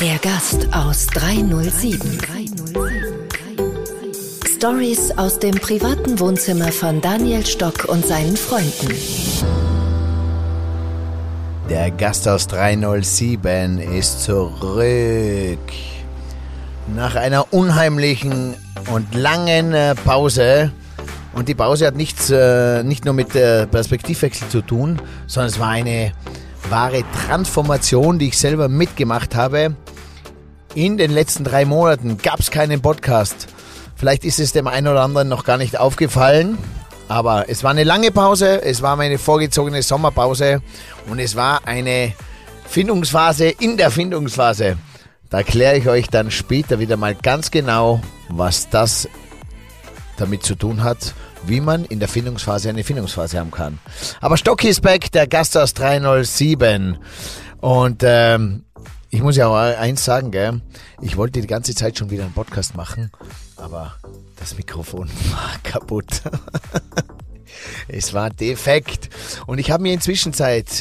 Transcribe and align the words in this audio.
Der 0.00 0.18
Gast 0.22 0.68
aus 0.72 1.06
307. 1.08 2.18
Stories 4.56 5.10
aus 5.18 5.38
dem 5.38 5.56
privaten 5.56 6.18
Wohnzimmer 6.18 6.72
von 6.72 7.02
Daniel 7.02 7.44
Stock 7.44 7.84
und 7.84 8.06
seinen 8.06 8.38
Freunden. 8.38 8.94
Der 11.68 11.90
Gast 11.90 12.26
aus 12.26 12.46
307 12.46 13.78
ist 13.78 14.22
zurück. 14.22 15.58
Nach 16.94 17.16
einer 17.16 17.52
unheimlichen 17.52 18.54
und 18.90 19.14
langen 19.14 19.74
äh, 19.74 19.94
Pause. 19.94 20.72
Und 21.34 21.48
die 21.48 21.54
Pause 21.54 21.86
hat 21.86 21.96
nichts, 21.96 22.30
äh, 22.30 22.82
nicht 22.84 23.04
nur 23.04 23.14
mit 23.14 23.34
der 23.34 23.66
Perspektivwechsel 23.66 24.48
zu 24.48 24.62
tun, 24.62 25.00
sondern 25.26 25.50
es 25.50 25.58
war 25.58 25.70
eine 25.70 26.12
wahre 26.70 27.02
Transformation, 27.26 28.18
die 28.18 28.28
ich 28.28 28.38
selber 28.38 28.68
mitgemacht 28.68 29.34
habe. 29.34 29.74
In 30.74 30.96
den 30.96 31.10
letzten 31.10 31.44
drei 31.44 31.64
Monaten 31.64 32.18
gab 32.18 32.40
es 32.40 32.50
keinen 32.50 32.80
Podcast. 32.80 33.48
Vielleicht 33.96 34.24
ist 34.24 34.40
es 34.40 34.52
dem 34.52 34.66
einen 34.66 34.88
oder 34.88 35.02
anderen 35.02 35.28
noch 35.28 35.44
gar 35.44 35.56
nicht 35.56 35.78
aufgefallen. 35.78 36.58
Aber 37.08 37.48
es 37.48 37.62
war 37.62 37.70
eine 37.70 37.84
lange 37.84 38.10
Pause, 38.10 38.62
es 38.62 38.80
war 38.80 38.96
meine 38.96 39.18
vorgezogene 39.18 39.82
Sommerpause 39.82 40.62
und 41.08 41.18
es 41.18 41.36
war 41.36 41.66
eine 41.66 42.14
Findungsphase 42.66 43.48
in 43.48 43.76
der 43.76 43.90
Findungsphase. 43.90 44.78
Da 45.28 45.38
erkläre 45.38 45.76
ich 45.76 45.88
euch 45.88 46.08
dann 46.08 46.30
später 46.30 46.78
wieder 46.78 46.96
mal 46.96 47.14
ganz 47.14 47.50
genau, 47.50 48.00
was 48.28 48.70
das 48.70 49.08
damit 50.16 50.44
zu 50.44 50.54
tun 50.54 50.82
hat, 50.82 51.14
wie 51.46 51.60
man 51.60 51.84
in 51.84 52.00
der 52.00 52.08
Findungsphase 52.08 52.68
eine 52.68 52.84
Findungsphase 52.84 53.38
haben 53.38 53.50
kann. 53.50 53.78
Aber 54.20 54.36
Stocky 54.36 54.68
ist 54.68 54.82
back, 54.82 55.12
der 55.12 55.26
Gast 55.26 55.56
aus 55.56 55.74
307. 55.74 56.98
Und 57.60 58.02
ähm, 58.04 58.64
ich 59.10 59.22
muss 59.22 59.36
ja 59.36 59.46
auch 59.46 59.54
eins 59.54 60.04
sagen, 60.04 60.30
gell? 60.30 60.60
ich 61.00 61.16
wollte 61.16 61.40
die 61.40 61.46
ganze 61.46 61.74
Zeit 61.74 61.98
schon 61.98 62.10
wieder 62.10 62.24
einen 62.24 62.32
Podcast 62.32 62.76
machen, 62.76 63.10
aber 63.56 63.94
das 64.36 64.56
Mikrofon 64.56 65.08
war 65.30 65.54
kaputt. 65.62 66.22
Es 67.96 68.12
war 68.12 68.30
defekt. 68.30 69.08
Und 69.46 69.58
ich 69.58 69.70
habe 69.70 69.84
mir 69.84 69.92
inzwischen 69.92 70.32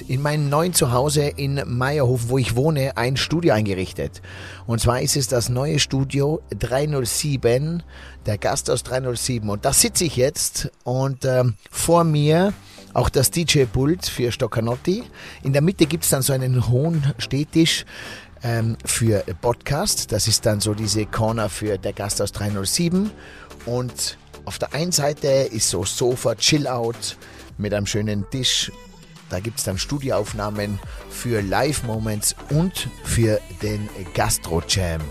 in 0.07 0.21
meinem 0.21 0.49
neuen 0.49 0.73
Zuhause 0.73 1.27
in 1.27 1.61
Meierhofen, 1.65 2.29
wo 2.29 2.37
ich 2.39 2.55
wohne, 2.55 2.97
ein 2.97 3.17
Studio 3.17 3.53
eingerichtet. 3.53 4.23
Und 4.65 4.81
zwar 4.81 4.99
ist 5.01 5.15
es 5.15 5.27
das 5.27 5.47
neue 5.47 5.77
Studio 5.77 6.41
307, 6.57 7.83
der 8.25 8.37
Gast 8.39 8.69
aus 8.71 8.81
307. 8.81 9.47
Und 9.47 9.63
da 9.63 9.73
sitze 9.73 10.05
ich 10.05 10.15
jetzt 10.15 10.71
und 10.83 11.23
ähm, 11.25 11.53
vor 11.69 12.03
mir 12.03 12.53
auch 12.93 13.09
das 13.09 13.29
DJ-Pult 13.29 14.07
für 14.07 14.31
Stoccanotti. 14.31 15.03
In 15.43 15.53
der 15.53 15.61
Mitte 15.61 15.85
gibt 15.85 16.05
es 16.05 16.09
dann 16.09 16.23
so 16.23 16.33
einen 16.33 16.67
hohen 16.67 17.13
Stehtisch 17.19 17.85
ähm, 18.41 18.75
für 18.85 19.23
Podcast. 19.39 20.11
Das 20.11 20.27
ist 20.27 20.47
dann 20.47 20.61
so 20.61 20.73
diese 20.73 21.05
Corner 21.05 21.49
für 21.49 21.77
der 21.77 21.93
Gast 21.93 22.21
aus 22.23 22.31
307. 22.31 23.11
Und 23.65 24.17
auf 24.45 24.59
der 24.59 24.73
einen 24.73 24.91
Seite 24.91 25.27
ist 25.27 25.69
so 25.69 25.85
Sofa, 25.85 26.35
Chill-Out 26.35 27.17
mit 27.57 27.73
einem 27.73 27.85
schönen 27.85 28.29
Tisch. 28.29 28.71
Da 29.29 29.39
gibt 29.39 29.59
es 29.59 29.65
dann 29.65 29.77
Studioaufnahmen 29.77 30.79
für 31.09 31.41
Live-Moments 31.41 32.35
und 32.49 32.89
für 33.03 33.39
den 33.61 33.89
Gastro-Jam. 34.13 35.01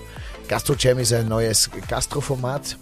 Gastro-Jam 0.49 0.99
ist 0.99 1.13
ein 1.13 1.29
neues 1.29 1.71
Gastro-Format, 1.89 2.77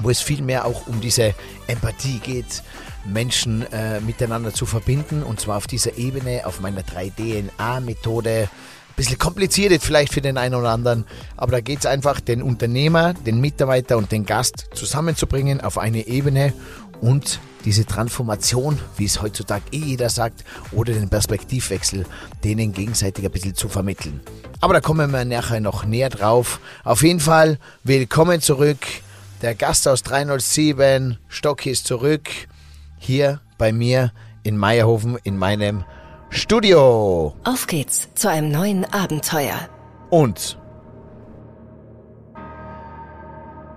wo 0.00 0.10
es 0.10 0.20
viel 0.20 0.42
mehr 0.42 0.64
auch 0.64 0.86
um 0.86 1.00
diese 1.00 1.34
Empathie 1.66 2.18
geht, 2.18 2.62
Menschen 3.04 3.70
äh, 3.72 4.00
miteinander 4.00 4.54
zu 4.54 4.66
verbinden 4.66 5.22
und 5.22 5.40
zwar 5.40 5.56
auf 5.56 5.66
dieser 5.66 5.98
Ebene, 5.98 6.46
auf 6.46 6.60
meiner 6.60 6.82
3DNA-Methode 6.82 8.48
bisschen 8.96 9.18
kompliziert 9.18 9.82
vielleicht 9.82 10.12
für 10.12 10.20
den 10.20 10.38
einen 10.38 10.54
oder 10.54 10.70
anderen, 10.70 11.04
aber 11.36 11.52
da 11.52 11.60
geht 11.60 11.80
es 11.80 11.86
einfach, 11.86 12.20
den 12.20 12.42
Unternehmer, 12.42 13.14
den 13.14 13.40
Mitarbeiter 13.40 13.96
und 13.96 14.12
den 14.12 14.26
Gast 14.26 14.66
zusammenzubringen 14.74 15.60
auf 15.60 15.78
eine 15.78 16.06
Ebene 16.06 16.52
und 17.00 17.40
diese 17.64 17.84
Transformation, 17.84 18.78
wie 18.96 19.04
es 19.04 19.20
heutzutage 19.20 19.64
eh 19.72 19.78
jeder 19.78 20.08
sagt, 20.08 20.44
oder 20.72 20.92
den 20.92 21.08
Perspektivwechsel, 21.08 22.06
denen 22.44 22.72
gegenseitig 22.72 23.24
ein 23.24 23.30
bisschen 23.30 23.54
zu 23.54 23.68
vermitteln. 23.68 24.20
Aber 24.60 24.74
da 24.74 24.80
kommen 24.80 25.10
wir 25.10 25.24
nachher 25.24 25.60
noch 25.60 25.84
näher 25.84 26.08
drauf. 26.10 26.60
Auf 26.84 27.02
jeden 27.02 27.20
Fall, 27.20 27.58
willkommen 27.82 28.40
zurück. 28.40 28.78
Der 29.42 29.54
Gast 29.54 29.88
aus 29.88 30.02
307, 30.04 31.18
Stock 31.28 31.66
ist 31.66 31.86
zurück, 31.86 32.28
hier 32.98 33.40
bei 33.58 33.72
mir 33.72 34.12
in 34.44 34.56
Meierhofen 34.56 35.18
in 35.24 35.36
meinem 35.36 35.84
Studio. 36.34 37.36
Auf 37.44 37.66
geht's 37.66 38.08
zu 38.14 38.30
einem 38.30 38.50
neuen 38.50 38.86
Abenteuer. 38.86 39.68
Und 40.08 40.58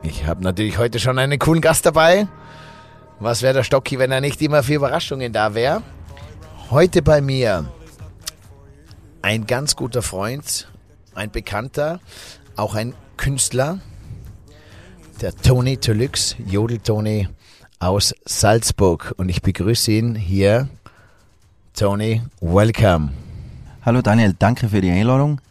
ich 0.02 0.26
habe 0.26 0.42
natürlich 0.42 0.78
heute 0.78 1.00
schon 1.00 1.20
einen 1.20 1.38
coolen 1.38 1.60
Gast 1.60 1.86
dabei. 1.86 2.30
Was 3.20 3.42
wäre 3.42 3.56
der 3.56 3.64
Stocki, 3.64 4.00
wenn 4.00 4.10
er 4.14 4.22
nicht 4.22 4.42
immer 4.42 4.64
für 4.64 4.76
Überraschungen 4.76 5.34
da 5.34 5.54
wäre? 5.54 5.84
Heute 6.72 7.02
bei 7.02 7.20
mir 7.20 7.66
ein 9.22 9.46
ganz 9.46 9.76
guter 9.76 10.02
Freund, 10.02 10.70
ein 11.14 11.32
Bekannter, 11.32 12.00
auch 12.56 12.74
ein 12.74 12.94
Künstler, 13.18 13.80
der 15.20 15.36
Tony 15.36 15.76
Deluxe, 15.76 16.38
Jodel 16.46 16.80
Tony 16.80 17.28
aus 17.80 18.16
Salzburg. 18.24 19.14
Und 19.18 19.28
ich 19.28 19.42
begrüße 19.42 19.92
ihn 19.92 20.16
hier 20.16 20.70
Tony, 21.76 22.22
welcome. 22.40 23.12
Hallo 23.86 24.02
Daniel, 24.02 24.34
danke 24.40 24.70
für 24.70 24.80
die 24.80 24.90
Einladung. 24.90 25.42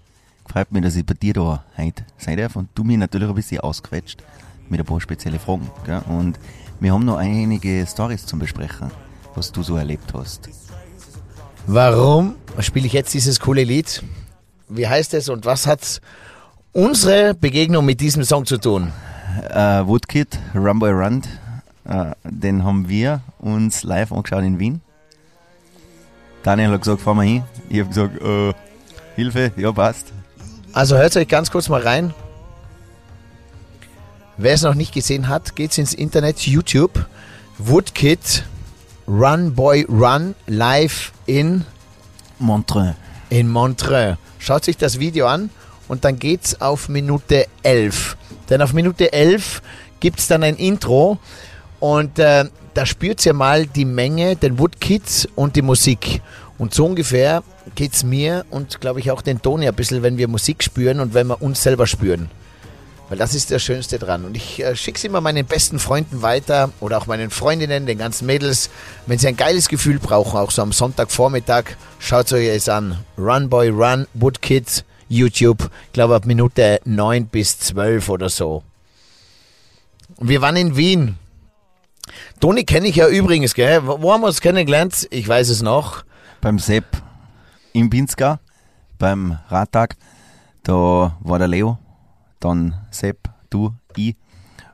Freut 0.50 0.72
mich, 0.72 0.82
dass 0.82 0.96
ich 0.96 1.04
bei 1.04 1.12
dir 1.12 1.34
da 1.34 1.64
heute 1.76 2.02
sein 2.16 2.38
darf 2.38 2.56
und 2.56 2.70
du 2.74 2.82
mich 2.82 2.96
natürlich 2.96 3.28
ein 3.28 3.34
bisschen 3.34 3.60
ausquetscht 3.60 4.22
mit 4.70 4.80
ein 4.80 4.86
paar 4.86 5.02
speziellen 5.02 5.38
Fragen. 5.38 5.70
Gell? 5.84 6.00
Und 6.08 6.38
wir 6.80 6.94
haben 6.94 7.04
noch 7.04 7.18
einige 7.18 7.86
Stories 7.86 8.24
zum 8.24 8.38
Besprechen, 8.38 8.90
was 9.34 9.52
du 9.52 9.62
so 9.62 9.76
erlebt 9.76 10.14
hast. 10.14 10.48
Warum 11.66 12.36
spiele 12.58 12.86
ich 12.86 12.94
jetzt 12.94 13.12
dieses 13.12 13.38
coole 13.38 13.62
Lied? 13.62 14.02
Wie 14.70 14.88
heißt 14.88 15.12
es 15.12 15.28
und 15.28 15.44
was 15.44 15.66
hat 15.66 16.00
unsere 16.72 17.34
Begegnung 17.34 17.84
mit 17.84 18.00
diesem 18.00 18.24
Song 18.24 18.46
zu 18.46 18.56
tun? 18.56 18.90
Uh, 19.50 19.86
Woodkid, 19.86 20.38
Run 20.54 20.78
Boy 20.78 20.90
Run, 20.90 21.22
uh, 21.86 22.12
den 22.24 22.64
haben 22.64 22.88
wir 22.88 23.20
uns 23.40 23.82
live 23.82 24.10
angeschaut 24.10 24.42
in 24.42 24.58
Wien 24.58 24.80
Daniel 26.44 26.72
hat 26.72 26.82
gesagt, 26.82 27.00
fahr 27.00 27.14
mal 27.14 27.24
hin. 27.24 27.42
Ich 27.70 27.80
habe 27.80 27.88
gesagt, 27.88 28.22
äh, 28.22 28.52
Hilfe, 29.16 29.50
ja 29.56 29.72
passt. 29.72 30.12
Also 30.72 30.96
hört 30.96 31.16
euch 31.16 31.26
ganz 31.26 31.50
kurz 31.50 31.68
mal 31.68 31.80
rein. 31.80 32.12
Wer 34.36 34.52
es 34.52 34.62
noch 34.62 34.74
nicht 34.74 34.92
gesehen 34.92 35.28
hat, 35.28 35.56
geht's 35.56 35.78
ins 35.78 35.94
Internet, 35.94 36.40
YouTube, 36.40 37.06
Woodkid, 37.58 38.44
Run 39.08 39.54
Boy 39.54 39.86
Run, 39.88 40.34
live 40.46 41.12
in 41.26 41.64
Montreux. 42.38 42.94
In 43.30 43.48
Montreux. 43.48 44.18
Schaut 44.38 44.64
sich 44.64 44.76
das 44.76 44.98
Video 44.98 45.26
an 45.26 45.50
und 45.88 46.04
dann 46.04 46.18
geht's 46.18 46.60
auf 46.60 46.88
Minute 46.88 47.46
11. 47.62 48.16
Denn 48.50 48.60
auf 48.60 48.74
Minute 48.74 49.12
11 49.12 49.62
gibt 50.00 50.18
es 50.18 50.26
dann 50.26 50.42
ein 50.42 50.56
Intro 50.56 51.18
und 51.80 52.18
äh, 52.18 52.44
da 52.74 52.84
spürt 52.84 53.24
ihr 53.24 53.32
mal 53.32 53.66
die 53.66 53.84
Menge, 53.84 54.36
den 54.36 54.58
Woodkids 54.58 55.28
und 55.36 55.56
die 55.56 55.62
Musik. 55.62 56.20
Und 56.58 56.74
so 56.74 56.86
ungefähr 56.86 57.42
geht 57.74 57.94
es 57.94 58.04
mir 58.04 58.44
und 58.50 58.80
glaube 58.80 59.00
ich 59.00 59.10
auch 59.10 59.22
den 59.22 59.40
Toni 59.40 59.66
ein 59.66 59.74
bisschen, 59.74 60.02
wenn 60.02 60.18
wir 60.18 60.28
Musik 60.28 60.62
spüren 60.62 61.00
und 61.00 61.14
wenn 61.14 61.28
wir 61.28 61.40
uns 61.40 61.62
selber 61.62 61.86
spüren. 61.86 62.30
Weil 63.08 63.18
das 63.18 63.34
ist 63.34 63.50
das 63.50 63.62
Schönste 63.62 63.98
dran. 63.98 64.24
Und 64.24 64.36
ich 64.36 64.62
äh, 64.62 64.74
schicke 64.74 64.96
es 64.96 65.04
immer 65.04 65.20
meinen 65.20 65.44
besten 65.44 65.78
Freunden 65.78 66.22
weiter 66.22 66.70
oder 66.80 66.98
auch 66.98 67.06
meinen 67.06 67.30
Freundinnen, 67.30 67.86
den 67.86 67.98
ganzen 67.98 68.26
Mädels. 68.26 68.70
Wenn 69.06 69.18
sie 69.18 69.28
ein 69.28 69.36
geiles 69.36 69.68
Gefühl 69.68 69.98
brauchen, 69.98 70.38
auch 70.38 70.50
so 70.50 70.62
am 70.62 70.72
Sonntagvormittag, 70.72 71.64
schaut 71.98 72.32
euch 72.32 72.48
es 72.48 72.68
an. 72.68 72.98
Run 73.18 73.48
Boy 73.50 73.68
Run, 73.68 74.06
Woodkids, 74.14 74.84
YouTube. 75.08 75.70
Ich 75.86 75.92
glaube 75.92 76.14
ab 76.14 76.24
Minute 76.24 76.80
9 76.84 77.26
bis 77.26 77.58
12 77.58 78.08
oder 78.08 78.30
so. 78.30 78.62
Wir 80.18 80.40
waren 80.40 80.56
in 80.56 80.76
Wien 80.76 81.18
Toni 82.44 82.64
kenne 82.64 82.88
ich 82.88 82.96
ja 82.96 83.08
übrigens, 83.08 83.54
gell? 83.54 83.86
Wo 83.86 84.12
haben 84.12 84.20
wir 84.20 84.26
uns 84.26 84.42
kennengelernt? 84.42 85.08
Ich 85.10 85.26
weiß 85.26 85.48
es 85.48 85.62
noch. 85.62 86.04
Beim 86.42 86.58
Sepp 86.58 86.84
im 87.72 87.88
Pinska, 87.88 88.38
beim 88.98 89.38
Radtag. 89.48 89.96
Da 90.62 91.16
war 91.20 91.38
der 91.38 91.48
Leo, 91.48 91.78
dann 92.40 92.74
Sepp, 92.90 93.30
du, 93.48 93.72
ich. 93.96 94.14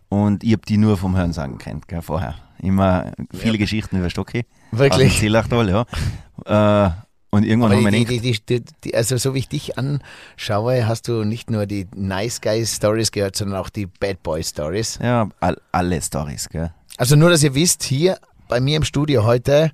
Und 0.09 0.43
ich 0.43 0.55
habe 0.55 0.63
die 0.67 0.79
nur 0.79 0.97
vom 0.97 1.17
Hörensagen 1.17 1.59
kennt, 1.59 1.87
gell, 1.87 2.03
vorher. 2.03 2.35
Immer 2.59 3.13
viele 3.33 3.53
ja. 3.53 3.59
Geschichten 3.59 3.99
über 3.99 4.11
Stocki. 4.11 4.47
Wirklich? 4.73 5.21
Zillachtal, 5.21 5.71
ja. 5.71 6.87
Äh, 6.87 6.91
und 7.31 7.45
irgendwann 7.47 7.71
haben 7.71 7.85
wir 7.85 8.05
die, 8.05 8.37
die, 8.41 8.65
die, 8.83 8.95
Also 8.97 9.17
so 9.17 9.33
wie 9.35 9.39
ich 9.39 9.49
dich 9.49 9.79
anschaue, 9.79 10.89
hast 10.89 11.07
du 11.07 11.23
nicht 11.23 11.51
nur 11.51 11.67
die 11.67 11.87
Nice 11.95 12.41
Guy 12.41 12.67
Stories 12.67 13.13
gehört, 13.13 13.37
sondern 13.37 13.61
auch 13.61 13.69
die 13.69 13.87
Bad 13.87 14.25
Boy 14.25 14.43
Stories. 14.43 14.99
Ja, 15.01 15.29
all, 15.39 15.57
alle 15.71 16.03
Stories, 16.03 16.49
gell. 16.49 16.73
Also 17.01 17.17
nur, 17.17 17.31
dass 17.31 17.43
ihr 17.43 17.55
wisst, 17.55 17.83
hier 17.83 18.19
bei 18.47 18.61
mir 18.61 18.77
im 18.77 18.85
Studio 18.85 19.25
heute 19.25 19.73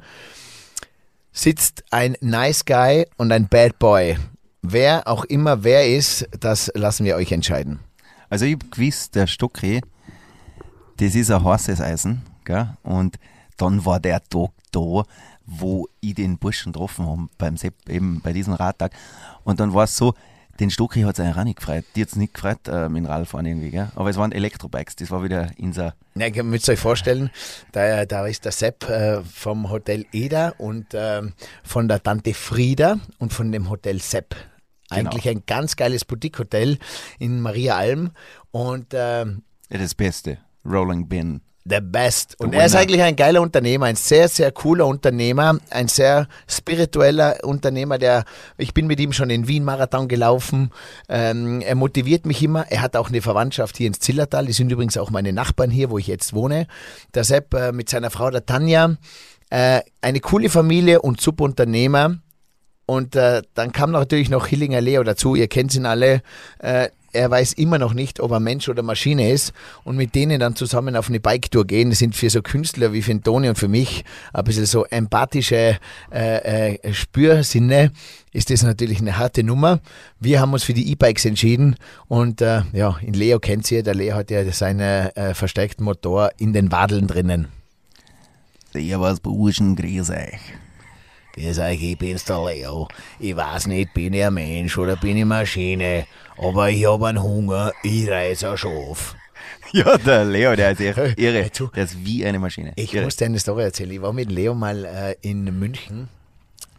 sitzt 1.33 1.83
ein 1.91 2.17
Nice 2.21 2.65
Guy 2.65 3.05
und 3.17 3.33
ein 3.33 3.49
Bad 3.49 3.81
Boy. 3.81 4.17
Wer 4.63 5.09
auch 5.09 5.25
immer 5.25 5.65
wer 5.65 5.93
ist, 5.93 6.29
das 6.39 6.71
lassen 6.77 7.05
wir 7.05 7.17
euch 7.17 7.33
entscheiden. 7.33 7.81
Also 8.31 8.45
ich 8.45 8.53
hab 8.53 8.71
gewiss, 8.71 9.11
der 9.11 9.27
Stocki, 9.27 9.81
das 10.99 11.17
ist 11.17 11.33
ein 11.33 11.43
heißes 11.43 11.81
Eisen, 11.81 12.23
gell? 12.45 12.69
Und 12.85 13.17
dann 13.57 13.85
war 13.85 13.99
der 13.99 14.23
Tag 14.23 14.51
da, 14.71 15.03
wo 15.47 15.89
ich 16.01 16.15
den 16.15 16.39
Burschen 16.39 16.73
getroffen 16.73 17.09
habe, 17.09 17.27
beim 17.39 17.57
Sepp, 17.57 17.75
eben 17.89 18.21
bei 18.21 18.33
diesem 18.33 18.53
Radtag. 18.53 18.93
Und 19.43 19.59
dann 19.59 19.75
war 19.75 19.83
es 19.83 19.97
so, 19.97 20.15
den 20.61 20.71
Stocki 20.71 21.03
hat 21.03 21.19
es 21.19 21.21
eigentlich 21.21 21.37
auch 21.37 21.45
nicht 21.45 21.59
gefreut. 21.59 21.85
Die 21.95 22.03
hat 22.03 22.09
es 22.09 22.17
nicht 22.17 22.35
gefreut, 22.35 22.67
äh, 22.69 22.89
mit 22.89 23.05
dem 23.05 23.07
Radfahren 23.07 23.47
irgendwie, 23.47 23.71
gell? 23.71 23.89
Aber 23.95 24.11
es 24.11 24.17
waren 24.17 24.33
Elektrobikes, 24.33 24.97
das 24.97 25.11
war 25.11 25.23
wieder 25.23 25.51
unser. 25.59 25.95
Ja, 26.15 26.27
ihr 26.27 26.43
müsst 26.43 26.69
euch 26.69 26.79
vorstellen, 26.79 27.31
da, 27.73 28.07
da 28.07 28.27
ist 28.27 28.45
der 28.45 28.53
Sepp 28.53 28.89
äh, 28.89 29.23
vom 29.23 29.71
Hotel 29.71 30.07
Eda 30.13 30.55
und 30.59 30.87
ähm, 30.95 31.35
von 31.63 31.89
der 31.89 32.03
Tante 32.03 32.35
Frieda 32.35 32.99
und 33.19 33.33
von 33.33 33.53
dem 33.53 33.71
Hotel 33.71 34.01
Sepp. 34.01 34.35
Eigentlich 34.89 35.29
ein 35.29 35.43
ganz 35.47 35.77
geiles 35.77 36.05
Boutique-Hotel 36.05 36.79
in 37.19 37.41
Maria 37.41 37.77
Alm 37.77 38.13
und 38.53 38.95
ähm, 38.95 39.43
Ja, 39.69 39.79
das 39.79 39.95
Beste. 39.95 40.39
Rolling 40.65 41.09
Bin. 41.09 41.41
The 41.69 41.81
best. 41.81 42.39
Und 42.39 42.55
er 42.55 42.67
ist 42.67 42.77
eigentlich 42.77 43.03
ein 43.03 43.17
geiler 43.17 43.43
Unternehmer, 43.43 43.87
ein 43.87 43.97
sehr, 43.97 44.29
sehr 44.29 44.53
cooler 44.53 44.87
Unternehmer, 44.87 45.59
ein 45.71 45.89
sehr 45.89 46.29
spiritueller 46.49 47.39
Unternehmer, 47.43 47.99
der, 47.99 48.25
ich 48.57 48.73
bin 48.73 48.87
mit 48.87 49.01
ihm 49.01 49.13
schon 49.13 49.31
in 49.31 49.49
Wien 49.49 49.65
Marathon 49.65 50.07
gelaufen. 50.07 50.71
Ähm, 51.09 51.61
er 51.63 51.75
motiviert 51.75 52.25
mich 52.25 52.43
immer. 52.43 52.67
Er 52.71 52.83
hat 52.83 52.97
auch 52.97 53.09
eine 53.09 53.21
Verwandtschaft 53.21 53.77
hier 53.79 53.89
ins 53.89 53.99
Zillertal. 53.99 54.47
Die 54.47 54.53
sind 54.53 54.71
übrigens 54.71 54.97
auch 54.97 55.11
meine 55.11 55.33
Nachbarn 55.33 55.71
hier, 55.71 55.91
wo 55.91 55.99
ich 55.99 56.07
jetzt 56.07 56.35
wohne. 56.35 56.69
Der 57.15 57.25
Sepp 57.25 57.53
äh, 57.55 57.73
mit 57.73 57.89
seiner 57.89 58.11
Frau, 58.11 58.31
der 58.31 58.47
Tanja. 58.47 58.97
Äh, 59.51 59.81
eine 60.01 60.21
coole 60.21 60.49
Familie 60.51 61.03
und 61.03 61.21
Subunternehmer. 61.21 62.19
Und 62.87 63.17
äh, 63.17 63.43
dann 63.55 63.73
kam 63.73 63.91
natürlich 63.91 64.31
noch 64.31 64.47
Hillinger 64.47 64.81
Leo 64.81 65.03
dazu, 65.03 65.35
ihr 65.35 65.49
kennt 65.49 65.75
ihn 65.75 65.87
alle. 65.87 66.23
Äh, 66.61 66.91
er 67.17 67.31
weiß 67.31 67.55
immer 67.55 67.79
noch 67.79 67.95
nicht, 67.95 68.21
ob 68.21 68.31
er 68.31 68.41
Mensch 68.41 68.69
oder 68.69 68.83
Maschine 68.83 69.33
ist. 69.33 69.53
Und 69.85 69.97
mit 69.97 70.15
denen 70.15 70.39
dann 70.39 70.55
zusammen 70.55 70.97
auf 70.97 71.09
eine 71.09 71.21
Bike-Tour 71.21 71.67
gehen, 71.67 71.93
sind 71.93 72.15
für 72.15 72.31
so 72.31 72.43
Künstler 72.43 72.93
wie 72.93 73.03
für 73.03 73.21
Toni 73.21 73.49
und 73.49 73.59
für 73.59 73.69
mich 73.69 74.05
ein 74.33 74.45
bisschen 74.45 74.67
so 74.67 74.85
empathische 74.85 75.79
äh, 76.13 76.75
äh, 76.75 76.93
Spürsinne, 76.93 77.93
ist 78.33 78.51
das 78.51 78.63
natürlich 78.63 79.01
eine 79.01 79.17
harte 79.17 79.43
Nummer. 79.43 79.81
Wir 80.21 80.41
haben 80.41 80.53
uns 80.53 80.65
für 80.65 80.75
die 80.75 80.91
E-Bikes 80.93 81.25
entschieden 81.25 81.77
und 82.07 82.43
äh, 82.43 82.63
ja, 82.73 82.97
in 83.01 83.15
Leo 83.15 83.39
kennt 83.39 83.71
ihr, 83.71 83.83
der 83.83 83.95
Leo 83.95 84.15
hat 84.15 84.31
ja 84.31 84.45
seinen 84.53 84.81
äh, 85.17 85.35
versteckten 85.35 85.85
Motor 85.85 86.31
in 86.39 86.53
den 86.53 86.71
Wadeln 86.71 87.07
drinnen. 87.07 87.49
Sehr 88.73 89.01
was 89.01 89.21
Burschen, 89.21 89.75
grüß 89.75 90.11
euch. 90.11 90.41
Grüß 91.33 91.59
euch, 91.59 91.83
ich 91.83 91.99
bin's 91.99 92.25
der 92.25 92.45
Leo. 92.45 92.89
Ich 93.19 93.37
weiß 93.37 93.67
nicht, 93.69 93.95
bin 93.95 94.13
ich 94.13 94.25
ein 94.25 94.35
Mensch 94.35 94.77
oder 94.77 94.97
bin 94.97 95.17
ich 95.17 95.25
Maschine, 95.25 96.07
aber 96.39 96.71
ich 96.71 96.87
hab 96.87 97.03
einen 97.03 97.23
Hunger, 97.23 97.73
ich 97.83 98.09
reiß 98.09 98.45
ein 98.45 98.57
Schaf. 98.57 99.17
Ja, 99.73 99.99
der 99.99 100.25
Leo, 100.25 100.55
der 100.55 100.71
ist 100.71 100.81
echt 100.81 101.19
irre. 101.19 101.51
Der 101.75 101.85
ist 101.85 102.05
wie 102.05 102.25
eine 102.25 102.39
Maschine. 102.39 102.73
Ich 102.77 102.95
irre. 102.95 103.05
muss 103.05 103.17
dir 103.17 103.25
eine 103.27 103.39
Story 103.39 103.65
erzählen. 103.65 103.91
Ich 103.91 104.01
war 104.01 104.13
mit 104.13 104.31
Leo 104.31 104.55
mal 104.55 104.85
äh, 104.85 105.17
in 105.23 105.45
München 105.59 106.09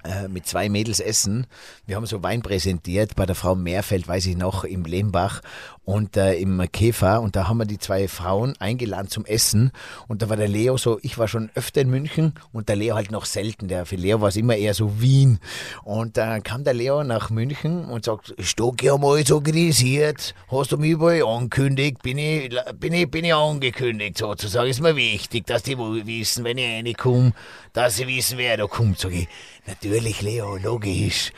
äh, 0.07 0.27
mit 0.27 0.47
zwei 0.47 0.69
Mädels 0.69 0.99
essen. 0.99 1.47
Wir 1.85 1.95
haben 1.95 2.05
so 2.05 2.23
Wein 2.23 2.41
präsentiert 2.41 3.15
bei 3.15 3.25
der 3.25 3.35
Frau 3.35 3.55
Meerfeld, 3.55 4.07
weiß 4.07 4.25
ich 4.27 4.37
noch, 4.37 4.63
im 4.63 4.85
Lehmbach 4.85 5.41
und 5.87 6.17
äh, 6.17 6.33
im 6.33 6.61
Käfer. 6.69 7.21
Und 7.21 7.37
da 7.37 7.47
haben 7.47 7.59
wir 7.59 7.65
die 7.65 7.77
zwei 7.77 8.09
Frauen 8.09 8.55
eingeladen 8.59 9.07
zum 9.07 9.25
Essen. 9.25 9.71
Und 10.09 10.21
da 10.21 10.27
war 10.27 10.35
der 10.35 10.49
Leo 10.49 10.75
so, 10.75 10.99
ich 11.01 11.17
war 11.17 11.29
schon 11.29 11.49
öfter 11.55 11.79
in 11.79 11.89
München 11.89 12.33
und 12.51 12.67
der 12.67 12.75
Leo 12.75 12.95
halt 12.95 13.09
noch 13.09 13.23
selten. 13.23 13.69
Der, 13.69 13.85
für 13.85 13.95
Leo 13.95 14.19
war 14.19 14.27
es 14.27 14.35
immer 14.35 14.57
eher 14.57 14.73
so 14.73 14.99
Wien. 14.99 15.39
Und 15.85 16.17
dann 16.17 16.43
kam 16.43 16.65
der 16.65 16.73
Leo 16.73 17.05
nach 17.05 17.29
München 17.29 17.85
und 17.85 18.03
sagt, 18.03 18.35
Stocki 18.37 18.87
haben 18.87 19.05
euch 19.05 19.31
organisiert, 19.31 20.35
hast 20.51 20.73
du 20.73 20.77
mich 20.77 20.91
überall 20.91 21.23
angekündigt, 21.23 22.03
bin 22.03 22.17
ich, 22.17 22.53
bin 22.77 22.91
ich, 22.91 23.09
bin 23.09 23.23
ich 23.23 23.33
angekündigt 23.33 24.17
sozusagen. 24.17 24.69
Ist 24.69 24.81
mir 24.81 24.97
wichtig, 24.97 25.45
dass 25.45 25.63
die 25.63 25.77
wissen, 25.77 26.43
wenn 26.43 26.57
ich 26.57 26.65
reinkomme, 26.65 27.31
dass 27.71 27.95
sie 27.95 28.07
wissen, 28.07 28.37
wer 28.37 28.57
da 28.57 28.67
kommt. 28.67 28.99
Sag 28.99 29.13
ich, 29.13 29.29
natürlich 29.65 30.21
Leo, 30.21 30.57
logisch. 30.57 31.31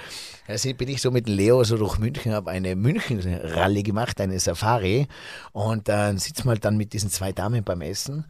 Also 0.49 0.73
bin 0.73 0.89
ich 0.89 0.99
so 0.99 1.11
mit 1.11 1.29
Leo 1.29 1.63
so 1.63 1.77
durch 1.77 1.99
München, 1.99 2.33
habe 2.33 2.49
eine 2.49 2.75
München-Rallye 2.75 3.83
gemacht, 3.83 4.19
eine 4.19 4.39
Safari. 4.39 5.07
Und 5.51 5.87
dann 5.87 6.17
sitzen 6.17 6.45
wir 6.45 6.49
halt 6.51 6.65
dann 6.65 6.75
mit 6.75 6.91
diesen 6.93 7.11
zwei 7.11 7.31
Damen 7.31 7.63
beim 7.63 7.81
Essen, 7.81 8.25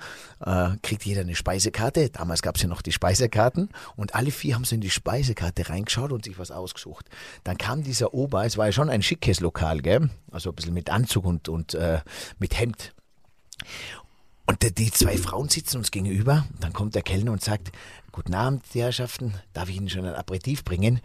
äh, 0.45 0.71
kriegt 0.83 1.05
jeder 1.05 1.21
eine 1.21 1.33
Speisekarte. 1.35 2.09
Damals 2.09 2.41
gab 2.41 2.57
es 2.57 2.61
ja 2.61 2.67
noch 2.67 2.81
die 2.81 2.91
Speisekarten. 2.91 3.69
Und 3.95 4.15
alle 4.15 4.31
vier 4.31 4.55
haben 4.55 4.65
so 4.65 4.75
in 4.75 4.81
die 4.81 4.89
Speisekarte 4.89 5.69
reingeschaut 5.69 6.11
und 6.11 6.25
sich 6.25 6.37
was 6.37 6.51
ausgesucht. 6.51 7.05
Dann 7.45 7.57
kam 7.57 7.83
dieser 7.83 8.13
Ober, 8.13 8.45
es 8.45 8.57
war 8.57 8.65
ja 8.65 8.71
schon 8.73 8.89
ein 8.89 9.01
schickes 9.01 9.39
Lokal, 9.39 9.79
gell? 9.81 10.09
Also 10.29 10.49
ein 10.49 10.55
bisschen 10.55 10.73
mit 10.73 10.89
Anzug 10.89 11.23
und, 11.23 11.47
und 11.47 11.73
äh, 11.73 12.01
mit 12.37 12.59
Hemd. 12.59 12.93
Und 14.45 14.61
die- 14.61 14.73
die 14.75 14.91
zwei 14.91 15.15
Frauen 15.17 15.47
sitzen 15.47 15.77
uns 15.77 15.89
gegenüber. 15.89 16.45
Dann 16.59 16.73
kommt 16.73 16.95
der 16.95 17.01
Kellner 17.01 17.31
und 17.31 17.41
sagt, 17.41 17.69
guten 18.11 18.33
Abend, 18.33 18.65
die 18.73 18.81
Herrschaften, 18.81 19.35
darf 19.53 19.69
ich 19.69 19.77
Ihnen 19.77 19.89
schon 19.89 20.05
ein 20.05 20.15
Aperitif 20.15 20.65
bringen? 20.65 20.99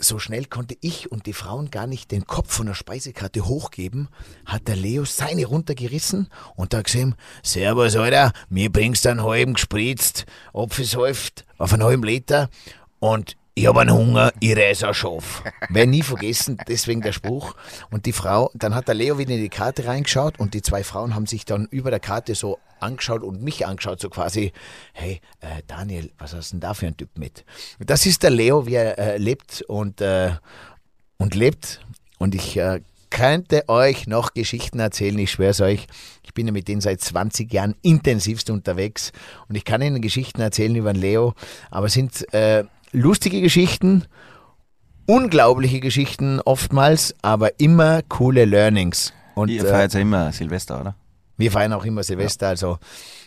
So 0.00 0.20
schnell 0.20 0.44
konnte 0.44 0.76
ich 0.80 1.10
und 1.10 1.26
die 1.26 1.32
Frauen 1.32 1.72
gar 1.72 1.88
nicht 1.88 2.12
den 2.12 2.24
Kopf 2.24 2.54
von 2.54 2.66
der 2.66 2.74
Speisekarte 2.74 3.46
hochgeben, 3.46 4.08
hat 4.46 4.68
der 4.68 4.76
Leo 4.76 5.04
seine 5.04 5.44
runtergerissen 5.44 6.28
und 6.54 6.72
da 6.72 6.82
gesehen, 6.82 7.16
Servus, 7.42 7.96
Alter, 7.96 8.32
mir 8.48 8.70
bringst 8.70 9.04
du 9.04 9.08
einen 9.08 9.24
halben 9.24 9.54
gespritzt, 9.54 10.24
Apfelsaft 10.54 11.44
auf 11.58 11.72
einen 11.72 11.82
halben 11.82 12.04
Liter 12.04 12.48
und 13.00 13.36
ich 13.58 13.66
habe 13.66 13.80
einen 13.80 13.92
Hunger, 13.92 14.32
ich 14.38 14.56
reiß 14.56 14.84
ein 14.84 14.94
Schaf. 14.94 15.42
Werde 15.68 15.90
nie 15.90 16.02
vergessen, 16.02 16.58
deswegen 16.68 17.00
der 17.00 17.10
Spruch. 17.12 17.56
Und 17.90 18.06
die 18.06 18.12
Frau, 18.12 18.52
dann 18.54 18.74
hat 18.74 18.86
der 18.86 18.94
Leo 18.94 19.18
wieder 19.18 19.34
in 19.34 19.40
die 19.40 19.48
Karte 19.48 19.84
reingeschaut 19.84 20.38
und 20.38 20.54
die 20.54 20.62
zwei 20.62 20.84
Frauen 20.84 21.16
haben 21.16 21.26
sich 21.26 21.44
dann 21.44 21.66
über 21.66 21.90
der 21.90 21.98
Karte 21.98 22.36
so 22.36 22.58
angeschaut 22.78 23.24
und 23.24 23.42
mich 23.42 23.66
angeschaut, 23.66 24.00
so 24.00 24.10
quasi, 24.10 24.52
hey, 24.92 25.20
äh, 25.40 25.62
Daniel, 25.66 26.12
was 26.18 26.34
hast 26.34 26.52
du 26.52 26.54
denn 26.54 26.60
da 26.60 26.74
für 26.74 26.86
ein 26.86 26.96
Typ 26.96 27.18
mit? 27.18 27.44
Das 27.80 28.06
ist 28.06 28.22
der 28.22 28.30
Leo, 28.30 28.66
wie 28.66 28.74
er 28.74 28.96
äh, 28.96 29.16
lebt 29.18 29.62
und, 29.62 30.00
äh, 30.00 30.30
und 31.16 31.34
lebt. 31.34 31.80
Und 32.18 32.36
ich 32.36 32.56
äh, 32.58 32.80
könnte 33.10 33.68
euch 33.68 34.06
noch 34.06 34.34
Geschichten 34.34 34.78
erzählen, 34.78 35.18
ich 35.18 35.32
schwör's 35.32 35.60
euch. 35.60 35.88
Ich 36.22 36.32
bin 36.32 36.46
ja 36.46 36.52
mit 36.52 36.68
denen 36.68 36.80
seit 36.80 37.00
20 37.00 37.52
Jahren 37.52 37.74
intensivst 37.82 38.50
unterwegs 38.50 39.10
und 39.48 39.56
ich 39.56 39.64
kann 39.64 39.82
Ihnen 39.82 40.00
Geschichten 40.00 40.40
erzählen 40.40 40.76
über 40.76 40.92
den 40.92 41.00
Leo, 41.00 41.34
aber 41.70 41.86
es 41.86 41.94
sind 41.94 42.32
äh, 42.32 42.64
lustige 42.92 43.40
Geschichten, 43.40 44.04
unglaubliche 45.06 45.80
Geschichten 45.80 46.40
oftmals, 46.40 47.14
aber 47.22 47.58
immer 47.60 48.02
coole 48.02 48.44
Learnings. 48.44 49.12
Und 49.34 49.50
Ihr 49.50 49.64
äh, 49.64 49.68
feiert 49.68 49.94
ja 49.94 50.00
immer 50.00 50.32
Silvester, 50.32 50.80
oder? 50.80 50.94
wir 51.38 51.52
feiern 51.52 51.72
auch 51.72 51.84
immer 51.84 52.02
Silvester, 52.02 52.48
also, 52.48 52.78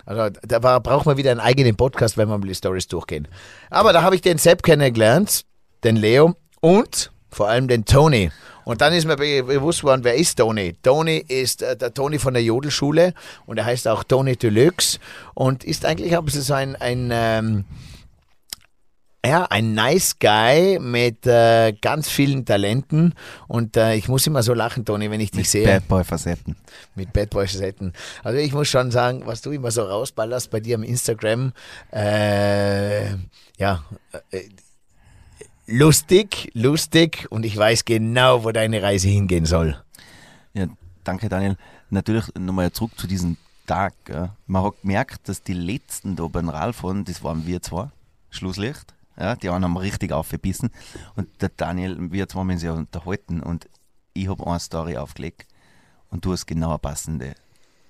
also 0.06 0.30
da 0.44 0.62
war, 0.62 0.80
braucht 0.82 1.06
man 1.06 1.18
wieder 1.18 1.32
einen 1.32 1.40
eigenen 1.40 1.76
Podcast, 1.76 2.18
wenn 2.18 2.28
wir 2.30 2.38
mal 2.38 2.48
die 2.48 2.54
Stories 2.54 2.88
durchgehen. 2.88 3.28
Aber 3.70 3.94
da 3.94 4.04
habe 4.04 4.16
ich 4.16 4.22
den 4.22 4.38
Sepp 4.38 4.62
kennengelernt, 4.62 5.46
den 5.84 5.96
Leo 5.96 6.36
und 6.60 7.12
vor 7.30 7.48
allem 7.48 7.68
den 7.70 7.86
Tony. 7.86 8.30
Und 8.66 8.82
dann 8.82 8.94
ist 8.94 9.08
mir 9.08 9.16
be 9.16 9.42
bewusst 9.44 9.84
worden, 9.84 10.04
wer 10.04 10.16
ist 10.16 10.36
Tony? 10.38 10.76
Tony 10.84 11.18
ist 11.18 11.64
äh, 11.64 11.76
der 11.76 11.94
Tony 11.94 12.20
von 12.20 12.34
der 12.34 12.44
Jodelschule 12.44 13.14
und 13.46 13.58
er 13.58 13.66
heißt 13.66 13.88
auch 13.88 14.04
Tony 14.04 14.36
Deluxe 14.36 15.00
und 15.34 15.64
ist 15.64 15.86
eigentlich 15.86 16.16
ein 16.16 16.26
bisschen 16.26 16.42
so 16.42 16.54
ein, 16.54 16.76
ein 16.76 17.10
ähm, 17.12 17.66
ja, 19.26 19.46
ein 19.46 19.74
nice 19.76 20.18
Guy 20.20 20.80
mit 20.80 21.28
äh, 21.28 21.74
ganz 21.74 22.10
vielen 22.10 22.44
Talenten 22.44 23.14
und 23.48 23.78
äh, 23.78 23.96
ich 23.96 24.08
muss 24.08 24.26
immer 24.26 24.42
so 24.42 24.54
lachen, 24.54 24.84
Tony, 24.84 25.12
wenn 25.12 25.20
ich 25.20 25.30
dich 25.30 25.50
sehe 25.50 25.66
Bad 25.66 25.88
Boy 25.88 26.04
Facetten. 26.04 26.56
mit 26.96 27.14
Bad 27.14 27.30
Boy 27.30 27.48
Setten. 27.48 27.94
Also 28.24 28.40
ich 28.40 28.52
muss 28.52 28.68
schon 28.68 28.90
sagen, 28.90 29.22
was 29.26 29.42
du 29.42 29.52
immer 29.52 29.70
so 29.70 29.84
rausballerst 29.84 30.50
bei 30.50 30.60
dir 30.60 30.76
am 30.76 30.84
Instagram, 30.84 31.54
äh, 31.92 33.12
ja, 33.58 33.84
äh, 34.32 34.42
lustig, 35.68 36.50
lustig 36.54 37.28
und 37.30 37.46
ich 37.46 37.56
weiß 37.56 37.86
genau, 37.86 38.44
wo 38.44 38.52
deine 38.52 38.82
Reise 38.82 39.08
hingehen 39.08 39.46
soll. 39.46 39.78
Ja, 40.54 40.66
danke 41.04 41.30
Daniel. 41.30 41.58
Natürlich 41.92 42.26
nochmal 42.40 42.72
zurück 42.72 42.92
zu 42.98 43.06
diesem 43.06 43.38
Tag. 43.68 43.94
Gell. 44.06 44.32
Man 44.48 44.64
hat 44.64 44.82
gemerkt, 44.82 45.30
dass 45.30 45.44
die 45.44 45.54
letzten 45.54 46.16
da 46.16 46.26
beim 46.26 46.50
Radfahren, 46.50 47.06
das 47.06 47.24
waren 47.24 47.46
wir 47.46 47.62
zwei, 47.62 47.90
Schlusslicht. 48.32 48.96
Ja, 49.22 49.36
die 49.36 49.50
anderen 49.50 49.76
haben 49.76 49.78
richtig 49.78 50.12
aufgebissen. 50.12 50.72
Und 51.16 51.30
der 51.44 51.50
Daniel, 51.56 52.12
wir 52.12 52.28
zwei 52.28 52.40
haben 52.40 52.50
uns 52.50 52.64
ja 52.64 52.74
unterhalten 52.74 53.40
und 53.42 53.70
ich 54.14 54.28
habe 54.28 54.48
eine 54.48 54.60
Story 54.60 54.98
aufgelegt 54.98 55.46
und 56.10 56.26
du 56.26 56.32
hast 56.32 56.48
genau 56.48 56.70
eine 56.70 56.80
passende 56.80 57.36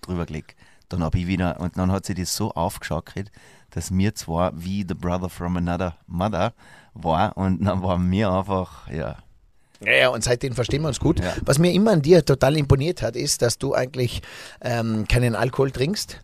drüber 0.01 0.25
gelegt. 0.25 0.57
Dann 0.89 1.01
habe 1.03 1.19
ich 1.19 1.27
wieder, 1.27 1.57
und 1.61 1.77
dann 1.77 1.89
hat 1.89 2.05
sie 2.05 2.15
das 2.15 2.35
so 2.35 2.51
aufgeschaukelt, 2.51 3.31
dass 3.69 3.91
mir 3.91 4.13
zwar 4.13 4.51
wie 4.61 4.85
The 4.85 4.93
Brother 4.93 5.29
from 5.29 5.55
Another 5.55 5.95
Mother 6.05 6.53
war 6.93 7.37
und 7.37 7.63
dann 7.63 7.81
waren 7.81 8.11
wir 8.11 8.29
einfach, 8.29 8.89
ja, 8.89 9.15
Ja, 9.85 9.93
ja, 9.93 10.09
und 10.09 10.25
seitdem 10.25 10.53
verstehen 10.53 10.81
wir 10.81 10.89
uns 10.89 10.99
gut. 10.99 11.21
Ja. 11.21 11.33
Was 11.45 11.59
mir 11.59 11.71
immer 11.71 11.91
an 11.91 12.01
dir 12.01 12.25
total 12.25 12.57
imponiert 12.57 13.01
hat, 13.01 13.15
ist, 13.15 13.41
dass 13.41 13.57
du 13.57 13.73
eigentlich 13.73 14.21
ähm, 14.61 15.07
keinen 15.07 15.33
Alkohol 15.33 15.71
trinkst. 15.71 16.21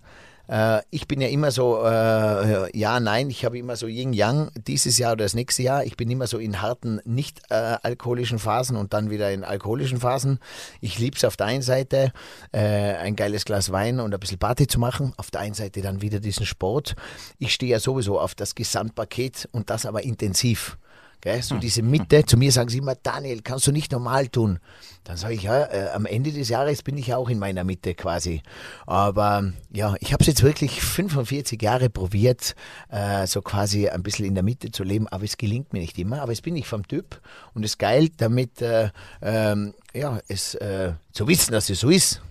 Äh, 0.47 0.81
ich 0.89 1.07
bin 1.07 1.21
ja 1.21 1.27
immer 1.27 1.51
so, 1.51 1.83
äh, 1.83 2.77
ja, 2.77 2.99
nein, 2.99 3.29
ich 3.29 3.45
habe 3.45 3.57
immer 3.57 3.75
so 3.75 3.87
Yin-Yang 3.87 4.51
dieses 4.55 4.97
Jahr 4.97 5.13
oder 5.13 5.25
das 5.25 5.33
nächste 5.33 5.63
Jahr. 5.63 5.83
Ich 5.83 5.97
bin 5.97 6.09
immer 6.09 6.27
so 6.27 6.37
in 6.37 6.61
harten, 6.61 7.01
nicht 7.05 7.41
äh, 7.49 7.77
alkoholischen 7.83 8.39
Phasen 8.39 8.77
und 8.77 8.93
dann 8.93 9.09
wieder 9.09 9.31
in 9.31 9.43
alkoholischen 9.43 9.99
Phasen. 9.99 10.39
Ich 10.81 10.99
liebe 10.99 11.17
es 11.17 11.25
auf 11.25 11.37
der 11.37 11.47
einen 11.47 11.61
Seite, 11.61 12.11
äh, 12.51 12.59
ein 12.59 13.15
geiles 13.15 13.45
Glas 13.45 13.71
Wein 13.71 13.99
und 13.99 14.13
ein 14.13 14.19
bisschen 14.19 14.39
Party 14.39 14.67
zu 14.67 14.79
machen. 14.79 15.13
Auf 15.17 15.31
der 15.31 15.41
einen 15.41 15.53
Seite 15.53 15.81
dann 15.81 16.01
wieder 16.01 16.19
diesen 16.19 16.45
Sport. 16.45 16.95
Ich 17.39 17.53
stehe 17.53 17.71
ja 17.71 17.79
sowieso 17.79 18.19
auf 18.19 18.35
das 18.35 18.55
Gesamtpaket 18.55 19.49
und 19.51 19.69
das 19.69 19.85
aber 19.85 20.03
intensiv. 20.03 20.77
Gell? 21.21 21.41
So 21.41 21.57
diese 21.57 21.81
Mitte. 21.81 22.25
Zu 22.25 22.37
mir 22.37 22.51
sagen 22.51 22.69
sie 22.69 22.77
immer, 22.77 22.95
Daniel, 22.95 23.41
kannst 23.41 23.65
du 23.67 23.71
nicht 23.71 23.91
normal 23.91 24.27
tun? 24.27 24.59
Dann 25.03 25.17
sage 25.17 25.33
ich, 25.33 25.43
ja, 25.43 25.63
äh, 25.65 25.89
am 25.93 26.05
Ende 26.05 26.31
des 26.31 26.49
Jahres 26.49 26.83
bin 26.83 26.97
ich 26.97 27.13
auch 27.13 27.29
in 27.29 27.39
meiner 27.39 27.63
Mitte 27.63 27.95
quasi. 27.95 28.43
Aber 28.85 29.51
ja, 29.71 29.95
ich 29.99 30.13
habe 30.13 30.21
es 30.21 30.27
jetzt 30.27 30.43
wirklich 30.43 30.81
45 30.81 31.61
Jahre 31.61 31.89
probiert, 31.89 32.55
äh, 32.89 33.25
so 33.25 33.41
quasi 33.41 33.89
ein 33.89 34.03
bisschen 34.03 34.25
in 34.25 34.35
der 34.35 34.43
Mitte 34.43 34.71
zu 34.71 34.83
leben, 34.83 35.07
aber 35.07 35.23
es 35.23 35.37
gelingt 35.37 35.73
mir 35.73 35.79
nicht 35.79 35.97
immer. 35.97 36.21
Aber 36.21 36.31
es 36.31 36.41
bin 36.41 36.55
ich 36.55 36.67
vom 36.67 36.87
Typ 36.87 37.19
und 37.53 37.63
es 37.63 37.77
geil, 37.77 38.09
damit 38.17 38.61
äh, 38.61 38.91
ähm, 39.21 39.73
ja, 39.93 40.19
es 40.27 40.55
äh, 40.55 40.93
zu 41.11 41.27
wissen, 41.27 41.51
dass 41.51 41.69
es 41.69 41.79
so 41.79 41.89
ist. 41.89 42.21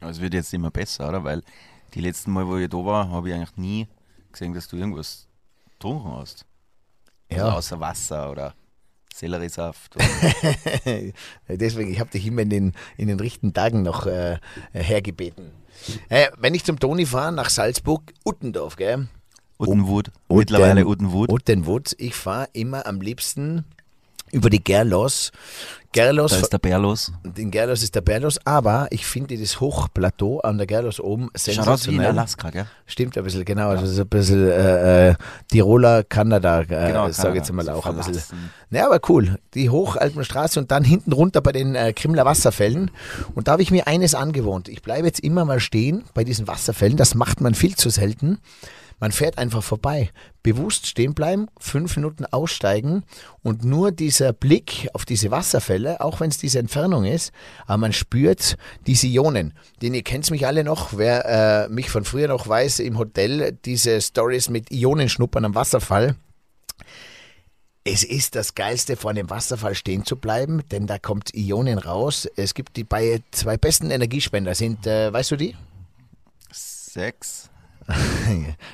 Aber 0.00 0.10
es 0.10 0.20
wird 0.20 0.34
jetzt 0.34 0.52
immer 0.52 0.70
besser, 0.70 1.08
oder? 1.08 1.22
Weil 1.22 1.42
die 1.94 2.00
letzten 2.00 2.32
Mal, 2.32 2.46
wo 2.46 2.56
ich 2.56 2.68
da 2.68 2.78
war, 2.78 3.08
habe 3.08 3.28
ich 3.28 3.34
eigentlich 3.34 3.56
nie 3.56 3.86
gesehen, 4.32 4.52
dass 4.52 4.66
du 4.66 4.76
irgendwas 4.76 5.28
getrunken 5.74 6.10
hast. 6.12 6.44
Also 7.34 7.46
Ja. 7.46 7.54
außer 7.54 7.80
Wasser 7.80 8.30
oder 8.30 8.54
Selleriesaft. 9.14 9.96
Deswegen, 11.48 11.92
ich 11.92 12.00
habe 12.00 12.10
dich 12.10 12.26
immer 12.26 12.42
in 12.42 12.50
den, 12.50 12.72
in 12.96 13.08
den 13.08 13.20
richtigen 13.20 13.52
Tagen 13.52 13.82
noch 13.82 14.06
äh, 14.06 14.38
hergebeten. 14.72 15.50
Äh, 16.08 16.28
wenn 16.38 16.54
ich 16.54 16.64
zum 16.64 16.78
Toni 16.78 17.06
fahre 17.06 17.32
nach 17.32 17.50
Salzburg, 17.50 18.12
Uttendorf, 18.24 18.76
gell? 18.76 19.08
Uttenwut. 19.58 20.08
Utten- 20.28 20.38
Mittlerweile 20.38 20.86
Uttenwut. 20.86 21.30
Uttenwut. 21.30 21.94
Ich 21.98 22.14
fahre 22.14 22.48
immer 22.52 22.86
am 22.86 23.00
liebsten 23.00 23.64
über 24.32 24.50
die 24.50 24.62
Gerlos. 24.62 25.30
Gerlos, 25.94 26.30
Da 26.30 26.38
ist 26.38 26.50
der 26.54 26.58
Bär 26.58 26.78
los. 26.78 27.12
den 27.22 27.50
Gerlos 27.50 27.82
ist 27.82 27.94
der 27.94 28.00
Berlos, 28.00 28.38
aber 28.46 28.86
ich 28.88 29.04
finde 29.04 29.36
das 29.36 29.60
Hochplateau 29.60 30.40
an 30.40 30.56
der 30.56 30.66
Gerlos 30.66 30.98
oben 30.98 31.28
aus 31.34 31.46
wie 31.46 31.50
in 31.50 31.56
sensationell. 31.56 32.06
Alaska, 32.06 32.48
gell? 32.48 32.64
Stimmt 32.86 33.18
ein 33.18 33.24
bisschen, 33.24 33.44
genau. 33.44 33.68
Also 33.68 33.84
so 33.86 34.00
ein 34.00 34.08
bisschen 34.08 34.48
äh, 34.48 35.10
äh, 35.10 35.14
Tiroler 35.50 36.02
Kanada, 36.04 36.62
äh, 36.62 36.64
Genau, 36.64 37.10
sage 37.10 37.32
ich 37.32 37.34
jetzt 37.40 37.52
mal 37.52 37.68
auch 37.68 37.84
ein 37.84 37.96
bisschen. 37.96 38.14
verlassen. 38.14 38.50
Ja, 38.70 38.86
aber 38.86 39.00
cool. 39.10 39.38
Die 39.52 39.68
Hochalpenstraße 39.68 40.58
und 40.60 40.70
dann 40.70 40.82
hinten 40.82 41.12
runter 41.12 41.42
bei 41.42 41.52
den 41.52 41.74
äh, 41.74 41.92
Krimler 41.92 42.24
Wasserfällen. 42.24 42.90
Und 43.34 43.48
da 43.48 43.52
habe 43.52 43.62
ich 43.62 43.70
mir 43.70 43.86
eines 43.86 44.14
angewohnt. 44.14 44.70
Ich 44.70 44.80
bleibe 44.80 45.06
jetzt 45.06 45.20
immer 45.20 45.44
mal 45.44 45.60
stehen 45.60 46.04
bei 46.14 46.24
diesen 46.24 46.48
Wasserfällen. 46.48 46.96
Das 46.96 47.14
macht 47.14 47.42
man 47.42 47.54
viel 47.54 47.76
zu 47.76 47.90
selten. 47.90 48.38
Man 49.02 49.10
fährt 49.10 49.36
einfach 49.36 49.64
vorbei. 49.64 50.10
Bewusst 50.44 50.86
stehen 50.86 51.12
bleiben, 51.12 51.48
fünf 51.58 51.96
Minuten 51.96 52.24
aussteigen 52.24 53.02
und 53.42 53.64
nur 53.64 53.90
dieser 53.90 54.32
Blick 54.32 54.88
auf 54.92 55.04
diese 55.04 55.32
Wasserfälle, 55.32 56.00
auch 56.00 56.20
wenn 56.20 56.30
es 56.30 56.38
diese 56.38 56.60
Entfernung 56.60 57.04
ist, 57.04 57.32
aber 57.66 57.78
man 57.78 57.92
spürt 57.92 58.56
diese 58.86 59.08
Ionen. 59.08 59.54
Den 59.82 59.94
ihr 59.94 60.04
kennt 60.04 60.30
mich 60.30 60.46
alle 60.46 60.62
noch, 60.62 60.96
wer 60.96 61.64
äh, 61.64 61.68
mich 61.68 61.90
von 61.90 62.04
früher 62.04 62.28
noch 62.28 62.46
weiß, 62.46 62.78
im 62.78 62.96
Hotel, 62.96 63.58
diese 63.64 64.00
Stories 64.00 64.48
mit 64.48 64.70
Ionenschnuppern 64.70 65.46
am 65.46 65.56
Wasserfall. 65.56 66.14
Es 67.82 68.04
ist 68.04 68.36
das 68.36 68.54
Geilste, 68.54 68.94
vor 68.94 69.10
einem 69.10 69.30
Wasserfall 69.30 69.74
stehen 69.74 70.04
zu 70.04 70.14
bleiben, 70.14 70.62
denn 70.70 70.86
da 70.86 71.00
kommt 71.00 71.34
Ionen 71.34 71.78
raus. 71.78 72.28
Es 72.36 72.54
gibt 72.54 72.76
die 72.76 72.86
zwei 73.32 73.56
besten 73.56 73.90
Energiespender 73.90 74.54
sind, 74.54 74.86
äh, 74.86 75.12
weißt 75.12 75.32
du 75.32 75.36
die? 75.36 75.56
Sechs. 76.52 77.50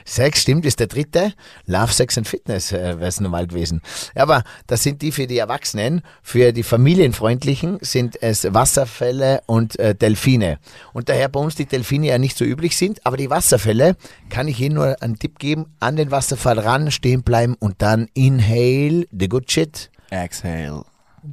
Sex, 0.05 0.43
stimmt, 0.43 0.65
ist 0.65 0.81
der 0.81 0.87
dritte. 0.87 1.33
Love, 1.67 1.93
Sex 1.93 2.19
and 2.19 2.27
Fitness 2.27 2.73
äh, 2.73 2.99
wäre 2.99 3.07
es 3.07 3.21
normal 3.21 3.47
gewesen. 3.47 3.81
Aber 4.15 4.43
das 4.67 4.83
sind 4.83 5.03
die 5.03 5.13
für 5.13 5.27
die 5.27 5.39
Erwachsenen. 5.39 6.03
Für 6.23 6.53
die 6.53 6.63
Familienfreundlichen 6.63 7.79
sind 7.81 8.21
es 8.23 8.53
Wasserfälle 8.53 9.43
und 9.47 9.79
äh, 9.79 9.95
Delfine. 9.95 10.59
Und 10.93 11.09
daher 11.09 11.29
bei 11.29 11.41
uns 11.41 11.55
die 11.55 11.67
Delfine 11.67 12.09
ja 12.09 12.19
nicht 12.19 12.37
so 12.37 12.45
üblich 12.45 12.77
sind, 12.77 13.05
aber 13.05 13.17
die 13.17 13.31
Wasserfälle 13.31 13.97
kann 14.31 14.49
ich 14.49 14.61
Ihnen 14.61 14.77
nur 14.77 15.01
einen 15.03 15.19
Tipp 15.19 15.39
geben. 15.39 15.67
An 15.81 15.97
den 15.97 16.11
Wasserfall 16.11 16.59
ran, 16.59 16.91
stehen 16.91 17.23
bleiben 17.23 17.55
und 17.59 17.83
dann 17.83 18.09
inhale 18.15 19.07
the 19.11 19.29
good 19.29 19.51
shit, 19.51 19.91
Exhale. 20.11 20.85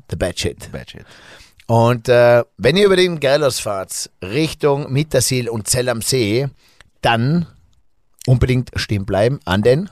the 0.09 0.15
bad 0.15 0.39
shit. 0.39 0.71
Bad 0.71 0.89
shit. 0.89 1.05
Und 1.67 2.09
äh, 2.09 2.43
wenn 2.57 2.77
ihr 2.77 2.85
über 2.85 2.95
den 2.95 3.19
Gerlos 3.19 3.59
fahrt, 3.59 4.11
Richtung 4.21 4.91
Mittersil 4.91 5.49
und 5.49 5.67
Zell 5.67 5.89
am 5.89 6.01
See, 6.01 6.47
dann 7.01 7.47
unbedingt 8.25 8.71
stehen 8.75 9.05
bleiben 9.05 9.39
an 9.45 9.61
den. 9.61 9.89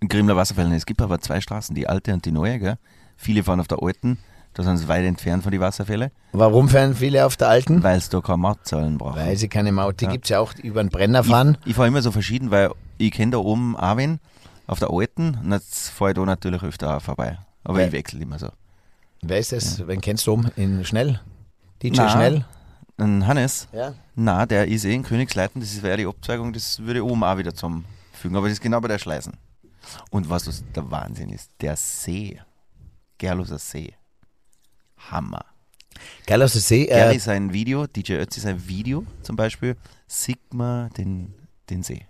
In 0.00 0.08
Grimler 0.08 0.36
Wasserfällen. 0.36 0.72
Es 0.72 0.86
gibt 0.86 1.02
aber 1.02 1.20
zwei 1.20 1.40
Straßen, 1.40 1.74
die 1.74 1.88
alte 1.88 2.12
und 2.12 2.24
die 2.24 2.32
neue, 2.32 2.58
gell? 2.58 2.78
Viele 3.16 3.42
fahren 3.44 3.60
auf 3.60 3.68
der 3.68 3.82
alten, 3.82 4.18
da 4.54 4.62
sind 4.62 4.78
sie 4.78 4.88
weit 4.88 5.04
entfernt 5.04 5.42
von 5.42 5.52
den 5.52 5.60
Wasserfällen, 5.60 6.10
Warum 6.32 6.68
fahren 6.70 6.94
viele 6.94 7.26
auf 7.26 7.36
der 7.36 7.48
alten? 7.48 7.82
weil 7.82 7.98
es 7.98 8.08
da 8.08 8.20
keine 8.20 8.38
Mautzahlen 8.38 8.96
brauchen. 8.98 9.16
Weil 9.16 9.36
sie 9.36 9.48
keine 9.48 9.72
Maut, 9.72 10.00
die 10.00 10.06
Ja. 10.06 10.10
gibt 10.12 10.24
es 10.24 10.30
ja 10.30 10.40
auch 10.40 10.54
über 10.62 10.82
den 10.82 10.88
Brenner 10.88 11.22
fahren. 11.22 11.58
Ich, 11.62 11.70
ich 11.72 11.76
fahre 11.76 11.88
immer 11.88 12.00
so 12.02 12.10
verschieden, 12.12 12.50
weil 12.50 12.70
ich 12.96 13.10
kenne 13.12 13.32
da 13.32 13.38
oben 13.38 13.76
auch 13.76 13.96
wen 13.98 14.20
auf 14.66 14.78
der 14.78 14.90
alten 14.90 15.38
und 15.44 15.52
jetzt 15.52 15.90
fahre 15.90 16.12
ich 16.12 16.14
da 16.16 16.24
natürlich 16.24 16.62
öfter 16.62 16.96
auch 16.96 17.02
vorbei. 17.02 17.38
Aber 17.62 17.76
Wer- 17.78 17.88
ich 17.88 17.92
wechsle 17.92 18.20
immer 18.22 18.38
so. 18.38 18.48
Wer 19.22 19.38
ist 19.38 19.52
das? 19.52 19.86
Wen 19.86 20.00
kennst 20.00 20.26
du 20.26 20.32
oben? 20.32 20.48
In 20.56 20.82
Schnell? 20.86 21.20
DJ 21.82 21.96
Na. 21.98 22.08
Schnell? 22.08 22.46
Und 23.00 23.26
Hannes, 23.26 23.66
Ja. 23.72 23.94
na, 24.14 24.46
der 24.46 24.68
ist 24.68 24.84
eh 24.84 24.94
in 24.94 25.02
Königsleiten, 25.02 25.60
das 25.60 25.82
wäre 25.82 25.96
die 25.96 26.06
Abzweigung, 26.06 26.52
das 26.52 26.80
würde 26.80 27.04
oben 27.04 27.24
auch 27.24 27.38
wieder 27.38 27.54
zusammenfügen. 27.54 28.36
Aber 28.36 28.46
das 28.46 28.54
ist 28.54 28.60
genau 28.62 28.80
bei 28.80 28.88
der 28.88 28.98
Schleißen. 28.98 29.32
Und 30.10 30.28
was 30.28 30.44
das 30.44 30.62
der 30.74 30.90
Wahnsinn 30.90 31.30
ist, 31.30 31.50
der 31.60 31.76
See, 31.76 32.40
Gerloser 33.18 33.58
See, 33.58 33.94
Hammer. 35.10 35.44
Der 36.28 36.46
See. 36.48 36.86
Äh, 36.86 37.18
sein 37.18 37.52
Video, 37.52 37.86
DJ 37.86 38.14
Ötzi 38.14 38.40
sein 38.40 38.68
Video 38.68 39.04
zum 39.22 39.36
Beispiel, 39.36 39.76
Sigma 40.06 40.88
den, 40.96 41.34
den 41.68 41.82
See. 41.82 42.06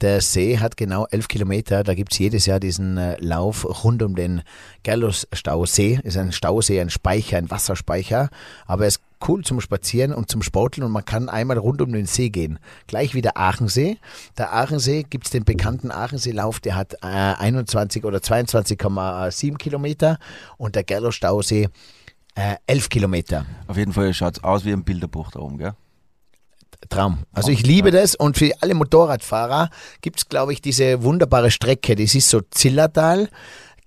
Der 0.00 0.20
See 0.20 0.58
hat 0.58 0.76
genau 0.76 1.06
elf 1.10 1.28
Kilometer. 1.28 1.82
Da 1.84 1.94
gibt 1.94 2.12
es 2.12 2.18
jedes 2.18 2.46
Jahr 2.46 2.60
diesen 2.60 2.96
äh, 2.96 3.16
Lauf 3.20 3.84
rund 3.84 4.02
um 4.02 4.14
den 4.16 4.42
Gerlos-Stausee. 4.82 6.00
Ist 6.02 6.16
ein 6.16 6.32
Stausee, 6.32 6.80
ein 6.80 6.90
Speicher, 6.90 7.36
ein 7.36 7.50
Wasserspeicher. 7.50 8.30
Aber 8.66 8.84
er 8.84 8.88
ist 8.88 9.00
cool 9.28 9.44
zum 9.44 9.60
Spazieren 9.60 10.14
und 10.14 10.30
zum 10.30 10.42
Sporteln 10.42 10.84
und 10.84 10.92
man 10.92 11.04
kann 11.04 11.28
einmal 11.28 11.58
rund 11.58 11.82
um 11.82 11.92
den 11.92 12.06
See 12.06 12.30
gehen. 12.30 12.58
Gleich 12.86 13.14
wie 13.14 13.20
der 13.20 13.36
Aachensee. 13.36 13.98
Der 14.38 14.52
Aachensee 14.52 15.04
gibt 15.08 15.26
es 15.26 15.30
den 15.30 15.44
bekannten 15.44 15.90
Aachenseelauf, 15.90 16.60
der 16.60 16.76
hat 16.76 16.94
äh, 17.02 17.06
21 17.06 18.04
oder 18.04 18.18
22,7 18.18 19.58
Kilometer 19.58 20.18
und 20.56 20.74
der 20.74 20.84
Gerlos-Stausee 20.84 21.68
äh, 22.34 22.56
11 22.66 22.88
Kilometer. 22.88 23.44
Auf 23.66 23.76
jeden 23.76 23.92
Fall 23.92 24.14
schaut 24.14 24.38
es 24.38 24.44
aus 24.44 24.64
wie 24.64 24.72
ein 24.72 24.84
Bilderbuch 24.84 25.30
da 25.32 25.40
oben, 25.40 25.58
gell? 25.58 25.74
Traum. 26.88 27.24
Also 27.32 27.50
ich 27.50 27.64
liebe 27.64 27.90
das 27.90 28.14
und 28.14 28.38
für 28.38 28.50
alle 28.60 28.74
Motorradfahrer 28.74 29.70
gibt 30.00 30.18
es, 30.18 30.28
glaube 30.28 30.52
ich, 30.52 30.62
diese 30.62 31.02
wunderbare 31.02 31.50
Strecke. 31.50 31.94
Das 31.94 32.14
ist 32.14 32.28
so 32.28 32.40
Zillertal, 32.50 33.28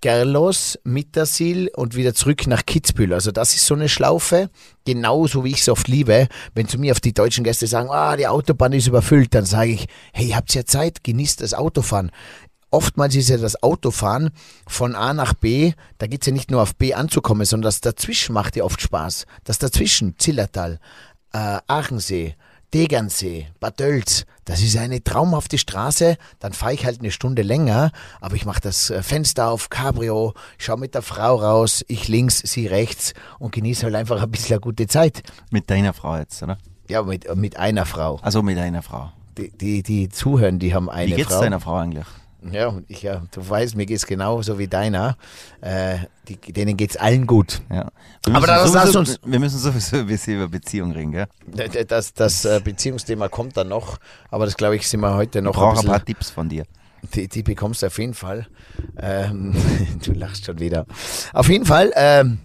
Gerlos, 0.04 0.78
Mittersil 0.84 1.72
und 1.76 1.96
wieder 1.96 2.14
zurück 2.14 2.46
nach 2.48 2.66
Kitzbühel. 2.66 3.14
Also 3.14 3.32
das 3.32 3.56
ist 3.56 3.66
so 3.66 3.74
eine 3.74 3.88
Schlaufe, 3.88 4.50
genauso 4.86 5.46
wie 5.46 5.52
ich 5.52 5.62
es 5.62 5.70
oft 5.70 5.88
liebe. 5.88 6.28
Wenn 6.54 6.68
zu 6.68 6.78
mir 6.78 6.92
auf 6.92 7.00
die 7.00 7.14
deutschen 7.14 7.44
Gäste 7.44 7.68
sagen, 7.68 7.90
ah, 7.90 8.18
die 8.18 8.28
Autobahn 8.28 8.74
ist 8.74 8.88
überfüllt, 8.88 9.34
dann 9.34 9.46
sage 9.46 9.72
ich, 9.72 9.88
hey, 10.12 10.28
ihr 10.28 10.36
habt 10.36 10.54
ja 10.54 10.66
Zeit, 10.66 11.06
genießt 11.06 11.42
das 11.42 11.54
Autofahren. 11.54 12.12
Oftmals 12.70 13.16
ist 13.16 13.30
ja 13.30 13.38
das 13.38 13.64
Autofahren 13.64 14.32
von 14.68 14.96
A 14.96 15.14
nach 15.14 15.36
B, 15.36 15.72
da 16.00 16.08
geht 16.08 16.24
es 16.24 16.28
ja 16.28 16.34
nicht 16.34 16.52
nur 16.52 16.62
auf 16.62 16.76
B 16.76 16.94
anzukommen, 16.94 17.46
sondern 17.46 17.68
das 17.68 17.80
dazwischen 17.80 18.34
macht 18.34 18.56
ja 18.56 18.66
oft 18.66 18.82
Spaß. 18.82 19.26
Das 19.46 19.58
dazwischen, 19.58 20.16
Zillertal, 20.18 20.80
äh, 21.34 21.60
Aachensee, 21.68 22.36
Degernsee, 22.74 23.48
Bad 23.60 23.78
Tölz, 23.78 24.26
das 24.46 24.62
ist 24.62 24.76
eine 24.78 25.04
traumhafte 25.04 25.58
Straße. 25.58 26.18
Dann 26.40 26.54
fahre 26.54 26.74
ich 26.74 26.86
halt 26.86 27.00
eine 27.00 27.12
Stunde 27.12 27.44
länger, 27.44 27.92
aber 28.20 28.36
ich 28.36 28.46
mache 28.46 28.62
das 28.62 28.90
äh, 28.90 29.04
Fenster 29.04 29.50
auf, 29.50 29.70
Cabrio, 29.70 30.34
schaue 30.58 30.80
mit 30.80 30.96
der 30.96 31.04
Frau 31.04 31.36
raus, 31.36 31.86
ich 31.88 32.08
links, 32.08 32.40
sie 32.40 32.68
rechts 32.68 33.14
und 33.40 33.54
genieße 33.54 33.84
halt 33.84 33.96
einfach 33.96 34.22
ein 34.22 34.32
bisschen 34.32 34.56
eine 34.56 34.62
gute 34.62 34.88
Zeit. 34.88 35.22
Mit 35.52 35.70
deiner 35.70 35.94
Frau 35.94 36.18
jetzt, 36.18 36.42
oder? 36.42 36.58
Ja, 36.90 37.04
mit, 37.04 37.34
mit 37.36 37.58
einer 37.58 37.86
Frau. 37.86 38.20
Also 38.22 38.42
mit 38.42 38.58
einer 38.58 38.82
Frau. 38.82 39.12
Die, 39.38 39.50
die, 39.52 39.84
die 39.84 40.10
zuhören, 40.10 40.60
die 40.60 40.74
haben 40.74 40.90
eine 40.90 41.12
Wie 41.12 41.16
geht's 41.16 41.32
Frau. 41.34 41.42
deiner 41.42 41.60
Frau 41.60 41.78
eigentlich? 41.78 42.06
Ja, 42.52 42.68
und 42.68 42.90
ich, 42.90 43.02
ja, 43.04 43.22
du 43.32 43.48
weißt, 43.50 43.76
mir 43.76 43.86
geht's 43.86 44.06
genauso 44.06 44.60
wie 44.60 44.68
deiner. 44.68 45.16
Äh, 45.62 45.98
die, 46.28 46.36
denen 46.38 46.76
geht's 46.78 46.98
allen 46.98 47.26
gut. 47.28 47.62
Ja. 47.70 47.90
Wir 48.26 48.36
Aber 48.36 48.40
müssen 48.42 48.48
das 48.48 48.74
lass 48.74 48.92
sowieso- 48.92 49.00
uns- 49.00 49.20
Wir 49.26 49.40
müssen 49.40 49.60
sowieso 49.60 49.98
ein 50.00 50.08
bisschen 50.08 50.36
über 50.36 50.48
Beziehung 50.50 50.92
reden, 50.92 51.12
gell? 51.12 51.28
Das, 51.88 52.14
das 52.14 52.46
äh, 52.46 52.60
Beziehungsthema 52.64 53.30
kommt 53.30 53.56
dann 53.58 53.70
noch, 53.70 53.98
aber 54.30 54.46
das 54.46 54.58
glaube 54.58 54.76
ich, 54.76 54.88
sind 54.88 55.00
wir 55.02 55.14
heute 55.16 55.40
Ich 55.40 55.46
noch 55.46 55.52
ein 55.52 55.60
brauche 55.60 55.70
ein 55.72 55.76
bisschen, 55.76 55.90
paar 55.90 56.06
Tipps 56.06 56.30
von 56.30 56.50
dir. 56.50 56.64
die, 57.14 57.28
die 57.28 57.44
bekommst 57.44 57.82
du 57.82 57.88
auf 57.88 57.98
jeden 57.98 58.14
Fall. 58.14 58.48
Ähm, 58.98 59.56
du 60.06 60.12
lachst 60.14 60.46
schon 60.46 60.60
wieder. 60.60 60.86
Auf 61.34 61.50
jeden 61.50 61.66
Fall, 61.66 61.92
ähm, 61.96 62.40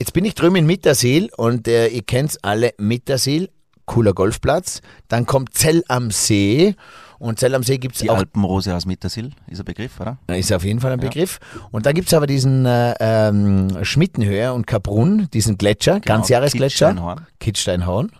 jetzt 0.00 0.12
bin 0.12 0.24
ich 0.24 0.34
drüben 0.34 0.56
in 0.56 0.66
Mittersil 0.66 1.30
und 1.36 1.68
äh, 1.68 1.88
ihr 1.88 2.02
kennt 2.02 2.36
alle 2.42 2.72
Mittersil. 2.78 3.48
cooler 3.86 4.12
Golfplatz. 4.14 4.80
Dann 5.08 5.26
kommt 5.26 5.54
Zell 5.54 5.84
am 5.88 6.10
See. 6.10 6.74
Und 7.18 7.38
Zell 7.38 7.54
am 7.54 7.62
See 7.62 7.78
gibt 7.78 7.96
es 7.96 8.08
auch 8.08 8.16
Alpenrose 8.16 8.74
aus 8.74 8.84
Mittersill 8.86 9.32
ist 9.48 9.58
ein 9.60 9.64
Begriff, 9.64 9.98
oder? 10.00 10.18
ist 10.28 10.52
auf 10.52 10.64
jeden 10.64 10.80
Fall 10.80 10.92
ein 10.92 11.00
Ja. 11.00 11.08
Begriff. 11.08 11.38
Und 11.70 11.86
da 11.86 11.92
gibt 11.92 12.08
es 12.08 12.14
aber 12.14 12.26
diesen 12.26 12.66
äh, 12.66 12.94
ähm, 13.00 13.84
Schmittenhöhe 13.84 14.52
und 14.52 14.66
Kaprun, 14.66 15.28
diesen 15.32 15.56
Gletscher, 15.58 16.00
Genau, 16.00 16.04
Ganzjahresgletscher. 16.16 16.88
Kitzsteinhorn. 16.88 17.26
Kitzsteinhorn. 17.40 18.12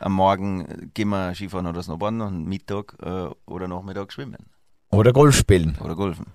Am 0.00 0.12
Morgen 0.12 0.66
äh, 0.66 0.86
gehen 0.94 1.08
wir 1.08 1.34
Skifahren 1.34 1.66
oder 1.66 1.82
Snowboarden 1.82 2.20
und 2.20 2.46
Mittag 2.46 2.94
äh, 3.02 3.28
oder 3.46 3.68
Nachmittag 3.68 4.12
schwimmen 4.12 4.36
Oder 4.90 5.12
Golf 5.12 5.36
spielen. 5.36 5.78
oder 5.82 5.94
golfen. 5.94 6.26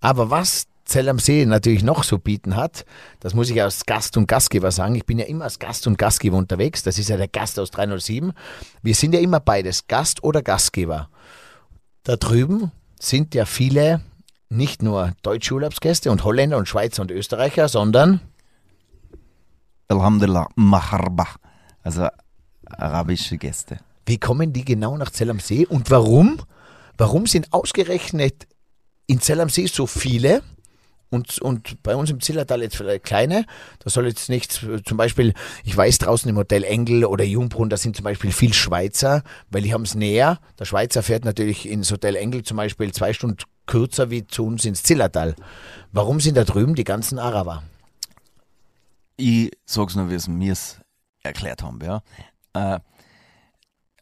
Aber 0.00 0.30
was 0.30 0.66
Zell 0.84 1.08
am 1.08 1.18
See 1.18 1.44
natürlich 1.46 1.82
noch 1.82 2.04
so 2.04 2.16
bieten 2.18 2.54
hat, 2.54 2.84
das 3.18 3.34
muss 3.34 3.50
ich 3.50 3.60
als 3.60 3.86
Gast 3.86 4.16
und 4.16 4.28
Gastgeber 4.28 4.70
sagen. 4.70 4.94
Ich 4.94 5.04
bin 5.04 5.18
ja 5.18 5.24
immer 5.26 5.42
als 5.44 5.58
Gast 5.58 5.86
und 5.88 5.98
Gastgeber 5.98 6.36
unterwegs. 6.36 6.84
Das 6.84 6.96
ist 6.98 7.08
ja 7.08 7.16
der 7.16 7.26
Gast 7.26 7.58
aus 7.58 7.72
307. 7.72 8.32
Wir 8.82 8.94
sind 8.94 9.12
ja 9.12 9.18
immer 9.20 9.40
beides, 9.40 9.88
Gast 9.88 10.22
oder 10.22 10.42
Gastgeber. 10.42 11.08
Da 12.06 12.14
drüben 12.14 12.70
sind 13.00 13.34
ja 13.34 13.44
viele 13.46 14.00
nicht 14.48 14.80
nur 14.80 15.14
deutsche 15.22 15.54
Urlaubsgäste 15.54 16.12
und 16.12 16.22
Holländer 16.22 16.56
und 16.56 16.68
Schweizer 16.68 17.02
und 17.02 17.10
Österreicher, 17.10 17.68
sondern 17.68 18.20
Alhamdulillah, 19.88 20.46
Maharba. 20.54 21.26
Also 21.82 22.06
arabische 22.64 23.38
Gäste. 23.38 23.80
wie 24.06 24.18
kommen 24.18 24.52
die 24.52 24.64
genau 24.64 24.96
nach 24.96 25.10
Zell 25.10 25.30
am 25.30 25.40
See 25.40 25.66
und 25.66 25.90
warum? 25.90 26.38
Warum 26.96 27.26
sind 27.26 27.52
ausgerechnet 27.52 28.46
in 29.08 29.20
Zell 29.20 29.40
am 29.40 29.48
See 29.48 29.66
so 29.66 29.88
viele 29.88 30.44
und, 31.10 31.38
und 31.40 31.82
bei 31.82 31.94
uns 31.94 32.10
im 32.10 32.20
Zillertal 32.20 32.62
jetzt 32.62 32.76
vielleicht 32.76 33.04
kleine? 33.04 33.46
Da 33.78 33.90
soll 33.90 34.06
jetzt 34.06 34.28
nichts, 34.28 34.60
zum 34.84 34.96
Beispiel, 34.96 35.34
ich 35.64 35.76
weiß 35.76 35.98
draußen 35.98 36.28
im 36.28 36.36
Hotel 36.36 36.64
Engel 36.64 37.04
oder 37.04 37.24
Jungbrunn, 37.24 37.70
da 37.70 37.76
sind 37.76 37.96
zum 37.96 38.04
Beispiel 38.04 38.32
viel 38.32 38.52
Schweizer, 38.52 39.22
weil 39.50 39.62
die 39.62 39.72
haben 39.72 39.82
es 39.82 39.94
näher. 39.94 40.40
Der 40.58 40.64
Schweizer 40.64 41.02
fährt 41.02 41.24
natürlich 41.24 41.68
ins 41.68 41.90
Hotel 41.90 42.16
Engel 42.16 42.42
zum 42.42 42.56
Beispiel 42.56 42.92
zwei 42.92 43.12
Stunden 43.12 43.38
kürzer 43.66 44.10
wie 44.10 44.26
zu 44.26 44.46
uns 44.46 44.64
ins 44.64 44.82
Zillertal. 44.82 45.36
Warum 45.92 46.20
sind 46.20 46.36
da 46.36 46.44
drüben 46.44 46.74
die 46.74 46.84
ganzen 46.84 47.18
Araber? 47.18 47.62
Ich 49.16 49.50
sag's 49.64 49.96
nur, 49.96 50.10
wie 50.10 50.14
es 50.14 50.28
mir 50.28 50.54
erklärt 51.22 51.62
haben. 51.62 51.80
Ja. 51.82 52.02
Äh, 52.52 52.80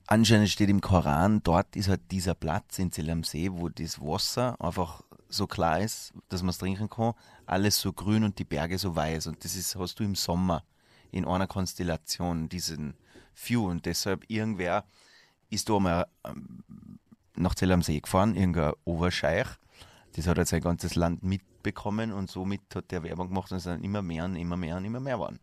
anscheinend 0.06 0.49
steht 0.49 0.70
im 0.70 0.80
Koran, 0.80 1.42
dort 1.42 1.76
ist 1.76 1.88
halt 1.88 2.00
dieser 2.11 2.34
Platz 2.34 2.78
in 2.78 2.92
Zell 2.92 3.11
am 3.11 3.25
See, 3.25 3.50
wo 3.52 3.68
das 3.68 4.00
Wasser 4.00 4.61
einfach 4.61 5.02
so 5.36 5.46
klar 5.46 5.80
ist, 5.80 6.12
dass 6.28 6.42
man 6.42 6.50
es 6.50 6.58
trinken 6.58 6.88
kann, 6.88 7.14
alles 7.46 7.80
so 7.80 7.92
grün 7.92 8.24
und 8.24 8.38
die 8.38 8.44
Berge 8.44 8.78
so 8.78 8.94
weiß. 8.94 9.26
Und 9.26 9.44
das 9.44 9.54
ist, 9.54 9.76
hast 9.76 9.98
du 9.98 10.04
im 10.04 10.14
Sommer 10.14 10.64
in 11.10 11.24
einer 11.24 11.46
Konstellation, 11.46 12.48
diesen 12.48 12.94
View. 13.34 13.68
Und 13.68 13.86
deshalb 13.86 14.24
irgendwer 14.28 14.84
ist 15.50 15.68
da 15.68 15.78
mal 15.78 16.06
ähm, 16.24 16.64
nach 17.36 17.54
Zell 17.54 17.72
am 17.72 17.82
See 17.82 18.00
gefahren, 18.00 18.34
irgendein 18.34 18.72
Oberscheich. 18.84 19.46
Das 20.14 20.26
hat 20.26 20.38
halt 20.38 20.48
sein 20.48 20.60
ganzes 20.60 20.94
Land 20.94 21.22
mitbekommen 21.22 22.12
und 22.12 22.30
somit 22.30 22.62
hat 22.74 22.90
der 22.90 23.02
Werbung 23.02 23.28
gemacht 23.28 23.50
und 23.50 23.58
es 23.58 23.64
sind 23.64 23.84
immer 23.84 24.02
mehr 24.02 24.24
und 24.24 24.36
immer 24.36 24.56
mehr 24.56 24.76
und 24.76 24.84
immer 24.84 25.00
mehr 25.00 25.18
waren. 25.18 25.40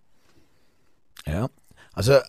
Ja. 1.26 1.50
Also 1.94 2.20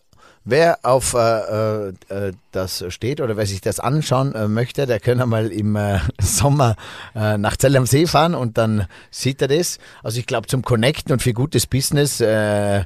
wer 0.45 0.79
auf 0.83 1.13
äh, 1.13 1.89
äh, 1.89 2.33
das 2.51 2.83
steht 2.89 3.21
oder 3.21 3.37
wer 3.37 3.45
sich 3.45 3.61
das 3.61 3.79
anschauen 3.79 4.35
äh, 4.35 4.47
möchte, 4.47 4.85
der 4.85 4.99
kann 4.99 5.17
mal 5.29 5.47
im 5.47 5.75
äh, 5.75 5.99
Sommer 6.21 6.75
äh, 7.15 7.37
nach 7.37 7.57
Zell 7.57 7.75
am 7.77 7.85
See 7.85 8.05
fahren 8.05 8.35
und 8.35 8.57
dann 8.57 8.85
sieht 9.09 9.41
er 9.41 9.47
das. 9.47 9.79
Also 10.03 10.19
ich 10.19 10.25
glaube 10.25 10.47
zum 10.47 10.61
Connecten 10.61 11.13
und 11.13 11.21
für 11.21 11.33
gutes 11.33 11.65
Business 11.65 12.19
äh, 12.21 12.79
äh, 12.79 12.83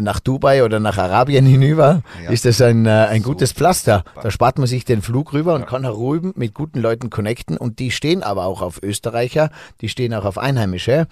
nach 0.00 0.20
Dubai 0.20 0.64
oder 0.64 0.80
nach 0.80 0.98
Arabien 0.98 1.44
hinüber 1.46 2.02
Ja. 2.24 2.30
ist 2.30 2.44
das 2.44 2.60
ein, 2.60 2.86
äh, 2.86 2.90
ein 2.90 3.22
gutes 3.22 3.52
Pflaster. 3.52 4.04
Da 4.22 4.30
spart 4.30 4.58
man 4.58 4.66
sich 4.66 4.84
den 4.84 5.02
Flug 5.02 5.32
rüber 5.32 5.54
und 5.54 5.66
kann 5.66 5.82
herüben 5.84 6.32
mit 6.36 6.54
guten 6.54 6.80
Leuten 6.80 7.10
connecten 7.10 7.56
und 7.56 7.78
die 7.78 7.90
stehen 7.90 8.22
aber 8.22 8.44
auch 8.46 8.62
auf 8.62 8.82
Österreicher, 8.82 9.50
die 9.80 9.88
stehen 9.88 10.14
auch 10.14 10.24
auf 10.24 10.38
Einheimische. 10.38 11.06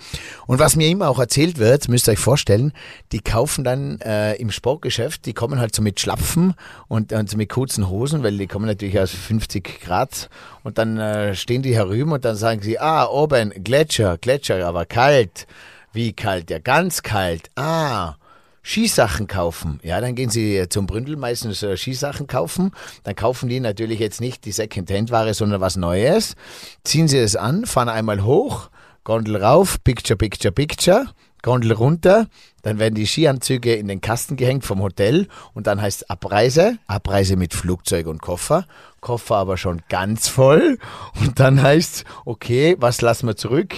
Und 0.46 0.58
was 0.60 0.76
mir 0.76 0.88
immer 0.88 1.08
auch 1.08 1.18
erzählt 1.18 1.58
wird, 1.58 1.88
müsst 1.88 2.08
ihr 2.08 2.12
euch 2.12 2.18
vorstellen, 2.18 2.72
die 3.12 3.20
kaufen 3.20 3.64
dann 3.64 4.00
äh, 4.00 4.34
im 4.36 4.50
Sportgeschäft, 4.50 5.26
die 5.26 5.34
kommen 5.34 5.58
halt 5.60 5.67
so 5.74 5.82
mit 5.82 6.00
Schlapfen 6.00 6.54
und, 6.88 7.12
und 7.12 7.30
so 7.30 7.36
mit 7.36 7.48
kurzen 7.48 7.88
Hosen, 7.88 8.22
weil 8.22 8.36
die 8.36 8.46
kommen 8.46 8.66
natürlich 8.66 8.98
aus 8.98 9.10
50 9.10 9.80
Grad 9.80 10.28
und 10.62 10.78
dann 10.78 10.98
äh, 10.98 11.34
stehen 11.34 11.62
die 11.62 11.74
herüben 11.74 12.12
und 12.12 12.24
dann 12.24 12.36
sagen 12.36 12.62
sie, 12.62 12.78
ah, 12.78 13.06
oben 13.06 13.50
Gletscher, 13.62 14.18
Gletscher, 14.18 14.66
aber 14.66 14.84
kalt. 14.86 15.46
Wie 15.92 16.12
kalt? 16.12 16.50
Ja, 16.50 16.58
ganz 16.58 17.02
kalt. 17.02 17.50
Ah, 17.56 18.14
Skisachen 18.62 19.26
kaufen. 19.26 19.80
Ja, 19.82 20.00
dann 20.00 20.14
gehen 20.14 20.28
sie 20.28 20.66
zum 20.68 20.86
Bründel 20.86 21.16
meistens 21.16 21.62
äh, 21.62 21.76
Skisachen 21.76 22.26
kaufen. 22.26 22.72
Dann 23.02 23.16
kaufen 23.16 23.48
die 23.48 23.60
natürlich 23.60 23.98
jetzt 23.98 24.20
nicht 24.20 24.44
die 24.44 24.52
Second-Hand-Ware, 24.52 25.32
sondern 25.32 25.60
was 25.60 25.76
Neues. 25.76 26.36
Ziehen 26.84 27.08
sie 27.08 27.20
das 27.20 27.34
an, 27.34 27.64
fahren 27.64 27.88
einmal 27.88 28.24
hoch, 28.24 28.68
Gondel 29.04 29.42
rauf, 29.42 29.82
Picture, 29.84 30.18
Picture, 30.18 30.52
Picture, 30.52 31.06
Gondel 31.42 31.72
runter. 31.72 32.26
Dann 32.62 32.78
werden 32.78 32.94
die 32.94 33.06
Skianzüge 33.06 33.74
in 33.74 33.88
den 33.88 34.00
Kasten 34.00 34.36
gehängt 34.36 34.64
vom 34.64 34.80
Hotel 34.82 35.28
und 35.54 35.66
dann 35.66 35.80
heißt 35.80 36.10
Abreise. 36.10 36.78
Abreise 36.86 37.36
mit 37.36 37.54
Flugzeug 37.54 38.06
und 38.06 38.20
Koffer. 38.20 38.66
Koffer 39.00 39.36
aber 39.36 39.56
schon 39.56 39.82
ganz 39.88 40.28
voll. 40.28 40.78
Und 41.20 41.40
dann 41.40 41.62
heißt 41.62 42.04
okay, 42.24 42.76
was 42.78 43.00
lassen 43.00 43.26
wir 43.26 43.36
zurück? 43.36 43.74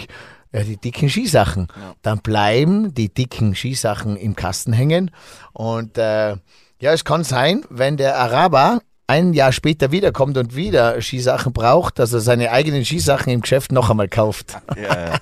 Ja, 0.52 0.64
die 0.64 0.76
dicken 0.76 1.08
Skisachen. 1.08 1.68
Dann 2.02 2.18
bleiben 2.18 2.92
die 2.94 3.12
dicken 3.12 3.54
Skisachen 3.54 4.16
im 4.16 4.34
Kasten 4.34 4.72
hängen. 4.72 5.12
Und 5.52 5.96
äh, 5.96 6.36
ja, 6.80 6.92
es 6.92 7.04
kann 7.04 7.22
sein, 7.22 7.64
wenn 7.68 7.96
der 7.96 8.18
Araber 8.18 8.80
ein 9.06 9.32
Jahr 9.32 9.52
später 9.52 9.90
wiederkommt 9.90 10.36
und 10.38 10.54
wieder 10.54 11.00
Skisachen 11.00 11.52
braucht, 11.52 11.98
dass 11.98 12.12
er 12.12 12.20
seine 12.20 12.52
eigenen 12.52 12.84
Skisachen 12.84 13.32
im 13.32 13.40
Geschäft 13.40 13.72
noch 13.72 13.90
einmal 13.90 14.08
kauft. 14.08 14.56
Ja, 14.76 15.06
ja. 15.06 15.18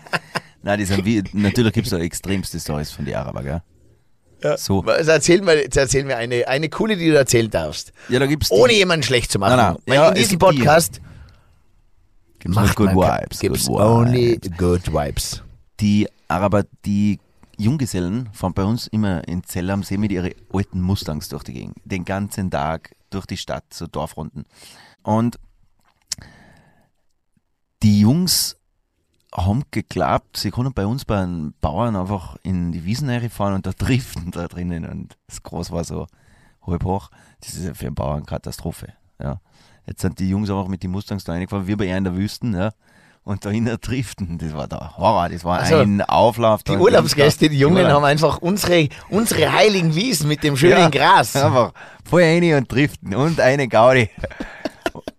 Nein, 0.69 0.79
die 0.81 0.85
sind 0.85 1.03
wie, 1.07 1.25
natürlich 1.33 1.73
gibt 1.73 1.87
es 1.87 1.93
da 1.93 1.99
extremste 1.99 2.61
Stories 2.61 2.91
von 2.91 3.07
den 3.07 3.15
Araber, 3.15 3.43
gell? 3.43 4.57
So. 4.59 4.83
Also 4.83 5.11
erzähl 5.13 5.41
mir, 5.41 5.57
jetzt 5.63 5.79
erzähl 5.79 6.05
mir 6.05 6.19
eine, 6.19 6.47
eine 6.47 6.69
coole, 6.69 6.95
die 6.99 7.09
du 7.09 7.17
erzählen 7.17 7.49
darfst. 7.51 7.91
Ja, 8.11 8.19
da 8.19 8.27
gibt's 8.27 8.51
Ohne 8.51 8.75
jemanden 8.75 9.03
schlecht 9.03 9.33
zu 9.33 9.39
machen. 9.39 9.57
Nein, 9.57 9.77
nein. 9.87 9.95
Ja, 9.97 10.09
in 10.09 10.13
es 10.17 10.19
diesem 10.25 10.39
die- 10.39 10.45
Podcast 10.45 11.01
nur 12.45 12.55
macht 12.55 12.77
Good 12.77 12.93
man 12.95 13.23
Vibes. 13.23 13.39
gibt's 13.41 13.65
good 13.67 13.81
only 13.81 14.33
vibes. 14.43 14.59
good 14.59 14.93
vibes. 14.93 15.43
Die 15.81 16.07
Araber, 16.29 16.65
die 16.85 17.19
Junggesellen 17.57 18.29
fahren 18.35 18.53
bei 18.53 18.65
uns 18.65 18.89
immer 18.89 19.27
in 19.27 19.43
Zell 19.45 19.71
am 19.71 19.83
See 19.83 19.97
mit 19.97 20.13
ihren 20.13 20.33
alten 20.53 20.83
Mustangs 20.83 21.31
durch 21.31 21.45
die 21.45 21.55
Gegend. 21.55 21.77
Den 21.87 22.05
ganzen 22.05 22.51
Tag 22.51 22.95
durch 23.09 23.25
die 23.25 23.39
Stadt, 23.39 23.65
so 23.73 23.87
Dorfrunden. 23.87 24.45
Und 25.03 25.39
die 27.83 28.01
Jungs 28.01 28.58
haben 29.35 29.63
geglaubt, 29.71 30.37
sie 30.37 30.51
können 30.51 30.73
bei 30.73 30.87
uns 30.87 31.05
bei 31.05 31.21
den 31.21 31.55
Bauern 31.61 31.97
einfach 31.97 32.37
in 32.43 32.73
die 32.73 32.85
Wiesen 32.85 33.11
reinfahren 33.11 33.55
und 33.55 33.67
da 33.67 33.73
driften 33.79 34.31
da 34.31 34.49
drinnen. 34.49 34.87
Und 34.87 35.17
das 35.27 35.43
Groß 35.43 35.71
war 35.71 35.85
so 35.85 36.07
halb 36.67 36.85
hoch. 36.85 37.11
Das 37.41 37.55
ist 37.55 37.65
ja 37.67 37.75
für 37.75 37.87
einen 37.87 37.95
Bauern 37.95 38.27
Katastrophe. 38.27 38.93
Ja. 39.21 39.41
Jetzt 39.87 40.03
sind 40.03 40.19
die 40.19 40.29
Jungs 40.29 40.51
einfach 40.51 40.69
mit 40.69 40.83
den 40.83 40.91
Mustangs 40.91 41.25
da 41.25 41.33
reingefahren, 41.33 41.67
wie 41.67 41.77
bei 41.77 41.87
ihr 41.87 41.97
in 41.97 42.05
der 42.05 42.17
Wüsten, 42.17 42.55
ja. 42.55 42.71
Und 43.25 43.45
da 43.45 43.51
hinten 43.51 43.77
driften, 43.81 44.39
das 44.39 44.55
war 44.55 44.67
der 44.69 44.97
Horror, 44.97 45.29
das 45.29 45.45
war 45.45 45.59
Also, 45.61 45.77
ein 45.79 46.01
Auflauf. 46.03 46.63
Die 46.63 46.73
Urlaubsgäste, 46.77 47.49
die 47.51 47.59
Jungen, 47.59 47.79
Urlaub- 47.79 47.93
haben 47.93 48.05
einfach 48.05 48.39
unsere, 48.39 48.89
unsere 49.11 49.53
heiligen 49.53 49.95
Wiesen 49.95 50.29
mit 50.29 50.43
dem 50.43 50.57
schönen 50.57 50.79
Ja. 50.79 50.89
Gras. 50.89 51.37
Einfach 51.43 51.73
voll 52.05 52.23
rein 52.23 52.55
und 52.55 52.73
driften 52.73 53.15
und 53.15 53.39
eine 53.41 53.69
Gaudi. 53.69 54.09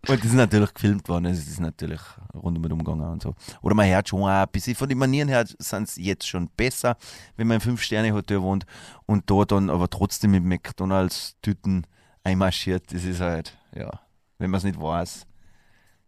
Und 0.08 0.20
das 0.20 0.30
ist 0.30 0.34
natürlich 0.34 0.74
gefilmt 0.74 1.10
worden, 1.10 1.26
es 1.26 1.46
ist 1.46 1.60
natürlich 1.60 2.00
rund 2.34 2.58
um 2.58 2.64
den 2.64 2.72
Umgang 2.72 3.02
und 3.02 3.22
so. 3.22 3.36
Oder 3.62 3.76
man 3.76 3.88
hört 3.88 4.08
schon 4.08 4.22
auch 4.22 4.28
ein 4.28 4.48
bisschen, 4.52 4.76
von 4.76 4.88
den 4.88 4.98
Manieren 4.98 5.28
her 5.28 5.46
sind 5.60 5.90
es 5.90 5.98
jetzt 5.98 6.28
schon 6.28 6.50
besser, 6.56 6.96
wenn 7.36 7.48
man 7.48 7.56
im 7.56 7.62
Fünf-Sterne-Hotel 7.62 8.42
wohnt 8.42 8.66
und 9.06 9.30
da 9.30 9.44
dann 9.44 9.70
aber 9.70 9.90
trotzdem 9.90 10.32
mit 10.32 10.44
McDonalds-Tüten 10.44 11.86
einmarschiert. 12.24 12.94
Das 12.94 13.04
ist 13.04 13.20
halt, 13.20 13.58
ja, 13.76 13.90
wenn 14.38 14.50
man 14.50 14.60
es 14.60 14.64
nicht 14.64 14.80
weiß, 14.80 15.26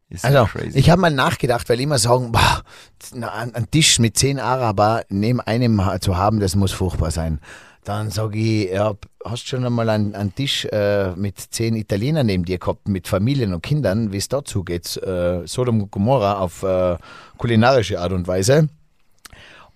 ist 0.10 0.26
Also, 0.26 0.46
crazy. 0.46 0.78
ich 0.78 0.90
habe 0.90 1.02
mal 1.02 1.12
nachgedacht, 1.12 1.68
weil 1.70 1.80
immer 1.80 1.98
sagen, 1.98 2.32
boah, 2.32 2.64
ein 3.22 3.72
Tisch 3.72 4.00
mit 4.00 4.18
zehn 4.18 4.40
Araber 4.40 5.04
neben 5.10 5.42
einem 5.42 5.82
zu 6.02 6.18
haben, 6.18 6.40
das 6.40 6.56
muss 6.56 6.72
furchtbar 6.72 7.12
sein. 7.12 7.40
Dann 7.84 8.12
sage 8.12 8.38
ich, 8.38 8.72
ja, 8.72 8.94
hast 9.26 9.48
schon 9.48 9.66
einmal 9.66 9.90
einen, 9.90 10.14
einen 10.14 10.36
Tisch 10.36 10.66
äh, 10.66 11.12
mit 11.16 11.40
zehn 11.40 11.76
Italienern 11.76 12.28
neben 12.28 12.46
dir 12.46 12.60
gehabt, 12.60 12.88
mit 12.88 13.08
Familien 13.08 13.54
und 13.54 13.64
Kindern, 13.64 14.12
wie 14.12 14.18
es 14.18 14.30
dazu 14.30 14.64
geht, 14.64 14.98
äh, 14.98 15.46
Sodom 15.48 15.82
und 15.82 15.92
Gomorra 15.92 16.40
auf 16.40 16.64
äh, 16.64 16.98
kulinarische 17.38 18.00
Art 18.00 18.14
und 18.14 18.28
Weise. 18.28 18.70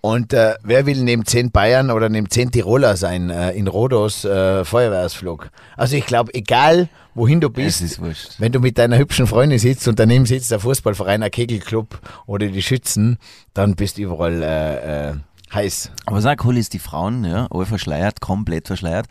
Und 0.00 0.32
äh, 0.32 0.54
wer 0.62 0.86
will 0.86 1.02
neben 1.02 1.26
zehn 1.26 1.50
Bayern 1.50 1.90
oder 1.90 2.08
neben 2.08 2.30
zehn 2.30 2.52
Tiroler 2.52 2.96
sein 2.96 3.28
äh, 3.28 3.50
in 3.52 3.66
Rhodos 3.66 4.24
äh, 4.24 4.64
Feuerwehrsflug? 4.64 5.50
Also 5.76 5.96
ich 5.96 6.06
glaube, 6.06 6.32
egal 6.32 6.88
wohin 7.16 7.40
du 7.40 7.50
bist, 7.50 8.00
wenn 8.38 8.52
du 8.52 8.60
mit 8.60 8.78
deiner 8.78 8.98
hübschen 8.98 9.26
Freundin 9.26 9.58
sitzt 9.58 9.88
und 9.88 9.98
daneben 9.98 10.26
sitzt 10.26 10.52
der 10.52 10.60
Fußballverein, 10.60 11.24
ein 11.24 11.30
Kegelclub 11.32 11.98
oder 12.26 12.46
die 12.46 12.62
Schützen, 12.62 13.18
dann 13.52 13.74
bist 13.74 13.98
du 13.98 14.02
überall 14.02 14.42
äh, 14.42 15.08
äh, 15.08 15.14
heiß. 15.52 15.90
Aber 16.06 16.18
auch 16.18 16.44
cool 16.44 16.56
ist, 16.56 16.72
die 16.72 16.78
Frauen, 16.78 17.24
ja, 17.24 17.46
alle 17.50 17.66
verschleiert, 17.66 18.20
komplett 18.20 18.66
verschleiert. 18.66 19.06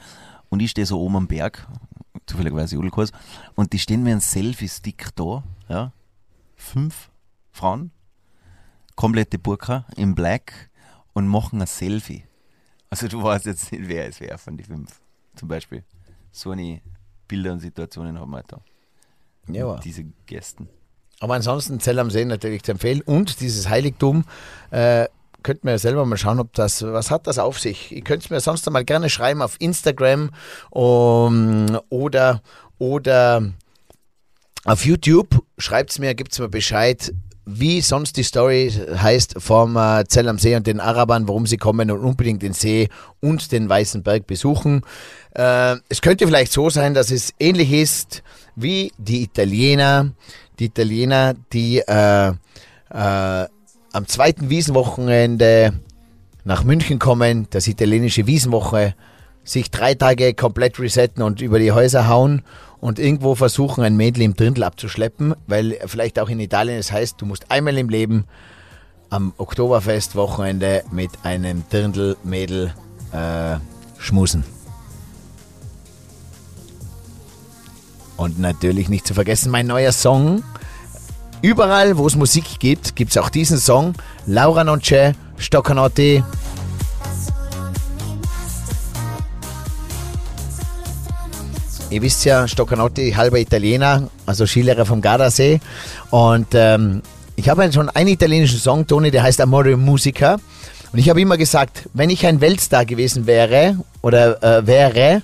Und 0.50 0.62
ich 0.62 0.72
stehe 0.72 0.86
so 0.86 1.00
oben 1.00 1.16
am 1.16 1.28
Berg, 1.28 1.68
zufälligerweise 2.26 2.78
Udelkurs. 2.78 3.12
Und 3.56 3.74
die 3.74 3.80
stehen 3.80 4.04
mit 4.04 4.12
einem 4.12 4.22
Selfie-Stick 4.22 5.16
da, 5.16 5.44
ja. 5.70 5.92
Fünf 6.56 7.12
Frauen, 7.52 7.92
komplette 8.96 9.38
Burka 9.38 9.86
im 9.98 10.16
Black 10.16 10.70
und 11.14 11.28
machen 11.28 11.62
ein 11.62 11.68
Selfie. 11.68 12.24
Also 12.90 13.08
du 13.08 13.22
weißt 13.22 13.46
jetzt 13.46 13.72
nicht, 13.72 13.88
wer 13.88 14.08
es 14.08 14.20
wäre 14.20 14.38
von 14.38 14.58
den 14.58 14.66
fünf. 14.66 15.02
Zum 15.36 15.48
Beispiel. 15.48 15.84
So 16.32 16.52
eine 16.52 16.82
Bilder 17.28 17.54
und 17.54 17.60
Situationen 17.60 18.20
haben 18.20 18.32
wir 18.32 18.38
halt 18.38 18.52
da. 18.52 18.62
Ja. 19.48 19.76
Diese 19.78 20.04
Gästen. 20.26 20.70
Aber 21.20 21.36
ansonsten 21.36 21.80
Zell 21.80 22.00
am 22.00 22.10
See 22.10 22.26
natürlich 22.26 22.64
zu 22.64 22.72
empfehlen. 22.72 23.02
Und 23.02 23.40
dieses 23.42 23.70
Heiligtum, 23.70 24.26
äh, 24.72 25.08
könnt 25.46 25.64
mir 25.64 25.72
ja 25.72 25.78
selber 25.78 26.08
mal 26.08 26.18
schauen, 26.18 26.40
ob 26.40 26.54
das, 26.54 26.82
was 26.82 27.12
hat 27.12 27.28
das 27.28 27.38
auf 27.38 27.60
sich? 27.60 27.92
Ihr 27.92 28.02
könnt 28.02 28.24
es 28.24 28.32
mir 28.32 28.40
sonst 28.40 28.68
mal 28.72 28.84
gerne 28.84 29.12
schreiben 29.12 29.44
auf 29.44 29.58
Instagram 29.60 30.32
um, 30.72 31.80
oder, 31.90 32.42
oder 32.80 33.54
auf 34.66 34.86
YouTube. 34.86 35.44
Schreibt 35.60 35.92
es 35.92 36.00
mir, 36.00 36.16
gibt 36.16 36.32
es 36.32 36.40
mir 36.40 36.50
Bescheid, 36.50 37.14
wie 37.46 37.82
sonst 37.82 38.18
die 38.18 38.24
Story 38.24 38.72
heißt 38.72 39.36
vom 39.38 39.78
äh, 39.78 40.06
Zell 40.08 40.30
am 40.30 40.40
See 40.40 40.56
und 40.56 40.66
den 40.66 40.80
Arabern, 40.80 41.28
warum 41.28 41.46
sie 41.46 41.58
kommen 41.58 41.92
und 41.92 42.00
unbedingt 42.00 42.42
den 42.42 42.54
See 42.54 42.90
und 43.20 43.52
den 43.52 43.70
Weißen 43.70 44.02
Berg 44.02 44.26
besuchen. 44.26 44.82
Äh, 45.36 45.76
es 45.90 46.02
könnte 46.02 46.26
vielleicht 46.26 46.54
so 46.54 46.72
sein, 46.72 46.96
dass 46.96 47.12
es 47.12 47.36
ähnlich 47.40 47.72
ist 47.72 48.24
wie 48.56 48.92
die 48.98 49.22
Italiener, 49.22 50.10
die 50.58 50.66
Italiener, 50.66 51.36
die 51.54 51.82
äh, 51.82 52.34
äh, 52.90 53.46
am 53.96 54.08
zweiten 54.08 54.50
Wiesenwochenende 54.50 55.72
nach 56.44 56.66
München 56.66 57.00
kommen, 57.00 57.48
das 57.52 57.66
italienische 57.66 58.28
Wiesenwoche, 58.28 58.94
sich 59.46 59.72
drei 59.72 59.96
Tage 59.96 60.34
komplett 60.34 60.80
resetten 60.80 61.24
und 61.24 61.40
über 61.40 61.60
die 61.60 61.72
Häuser 61.72 62.10
hauen 62.10 62.42
und 62.82 63.00
irgendwo 63.00 63.36
versuchen, 63.36 63.86
ein 63.86 63.96
Mädel 63.96 64.24
im 64.24 64.36
Trindl 64.36 64.64
abzuschleppen, 64.64 65.34
weil 65.48 65.80
vielleicht 65.86 66.20
auch 66.20 66.28
in 66.28 66.42
Italien 66.42 66.78
es 66.78 66.92
heißt, 66.92 67.22
du 67.22 67.26
musst 67.26 67.50
einmal 67.50 67.78
im 67.78 67.88
Leben 67.88 68.26
am 69.10 69.34
Oktoberfest-Wochenende 69.38 70.84
mit 70.92 71.12
einem 71.24 71.64
Dirndl-Mädel 71.72 72.74
äh, 73.14 73.56
schmusen. 73.98 74.44
Und 78.18 78.40
natürlich 78.40 78.90
nicht 78.90 79.08
zu 79.08 79.14
vergessen, 79.14 79.52
mein 79.52 79.68
neuer 79.68 79.94
Song. 79.94 80.44
Überall, 81.46 81.96
wo 81.96 82.08
es 82.08 82.16
Musik 82.16 82.58
gibt, 82.58 82.96
gibt 82.96 83.12
es 83.12 83.18
auch 83.20 83.30
diesen 83.30 83.60
Song. 83.60 83.94
Laura 84.26 84.64
Nonce, 84.64 85.14
Stoccanotti. 85.38 86.24
Ihr 91.92 92.02
wisst 92.02 92.26
ja, 92.26 92.48
Stoccanotti, 92.48 93.12
halber 93.12 93.38
Italiener, 93.38 94.10
also 94.26 94.48
Skilehrer 94.48 94.88
vom 94.88 95.02
Gardasee. 95.02 95.60
Und 96.10 96.48
ähm, 96.54 97.04
ich 97.36 97.48
habe 97.48 97.72
schon 97.72 97.90
einen 97.90 98.10
italienischen 98.10 98.58
Song, 98.58 98.88
Toni, 98.88 99.12
der 99.12 99.22
heißt 99.22 99.40
Amore 99.40 99.78
Musica. 99.78 100.40
Und 100.94 100.98
ich 100.98 101.12
habe 101.12 101.22
immer 101.22 101.38
gesagt, 101.38 101.88
wenn 101.94 102.10
ich 102.10 102.26
ein 102.26 102.42
Weltstar 102.42 102.86
gewesen 102.86 103.28
wäre 103.28 103.78
oder 104.02 104.42
äh, 104.42 104.66
wäre 104.66 105.22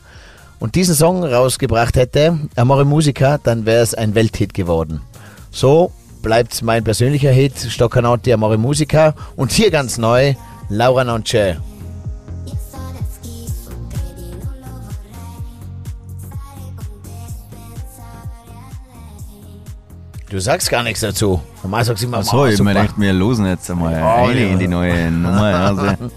und 0.59 0.75
diesen 0.75 0.93
Song 0.93 1.23
rausgebracht 1.23 1.95
hätte, 1.95 2.37
Amore 2.55 2.85
Musica, 2.85 3.39
dann 3.39 3.65
wäre 3.65 3.81
es 3.81 3.95
ein 3.95 4.13
Welthit 4.13 4.53
geworden. 4.53 5.01
So 5.49 5.91
bleibt 6.21 6.61
mein 6.61 6.83
persönlicher 6.83 7.31
Hit, 7.31 7.57
Stoccanotti, 7.57 8.31
Amore 8.33 8.57
Musica. 8.57 9.13
Und 9.35 9.51
hier 9.51 9.71
ganz 9.71 9.97
neu, 9.97 10.33
Laura 10.69 11.03
Nonce. 11.03 11.57
Du 20.29 20.39
sagst 20.39 20.69
gar 20.69 20.83
nichts 20.83 21.01
dazu. 21.01 21.41
Normal 21.61 21.83
sagst 21.83 22.03
du 22.03 22.07
immer, 22.07 22.19
Achso, 22.19 22.37
"Mama, 22.37 22.49
ich 22.49 22.57
super." 22.57 22.73
mir 22.73 22.79
gedacht, 22.81 22.95
wir 22.97 23.13
losen 23.13 23.45
jetzt 23.47 23.69
einmal 23.69 24.01
Oh, 24.01 24.25
rein 24.27 24.37
ja. 24.37 24.47
in 24.47 24.59
die 24.59 24.67
neue 24.67 25.11
Nummer. 25.11 25.43
Also. 25.55 26.09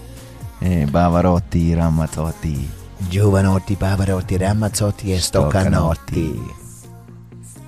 Hey, 0.61 0.85
Bavarotti, 0.85 1.73
Ramazzotti. 1.73 2.69
Giovanotti, 3.09 3.75
Barbarotti, 3.75 4.37
Ramazzotti 4.37 5.11
e 5.13 5.19
Stoccanotti. 5.19 6.39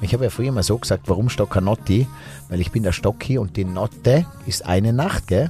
Ich 0.02 0.14
habe 0.14 0.26
ja 0.26 0.30
früher 0.30 0.52
mal 0.52 0.64
so 0.64 0.78
gesagt, 0.78 1.04
warum 1.08 1.30
Stoccanotti? 1.30 2.08
Weil 2.50 2.62
ich 2.62 2.72
bin 2.72 2.84
der 2.84 2.92
Stocki 2.92 3.38
und 3.38 3.58
die 3.58 3.66
Notte 3.66 4.26
ist 4.46 4.66
eine 4.66 4.94
Nacht, 4.94 5.28
gell? 5.28 5.50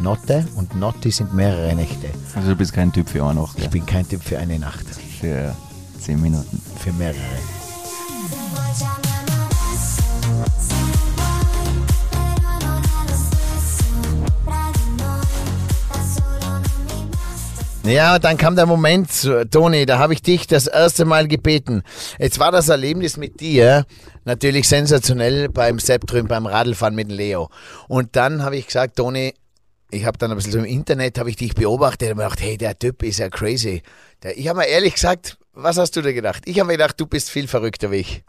Notte 0.00 0.46
und 0.56 0.76
Notti 0.76 1.10
sind 1.10 1.34
mehrere 1.34 1.74
Nächte. 1.74 2.08
Also 2.34 2.50
du 2.50 2.56
bist 2.56 2.72
kein 2.72 2.92
Typ 2.92 3.08
für 3.08 3.24
eine 3.24 3.40
Nacht, 3.40 3.54
Ich 3.56 3.62
gell? 3.64 3.70
bin 3.70 3.86
kein 3.86 4.08
Typ 4.08 4.22
für 4.22 4.38
eine 4.38 4.58
Nacht, 4.58 4.86
für 5.20 5.54
10 6.00 6.20
Minuten. 6.20 6.60
für 6.78 6.92
mehrere. 6.92 7.16
Ja, 17.86 18.18
dann 18.18 18.36
kam 18.36 18.56
der 18.56 18.66
Moment, 18.66 19.08
Toni, 19.50 19.86
da 19.86 19.98
habe 19.98 20.12
ich 20.12 20.20
dich 20.20 20.46
das 20.46 20.66
erste 20.66 21.04
Mal 21.04 21.28
gebeten. 21.28 21.82
Jetzt 22.18 22.38
war 22.38 22.50
das 22.50 22.68
Erlebnis 22.68 23.16
mit 23.16 23.40
dir 23.40 23.86
natürlich 24.24 24.68
sensationell 24.68 25.48
beim 25.48 25.78
Sepp 25.78 26.06
drüben, 26.06 26.26
beim 26.26 26.46
Radlfahren 26.46 26.94
mit 26.96 27.08
dem 27.10 27.16
Leo. 27.16 27.48
Und 27.88 28.16
dann 28.16 28.42
habe 28.42 28.56
ich 28.56 28.66
gesagt, 28.66 28.96
Toni, 28.96 29.34
ich 29.90 30.04
habe 30.04 30.18
dann 30.18 30.32
ein 30.32 30.36
bisschen 30.36 30.52
so 30.52 30.58
im 30.58 30.64
Internet, 30.64 31.18
habe 31.18 31.30
ich 31.30 31.36
dich 31.36 31.54
beobachtet 31.54 32.10
und 32.10 32.16
mir 32.16 32.24
gedacht, 32.24 32.40
hey, 32.40 32.58
der 32.58 32.76
Typ 32.76 33.04
ist 33.04 33.18
ja 33.18 33.28
crazy. 33.28 33.82
Der, 34.22 34.36
ich 34.36 34.48
habe 34.48 34.58
mir 34.58 34.66
ehrlich 34.66 34.94
gesagt, 34.94 35.38
was 35.52 35.78
hast 35.78 35.94
du 35.96 36.02
dir 36.02 36.12
gedacht? 36.12 36.42
Ich 36.46 36.58
habe 36.58 36.66
mir 36.66 36.74
gedacht, 36.74 36.98
du 36.98 37.06
bist 37.06 37.30
viel 37.30 37.46
verrückter 37.46 37.90
wie 37.92 37.96
ich. 37.96 38.24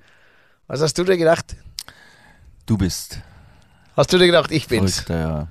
Was 0.68 0.82
hast 0.82 0.98
du 0.98 1.04
dir 1.04 1.18
gedacht? 1.18 1.56
Du 2.66 2.78
bist 2.78 3.20
Hast 3.96 4.14
du 4.14 4.20
dir 4.20 4.28
gedacht, 4.28 4.52
ich 4.52 4.68
bin's? 4.68 5.00
verrückter, 5.00 5.20
ja. 5.20 5.48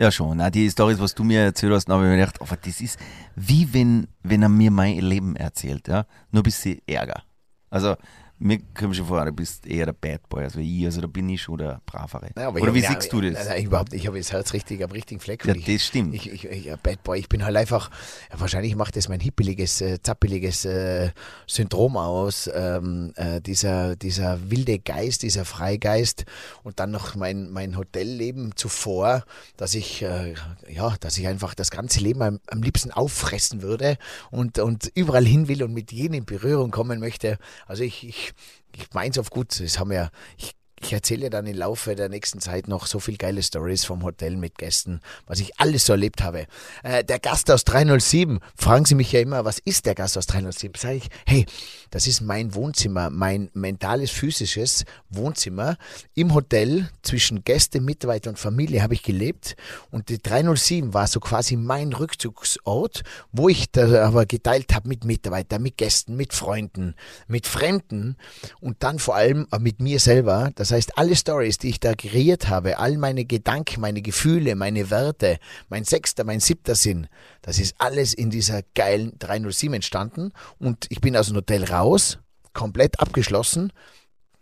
Ja, 0.00 0.10
schon. 0.10 0.38
Na, 0.38 0.48
die 0.48 0.70
Storys, 0.70 0.98
was 0.98 1.14
du 1.14 1.24
mir 1.24 1.42
erzählt 1.42 1.74
hast, 1.74 1.86
habe 1.90 2.04
ich 2.04 2.08
mir 2.08 2.16
gedacht, 2.16 2.40
aber 2.40 2.56
das 2.56 2.80
ist 2.80 2.98
wie 3.36 3.74
wenn, 3.74 4.08
wenn 4.22 4.42
er 4.42 4.48
mir 4.48 4.70
mein 4.70 4.98
Leben 4.98 5.36
erzählt, 5.36 5.88
ja. 5.88 6.06
Nur 6.30 6.40
ein 6.40 6.44
bisschen 6.44 6.80
Ärger. 6.86 7.22
Also, 7.68 7.96
mir 8.42 8.58
kommt 8.74 8.96
schon 8.96 9.06
vor, 9.06 9.24
du 9.24 9.32
bist 9.32 9.66
eher 9.66 9.84
der 9.86 9.92
Bad 9.92 10.28
Boy 10.28 10.44
als 10.44 10.56
ich. 10.56 10.84
Also, 10.86 11.02
da 11.02 11.06
bin 11.06 11.28
ich 11.28 11.42
schon 11.42 11.58
der 11.58 11.80
Bravere. 11.84 12.30
Ja, 12.36 12.48
aber 12.48 12.56
ich 12.58 12.62
Oder 12.64 12.74
wie 12.74 12.80
siehst 12.80 13.12
du 13.12 13.20
das? 13.20 13.34
Nein, 13.34 13.46
nein, 13.48 13.64
überhaupt 13.64 13.92
nicht. 13.92 14.00
Ich 14.00 14.06
habe 14.06 14.16
das 14.18 14.32
Herz 14.32 14.52
richtig 14.54 14.82
am 14.82 14.90
richtigen 14.90 15.20
Fleck. 15.20 15.44
Ja, 15.44 15.54
Ich- 15.54 15.64
das 15.66 15.84
stimmt. 15.84 16.14
Ich, 16.14 16.30
ich, 16.32 16.44
ich, 16.46 16.74
Bad 16.82 17.02
Boy, 17.04 17.18
ich 17.18 17.28
bin 17.28 17.44
halt 17.44 17.54
einfach, 17.56 17.90
wahrscheinlich 18.34 18.74
macht 18.76 18.96
das 18.96 19.08
mein 19.08 19.20
hippeliges, 19.20 19.80
äh, 19.82 20.00
zappeliges 20.02 20.64
äh, 20.64 21.10
Syndrom 21.46 21.96
aus, 21.98 22.50
ähm, 22.52 23.12
äh, 23.16 23.40
dieser, 23.42 23.94
dieser 23.96 24.50
wilde 24.50 24.78
Geist, 24.78 25.22
dieser 25.22 25.44
Freigeist 25.44 26.24
und 26.62 26.80
dann 26.80 26.90
noch 26.90 27.14
mein, 27.14 27.50
mein 27.50 27.76
Hotelleben 27.76 28.56
zuvor, 28.56 29.24
dass 29.58 29.74
ich, 29.74 30.00
äh, 30.02 30.34
ja, 30.68 30.96
dass 31.00 31.18
ich 31.18 31.26
einfach 31.26 31.54
das 31.54 31.70
ganze 31.70 32.00
Leben 32.00 32.22
am, 32.22 32.40
am 32.46 32.62
liebsten 32.62 32.90
auffressen 32.90 33.60
würde 33.60 33.98
und, 34.30 34.58
und 34.58 34.90
überall 34.94 35.26
hin 35.26 35.46
will 35.48 35.62
und 35.62 35.74
mit 35.74 35.92
jedem 35.92 36.14
in 36.14 36.24
Berührung 36.24 36.70
kommen 36.70 37.00
möchte. 37.00 37.38
Also 37.66 37.82
ich, 37.82 38.08
ich, 38.08 38.29
ich 38.74 38.92
meins 38.92 39.18
auf 39.18 39.30
gut, 39.30 39.58
das 39.60 39.78
haben 39.78 39.92
ja, 39.92 40.10
ich 40.36 40.52
ich 40.82 40.92
erzähle 40.94 41.28
dann 41.28 41.46
im 41.46 41.56
Laufe 41.56 41.94
der 41.94 42.08
nächsten 42.08 42.40
Zeit 42.40 42.66
noch 42.66 42.86
so 42.86 43.00
viel 43.00 43.18
geile 43.18 43.42
Stories 43.42 43.84
vom 43.84 44.02
Hotel 44.02 44.36
mit 44.36 44.56
Gästen, 44.56 45.00
was 45.26 45.38
ich 45.38 45.60
alles 45.60 45.84
so 45.84 45.92
erlebt 45.92 46.22
habe. 46.22 46.46
Äh, 46.82 47.04
der 47.04 47.18
Gast 47.18 47.50
aus 47.50 47.64
307, 47.64 48.40
fragen 48.56 48.86
Sie 48.86 48.94
mich 48.94 49.12
ja 49.12 49.20
immer, 49.20 49.44
was 49.44 49.58
ist 49.58 49.84
der 49.84 49.94
Gast 49.94 50.16
aus 50.16 50.26
307? 50.26 50.80
Sag 50.80 50.94
ich, 50.94 51.08
hey, 51.26 51.44
das 51.90 52.06
ist 52.06 52.22
mein 52.22 52.54
Wohnzimmer, 52.54 53.10
mein 53.10 53.50
mentales, 53.52 54.10
physisches 54.10 54.84
Wohnzimmer. 55.10 55.76
Im 56.14 56.32
Hotel 56.32 56.88
zwischen 57.02 57.44
Gäste, 57.44 57.80
Mitarbeiter 57.80 58.30
und 58.30 58.38
Familie 58.38 58.82
habe 58.82 58.94
ich 58.94 59.02
gelebt 59.02 59.56
und 59.90 60.08
die 60.08 60.20
307 60.20 60.94
war 60.94 61.06
so 61.06 61.20
quasi 61.20 61.56
mein 61.56 61.92
Rückzugsort, 61.92 63.02
wo 63.32 63.50
ich 63.50 63.70
da 63.70 64.06
aber 64.06 64.24
geteilt 64.24 64.74
habe 64.74 64.88
mit 64.88 65.04
Mitarbeitern, 65.04 65.62
mit 65.62 65.76
Gästen, 65.76 66.16
mit 66.16 66.32
Freunden, 66.32 66.94
mit 67.28 67.46
Fremden 67.46 68.16
und 68.60 68.82
dann 68.82 68.98
vor 68.98 69.16
allem 69.16 69.46
mit 69.58 69.80
mir 69.80 70.00
selber. 70.00 70.50
Das 70.54 70.69
heißt, 70.72 70.98
alle 70.98 71.16
Stories, 71.16 71.58
die 71.58 71.68
ich 71.68 71.80
da 71.80 71.94
kreiert 71.94 72.48
habe, 72.48 72.78
all 72.78 72.96
meine 72.98 73.24
Gedanken, 73.24 73.80
meine 73.80 74.02
Gefühle, 74.02 74.54
meine 74.54 74.90
Werte, 74.90 75.38
mein 75.68 75.84
sechster, 75.84 76.24
mein 76.24 76.40
siebter 76.40 76.74
Sinn, 76.74 77.08
das 77.42 77.58
ist 77.58 77.74
alles 77.78 78.14
in 78.14 78.30
dieser 78.30 78.62
geilen 78.74 79.18
307 79.18 79.74
entstanden. 79.74 80.32
Und 80.58 80.86
ich 80.90 81.00
bin 81.00 81.16
aus 81.16 81.28
dem 81.28 81.36
Hotel 81.36 81.64
raus, 81.64 82.18
komplett 82.52 83.00
abgeschlossen, 83.00 83.72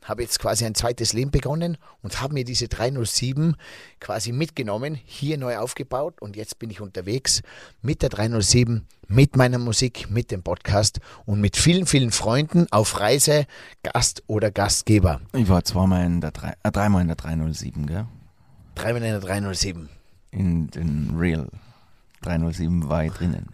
habe 0.08 0.22
jetzt 0.22 0.38
quasi 0.38 0.64
ein 0.64 0.74
zweites 0.74 1.12
Leben 1.12 1.30
begonnen 1.30 1.76
und 2.02 2.20
habe 2.20 2.34
mir 2.34 2.44
diese 2.44 2.68
307 2.68 3.56
quasi 4.00 4.32
mitgenommen, 4.32 4.98
hier 5.04 5.38
neu 5.38 5.58
aufgebaut 5.58 6.20
und 6.20 6.36
jetzt 6.36 6.58
bin 6.58 6.70
ich 6.70 6.80
unterwegs 6.80 7.42
mit 7.82 8.02
der 8.02 8.08
307, 8.08 8.86
mit 9.08 9.36
meiner 9.36 9.58
Musik, 9.58 10.10
mit 10.10 10.30
dem 10.30 10.42
Podcast 10.42 11.00
und 11.26 11.40
mit 11.40 11.56
vielen, 11.56 11.86
vielen 11.86 12.10
Freunden 12.10 12.66
auf 12.70 13.00
Reise, 13.00 13.46
Gast 13.82 14.22
oder 14.26 14.50
Gastgeber. 14.50 15.20
Ich 15.34 15.48
war 15.48 15.64
zweimal 15.64 16.04
in 16.04 16.20
der 16.20 16.30
drei, 16.30 16.54
äh, 16.62 16.70
dreimal 16.70 17.02
in 17.02 17.08
der 17.08 17.16
307, 17.16 17.86
gell? 17.86 18.06
Dreimal 18.74 19.02
in 19.02 19.10
der 19.10 19.20
307. 19.20 19.88
In 20.30 20.68
den 20.70 21.14
Real 21.18 21.48
307 22.22 22.88
war 22.88 23.04
ich 23.04 23.12
drinnen. 23.12 23.48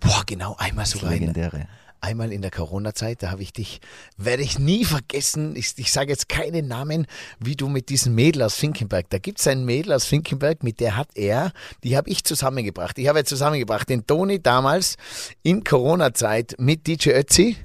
Boah, 0.00 0.22
genau, 0.26 0.54
einmal 0.58 0.86
sogar 0.86 1.12
in, 1.12 1.20
legendäre. 1.20 1.66
Einmal 2.04 2.32
in 2.32 2.42
der 2.42 2.50
Corona-Zeit, 2.50 3.22
da 3.22 3.30
habe 3.30 3.42
ich 3.42 3.52
dich, 3.52 3.80
werde 4.16 4.42
ich 4.42 4.58
nie 4.58 4.84
vergessen, 4.84 5.56
ich, 5.56 5.72
ich 5.76 5.90
sage 5.90 6.10
jetzt 6.10 6.28
keinen 6.28 6.68
Namen, 6.68 7.06
wie 7.40 7.56
du 7.56 7.68
mit 7.68 7.88
diesem 7.88 8.14
Mädel 8.14 8.42
aus 8.42 8.54
Finkenberg, 8.54 9.10
da 9.10 9.18
gibt 9.18 9.40
es 9.40 9.46
ein 9.46 9.64
Mädel 9.64 9.92
aus 9.92 10.04
Finkenberg, 10.04 10.62
mit 10.62 10.80
der 10.80 10.96
hat 10.96 11.08
er, 11.14 11.52
die 11.82 11.96
habe 11.96 12.10
ich 12.10 12.24
zusammengebracht. 12.24 12.98
Ich 12.98 13.08
habe 13.08 13.24
zusammengebracht 13.24 13.88
den 13.88 14.06
Toni 14.06 14.42
damals 14.42 14.96
in 15.42 15.64
Corona-Zeit 15.64 16.56
mit 16.58 16.86
DJ 16.86 17.10
Ötzi. 17.10 17.56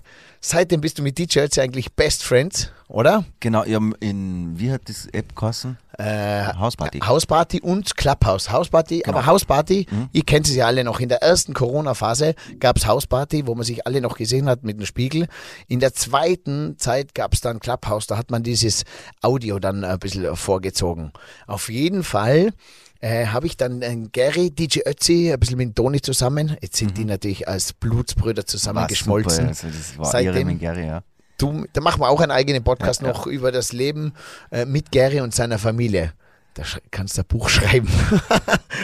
Seitdem 0.42 0.80
bist 0.80 0.98
du 0.98 1.04
mit 1.04 1.18
DJ 1.18 1.40
Ötzi 1.40 1.60
eigentlich 1.60 1.94
Best 1.94 2.24
Friends, 2.24 2.72
oder? 2.88 3.26
Genau, 3.42 3.64
in, 3.64 4.58
wie 4.58 4.72
hat 4.72 4.88
das 4.88 5.06
App 5.08 5.36
geheißen? 5.36 5.78
Äh, 5.98 6.46
Hausparty. 6.54 7.00
Hausparty 7.00 7.62
und 7.62 7.98
Clubhouse. 7.98 8.50
Hausparty, 8.50 9.04
aber 9.06 9.26
Hausparty, 9.26 9.86
ihr 10.14 10.24
kennt 10.24 10.48
es 10.48 10.56
ja 10.56 10.66
alle 10.66 10.86
noch. 10.86 11.02
In 11.02 11.10
der 11.10 11.22
ersten 11.22 11.54
Corona-Phase 11.54 12.36
gab 12.58 12.78
es 12.78 12.88
Hausparty, 12.88 13.48
wo 13.48 13.56
man 13.56 13.66
sich 13.66 13.86
alle 13.86 14.00
noch 14.00 14.18
gesehen 14.18 14.48
hat 14.48 14.64
mit 14.64 14.80
dem 14.80 14.86
Spiegel. 14.86 15.28
In 15.68 15.82
der 15.82 15.94
zweiten 15.94 16.78
Zeit 16.78 17.14
gab 17.14 17.34
es 17.34 17.42
dann 17.42 17.60
Clubhouse, 17.60 18.08
da 18.08 18.18
hat 18.18 18.32
man 18.32 18.42
dieses 18.42 18.86
Audio 19.22 19.60
dann 19.60 19.84
ein 19.84 20.00
bisschen 20.00 20.38
vorgezogen. 20.38 21.12
Auf 21.48 21.70
jeden 21.70 22.04
Fall 22.06 22.54
äh, 23.02 23.28
habe 23.28 23.48
ich 23.48 23.58
dann 23.58 23.82
äh, 23.82 23.96
Gary, 24.12 24.52
DJ 24.52 24.80
Ötzi, 24.86 25.32
ein 25.32 25.40
bisschen 25.40 25.58
mit 25.58 25.76
Toni 25.76 26.02
zusammen. 26.02 26.58
Jetzt 26.62 26.78
sind 26.78 26.98
die 26.98 27.06
natürlich 27.06 27.48
als 27.48 27.74
Blutsbrüder 27.74 28.46
zusammengeschmolzen. 28.46 29.48
also 29.48 29.68
das 29.68 29.98
war 29.98 30.06
Seitdem- 30.06 30.48
mit 30.48 30.60
Gary, 30.60 30.86
ja. 30.88 31.02
Du, 31.38 31.66
da 31.72 31.80
machen 31.80 32.02
wir 32.02 32.10
auch 32.10 32.20
einen 32.20 32.32
eigenen 32.34 32.64
Podcast 32.66 33.02
Ja, 33.02 33.08
ja. 33.08 33.14
noch 33.14 33.26
über 33.26 33.54
das 33.54 33.72
Leben 33.72 34.14
äh, 34.52 34.66
mit 34.66 34.92
Gary 34.92 35.22
und 35.22 35.34
seiner 35.34 35.58
Familie. 35.58 36.12
Da 36.54 36.64
kannst 36.92 37.18
du 37.18 37.22
ein 37.22 37.28
Buch 37.28 37.48
schreiben. 37.50 37.88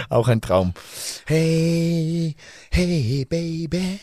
auch 0.07 0.29
ein 0.29 0.39
Traum. 0.39 0.73
Hey, 1.25 2.35
hey, 2.71 3.25
Baby. 3.27 3.99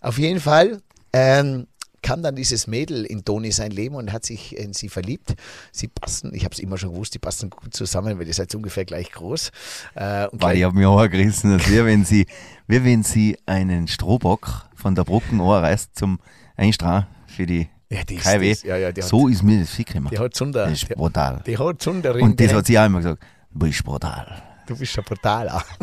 Auf 0.00 0.18
jeden 0.18 0.40
Fall 0.40 0.80
ähm, 1.12 1.68
kam 2.06 2.22
dann 2.22 2.36
dieses 2.36 2.68
Mädel 2.68 3.04
in 3.04 3.24
Toni 3.24 3.50
sein 3.50 3.72
Leben 3.72 3.96
und 3.96 4.12
hat 4.12 4.24
sich 4.24 4.56
in 4.56 4.72
sie 4.72 4.88
verliebt. 4.88 5.34
Sie 5.72 5.88
passen, 5.88 6.32
ich 6.32 6.44
habe 6.44 6.52
es 6.54 6.60
immer 6.60 6.78
schon 6.78 6.92
gewusst, 6.92 7.14
die 7.14 7.18
passen 7.18 7.50
gut 7.50 7.74
zusammen, 7.74 8.16
weil 8.16 8.28
ihr 8.28 8.32
seid 8.32 8.54
ungefähr 8.54 8.84
gleich 8.84 9.10
groß. 9.10 9.50
Äh, 9.96 10.28
und 10.28 10.40
Weil 10.40 10.56
ich 10.56 10.62
habe 10.62 10.76
mich 10.76 10.86
auch 10.86 11.04
gerissen, 11.08 11.52
als 11.52 11.68
wie 11.68 11.84
wenn 11.84 12.04
sie, 12.04 12.26
wie 12.68 12.84
wenn 12.84 13.02
sie 13.02 13.36
einen 13.44 13.88
Strohbock 13.88 14.66
von 14.76 14.94
der 14.94 15.02
Brücken 15.02 15.40
reißt 15.40 15.98
zum 15.98 16.20
Einstrahlen 16.56 17.08
für 17.26 17.44
die 17.44 17.68
ja, 17.90 18.04
die 18.04 18.14
ist, 18.14 18.22
KW. 18.24 18.50
das, 18.50 18.62
ja, 18.62 18.76
ja, 18.76 18.92
die 18.92 19.02
so 19.02 19.26
ist 19.26 19.42
mir 19.42 19.58
das 19.58 19.76
hat, 19.76 19.86
gemacht. 19.86 20.14
die 20.14 20.18
hat 20.20 20.32
Zunder. 20.34 20.64
Das 20.66 20.74
ist 20.74 20.88
Die, 20.88 20.94
brutal. 20.94 21.42
die 21.44 21.58
hat 21.58 21.82
Zunder 21.82 22.14
Und 22.14 22.38
das 22.38 22.52
hat 22.52 22.66
sie 22.66 22.78
auch 22.78 22.86
immer 22.86 22.98
gesagt, 22.98 23.20
du 23.52 23.58
bist 23.58 23.82
brutal. 23.82 24.42
Du 24.66 24.76
bist 24.76 24.94
ja 24.94 25.02
brutal. 25.02 25.48
auch. 25.48 25.64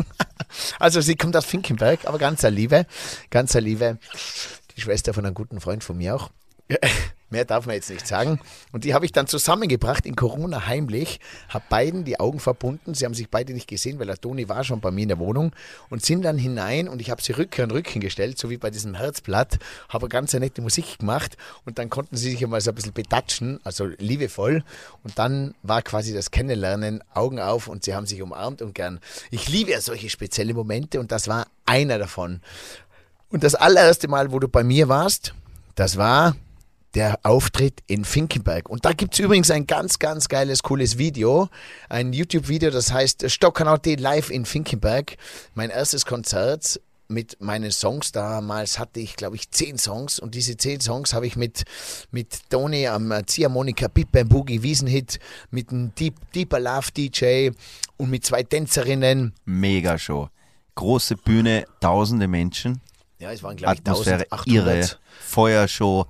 Also 0.78 1.00
sie 1.00 1.16
kommt 1.16 1.36
aus 1.36 1.46
Finkenberg, 1.46 2.06
aber 2.06 2.16
ganz 2.16 2.44
eine 2.44 2.54
Liebe, 2.54 2.86
ganz 3.28 3.56
eine 3.56 3.66
Liebe. 3.66 3.98
Die 4.76 4.80
Schwester 4.80 5.14
von 5.14 5.24
einem 5.24 5.34
guten 5.34 5.60
Freund 5.60 5.84
von 5.84 5.96
mir 5.96 6.16
auch. 6.16 6.30
Mehr 7.30 7.44
darf 7.44 7.66
man 7.66 7.74
jetzt 7.74 7.90
nicht 7.90 8.06
sagen. 8.06 8.38
Und 8.70 8.84
die 8.84 8.94
habe 8.94 9.04
ich 9.04 9.10
dann 9.10 9.26
zusammengebracht 9.26 10.06
in 10.06 10.14
Corona 10.14 10.66
heimlich, 10.66 11.18
habe 11.48 11.64
beiden 11.68 12.04
die 12.04 12.20
Augen 12.20 12.38
verbunden. 12.38 12.94
Sie 12.94 13.04
haben 13.04 13.14
sich 13.14 13.28
beide 13.28 13.52
nicht 13.52 13.66
gesehen, 13.66 13.98
weil 13.98 14.06
der 14.06 14.18
Toni 14.18 14.48
war 14.48 14.62
schon 14.62 14.80
bei 14.80 14.92
mir 14.92 15.02
in 15.02 15.08
der 15.08 15.18
Wohnung 15.18 15.52
und 15.90 16.04
sind 16.04 16.22
dann 16.22 16.38
hinein 16.38 16.86
und 16.86 17.00
ich 17.00 17.10
habe 17.10 17.20
sie 17.20 17.32
Rücken 17.32 17.62
an 17.62 17.70
Rücken 17.72 18.00
gestellt, 18.00 18.38
so 18.38 18.50
wie 18.50 18.56
bei 18.56 18.70
diesem 18.70 18.94
Herzblatt, 18.94 19.58
habe 19.88 20.08
ganz 20.08 20.32
eine 20.32 20.44
nette 20.44 20.62
Musik 20.62 21.00
gemacht 21.00 21.36
und 21.64 21.78
dann 21.78 21.90
konnten 21.90 22.16
sie 22.16 22.30
sich 22.30 22.44
einmal 22.44 22.60
so 22.60 22.70
ein 22.70 22.76
bisschen 22.76 22.92
betatschen, 22.92 23.58
also 23.64 23.86
liebevoll. 23.98 24.62
Und 25.02 25.18
dann 25.18 25.54
war 25.64 25.82
quasi 25.82 26.14
das 26.14 26.30
Kennenlernen, 26.30 27.02
Augen 27.14 27.40
auf 27.40 27.66
und 27.66 27.82
sie 27.84 27.96
haben 27.96 28.06
sich 28.06 28.22
umarmt 28.22 28.62
und 28.62 28.74
gern. 28.74 29.00
Ich 29.32 29.48
liebe 29.48 29.72
ja 29.72 29.80
solche 29.80 30.08
spezielle 30.08 30.54
Momente 30.54 31.00
und 31.00 31.10
das 31.10 31.26
war 31.26 31.48
einer 31.66 31.98
davon. 31.98 32.40
Und 33.34 33.42
das 33.42 33.56
allererste 33.56 34.06
Mal, 34.06 34.30
wo 34.30 34.38
du 34.38 34.46
bei 34.46 34.62
mir 34.62 34.88
warst, 34.88 35.34
das 35.74 35.96
war 35.96 36.36
der 36.94 37.18
Auftritt 37.24 37.82
in 37.88 38.04
Finkenberg. 38.04 38.70
Und 38.70 38.84
da 38.84 38.92
gibt 38.92 39.14
es 39.14 39.18
übrigens 39.18 39.50
ein 39.50 39.66
ganz, 39.66 39.98
ganz 39.98 40.28
geiles, 40.28 40.62
cooles 40.62 40.98
Video. 40.98 41.48
Ein 41.88 42.12
YouTube-Video, 42.12 42.70
das 42.70 42.92
heißt 42.92 43.28
Stockernaut 43.28 43.86
live 43.86 44.30
in 44.30 44.44
Finkenberg. 44.44 45.16
Mein 45.56 45.70
erstes 45.70 46.06
Konzert 46.06 46.80
mit 47.08 47.40
meinen 47.40 47.72
Songs. 47.72 48.12
Damals 48.12 48.78
hatte 48.78 49.00
ich, 49.00 49.16
glaube 49.16 49.34
ich, 49.34 49.50
zehn 49.50 49.78
Songs. 49.78 50.20
Und 50.20 50.36
diese 50.36 50.56
zehn 50.56 50.80
Songs 50.80 51.12
habe 51.12 51.26
ich 51.26 51.34
mit, 51.34 51.64
mit 52.12 52.48
Toni 52.50 52.86
am 52.86 53.12
Ziehharmonika, 53.26 53.88
Big 53.88 54.12
Bang 54.12 54.28
Boogie, 54.28 54.62
Wiesenhit, 54.62 55.18
mit 55.50 55.70
einem 55.70 55.92
Deep, 55.96 56.14
Deeper 56.36 56.60
Love 56.60 56.92
DJ 56.96 57.50
und 57.96 58.10
mit 58.10 58.24
zwei 58.24 58.44
Tänzerinnen. 58.44 59.32
Mega 59.44 59.98
Show. 59.98 60.28
Große 60.76 61.16
Bühne, 61.16 61.64
tausende 61.80 62.28
Menschen, 62.28 62.80
Ja, 63.24 63.32
es 63.32 63.42
waren, 63.42 63.56
glaube 63.56 63.72
ich, 63.74 63.80
Atmosphäre 63.80 64.26
1800. 64.30 64.76
irre, 64.76 64.88
Feuershow, 65.18 66.04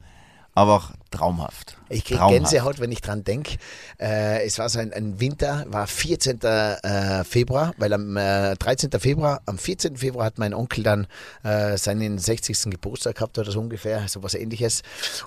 aber 0.53 0.75
auch 0.75 0.91
traumhaft. 1.13 1.77
Ich 1.89 2.05
kriege. 2.05 2.21
Gänsehaut, 2.29 2.81
wenn 2.81 2.91
ich 2.91 3.01
dran 3.03 3.23
denke. 3.23 3.57
Äh, 4.01 4.45
es 4.45 4.59
war 4.59 4.69
so 4.69 4.81
ein, 4.81 4.93
ein 4.93 5.21
Winter, 5.21 5.65
war 5.69 5.87
14. 5.87 6.41
Äh, 6.43 7.23
Februar, 7.23 7.73
weil 7.79 7.93
am 7.93 8.17
äh, 8.17 8.57
13. 8.57 8.91
Februar, 8.99 9.43
am 9.47 9.59
14. 9.59 9.97
Februar 9.97 10.27
hat 10.27 10.39
mein 10.39 10.55
Onkel 10.55 10.83
dann 10.83 11.07
äh, 11.45 11.79
seinen 11.79 12.19
60. 12.19 12.65
Geburtstag 12.65 13.15
gehabt 13.15 13.39
oder 13.39 13.53
so 13.53 13.61
ungefähr, 13.61 14.09
so 14.09 14.25
was 14.25 14.35
ähnliches. 14.35 14.83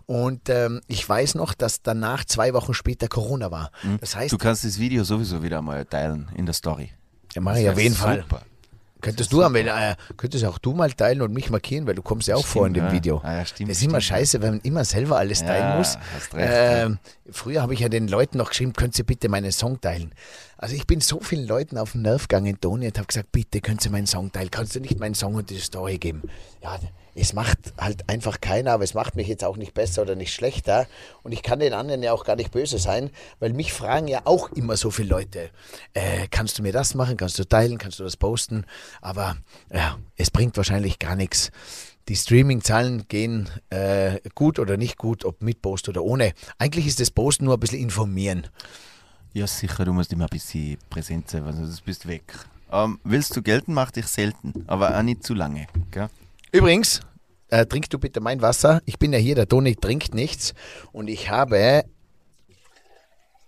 Und 0.07 0.49
ähm, 0.49 0.81
ich 0.87 1.07
weiß 1.07 1.35
noch, 1.35 1.53
dass 1.53 1.81
danach 1.83 2.25
zwei 2.25 2.53
Wochen 2.53 2.73
später 2.73 3.07
Corona 3.07 3.49
war. 3.49 3.71
Das 4.01 4.13
heißt, 4.13 4.33
Du 4.33 4.37
kannst 4.37 4.65
das 4.65 4.77
Video 4.77 5.05
sowieso 5.05 5.41
wieder 5.41 5.61
mal 5.61 5.85
teilen 5.85 6.29
in 6.35 6.45
der 6.45 6.53
Story. 6.53 6.91
ja, 7.33 7.39
mache 7.39 7.61
ich 7.61 7.69
auf 7.69 7.79
jeden 7.79 7.95
Fall. 7.95 8.25
Könntest 9.01 9.31
du, 9.31 9.39
wenn, 9.39 9.67
äh, 9.67 9.95
könntest 10.17 10.43
auch 10.45 10.57
du 10.57 10.73
mal 10.73 10.91
teilen 10.91 11.21
und 11.21 11.33
mich 11.33 11.49
markieren, 11.49 11.85
weil 11.85 11.95
du 11.95 12.01
kommst 12.01 12.27
ja 12.27 12.35
auch 12.35 12.45
vor 12.45 12.65
in 12.67 12.73
dem 12.73 12.85
ja. 12.85 12.91
Video. 12.91 13.21
Ah, 13.23 13.37
ja, 13.37 13.45
stimmt, 13.45 13.69
das 13.69 13.77
ist 13.77 13.83
immer 13.83 14.01
stimmt. 14.01 14.19
scheiße, 14.19 14.41
wenn 14.41 14.51
man 14.55 14.59
immer 14.61 14.83
selber 14.85 15.17
alles 15.17 15.39
teilen 15.41 15.69
Ja, 15.69 15.77
muss. 15.77 15.97
hast 16.15 16.33
recht, 16.33 16.51
ähm, 16.51 16.99
Früher 17.29 17.61
habe 17.61 17.73
ich 17.73 17.81
ja 17.81 17.89
den 17.89 18.07
Leuten 18.07 18.37
noch 18.37 18.49
geschrieben, 18.49 18.73
könnt 18.73 18.97
ihr 18.97 19.05
bitte 19.05 19.29
meinen 19.29 19.51
Song 19.51 19.79
teilen. 19.81 20.13
Also 20.57 20.75
ich 20.75 20.87
bin 20.87 21.01
so 21.01 21.19
vielen 21.19 21.45
Leuten 21.45 21.77
auf 21.77 21.91
den 21.91 22.01
Nerv 22.01 22.27
gegangen, 22.27 22.59
Toni, 22.59 22.87
und 22.87 22.97
habe 22.97 23.07
gesagt, 23.07 23.31
bitte 23.31 23.61
könnt 23.61 23.85
ihr 23.85 23.91
meinen 23.91 24.07
Song 24.07 24.31
teilen. 24.31 24.49
Kannst 24.49 24.75
du 24.75 24.79
nicht 24.79 24.99
meinen 24.99 25.15
Song 25.15 25.35
und 25.35 25.49
die 25.49 25.59
Story 25.59 25.97
geben? 25.97 26.23
Ja, 26.63 26.79
es 27.17 27.33
macht 27.33 27.73
halt 27.79 28.07
einfach 28.09 28.39
keiner, 28.41 28.73
aber 28.73 28.83
es 28.83 28.93
macht 28.93 29.15
mich 29.15 29.27
jetzt 29.27 29.43
auch 29.43 29.57
nicht 29.57 29.73
besser 29.73 30.03
oder 30.03 30.15
nicht 30.15 30.33
schlechter. 30.33 30.87
Und 31.23 31.31
ich 31.31 31.41
kann 31.41 31.59
den 31.59 31.73
anderen 31.73 32.03
ja 32.03 32.13
auch 32.13 32.23
gar 32.23 32.35
nicht 32.35 32.51
böse 32.51 32.77
sein, 32.77 33.09
weil 33.39 33.53
mich 33.53 33.73
fragen 33.73 34.07
ja 34.07 34.21
auch 34.25 34.51
immer 34.51 34.77
so 34.77 34.91
viele 34.91 35.09
Leute, 35.09 35.49
äh, 35.93 36.27
kannst 36.29 36.59
du 36.59 36.63
mir 36.63 36.71
das 36.71 36.93
machen, 36.93 37.17
kannst 37.17 37.39
du 37.39 37.43
teilen, 37.43 37.79
kannst 37.79 37.99
du 37.99 38.03
das 38.03 38.17
posten? 38.17 38.65
Aber 39.01 39.35
ja, 39.73 39.97
es 40.15 40.29
bringt 40.29 40.55
wahrscheinlich 40.57 40.99
gar 40.99 41.15
nichts. 41.15 41.51
Die 42.07 42.15
Streaming-Zahlen 42.15 43.07
gehen 43.07 43.49
äh, 43.71 44.19
gut 44.35 44.59
oder 44.59 44.77
nicht 44.77 44.97
gut, 44.97 45.25
ob 45.25 45.41
mit 45.41 45.61
Post 45.61 45.89
oder 45.89 46.03
ohne. 46.03 46.33
Eigentlich 46.59 46.85
ist 46.85 46.99
das 46.99 47.11
Posten 47.11 47.45
nur 47.45 47.55
ein 47.55 47.59
bisschen 47.59 47.79
informieren. 47.79 48.47
Ja, 49.33 49.47
sicher, 49.47 49.85
du 49.85 49.91
musst 49.91 50.13
immer 50.13 50.25
ein 50.25 50.29
bisschen 50.29 50.77
präsent 50.89 51.29
sein, 51.29 51.43
sonst 51.51 51.83
bist 51.83 52.05
du 52.05 52.09
weg. 52.09 52.31
Ähm, 52.71 52.99
willst 53.03 53.35
du 53.35 53.41
gelten, 53.41 53.73
mach 53.73 53.91
dich 53.91 54.07
selten, 54.07 54.53
aber 54.67 54.97
auch 54.97 55.01
nicht 55.01 55.23
zu 55.23 55.33
lange. 55.33 55.67
Gell? 55.91 56.09
Übrigens, 56.51 57.01
äh, 57.49 57.65
trinkst 57.65 57.93
du 57.93 57.99
bitte 57.99 58.19
mein 58.19 58.41
Wasser. 58.41 58.81
Ich 58.85 58.99
bin 58.99 59.13
ja 59.13 59.19
hier, 59.19 59.35
der 59.35 59.47
Toni 59.47 59.75
trinkt 59.75 60.13
nichts. 60.13 60.53
Und 60.91 61.07
ich 61.07 61.29
habe 61.29 61.83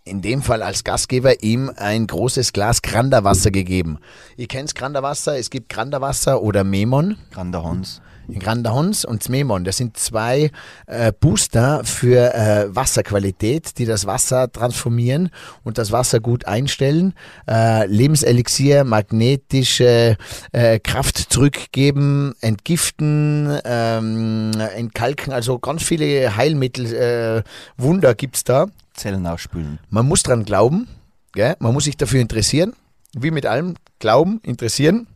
in 0.03 0.21
dem 0.21 0.41
Fall 0.41 0.63
als 0.63 0.83
Gastgeber 0.83 1.43
ihm 1.43 1.71
ein 1.75 2.07
großes 2.07 2.51
Glas 2.53 2.81
Granderwasser 2.81 3.51
gegeben. 3.51 3.99
Ihr 4.37 4.47
kennt 4.47 4.73
Granderwasser, 4.73 5.37
es 5.37 5.49
gibt 5.49 5.69
Granderwasser 5.69 6.41
oder 6.41 6.63
Memon. 6.63 7.17
Grander 7.31 7.63
Hans. 7.63 8.01
Grander 8.37 8.73
Hons 8.73 9.05
und 9.05 9.23
Smemon, 9.23 9.63
das 9.63 9.77
sind 9.77 9.97
zwei 9.97 10.51
äh, 10.87 11.11
Booster 11.17 11.83
für 11.83 12.33
äh, 12.33 12.75
Wasserqualität, 12.75 13.77
die 13.77 13.85
das 13.85 14.05
Wasser 14.05 14.51
transformieren 14.51 15.29
und 15.63 15.77
das 15.77 15.91
Wasser 15.91 16.19
gut 16.19 16.45
einstellen, 16.45 17.13
äh, 17.49 17.85
Lebenselixier, 17.87 18.83
magnetische 18.83 20.17
äh, 20.51 20.79
Kraft 20.79 21.17
zurückgeben, 21.17 22.33
entgiften, 22.41 23.59
ähm, 23.63 24.51
entkalken, 24.75 25.33
also 25.33 25.59
ganz 25.59 25.83
viele 25.83 26.35
Heilmittel, 26.35 26.93
äh, 26.93 27.43
Wunder 27.77 28.15
gibt's 28.15 28.43
da. 28.43 28.67
Zellen 28.93 29.25
ausspülen. 29.25 29.79
Man 29.89 30.07
muss 30.07 30.23
dran 30.23 30.45
glauben, 30.45 30.87
gell? 31.33 31.55
man 31.59 31.73
muss 31.73 31.85
sich 31.85 31.97
dafür 31.97 32.19
interessieren, 32.19 32.73
wie 33.13 33.31
mit 33.31 33.45
allem, 33.45 33.75
glauben, 33.99 34.41
interessieren. 34.43 35.07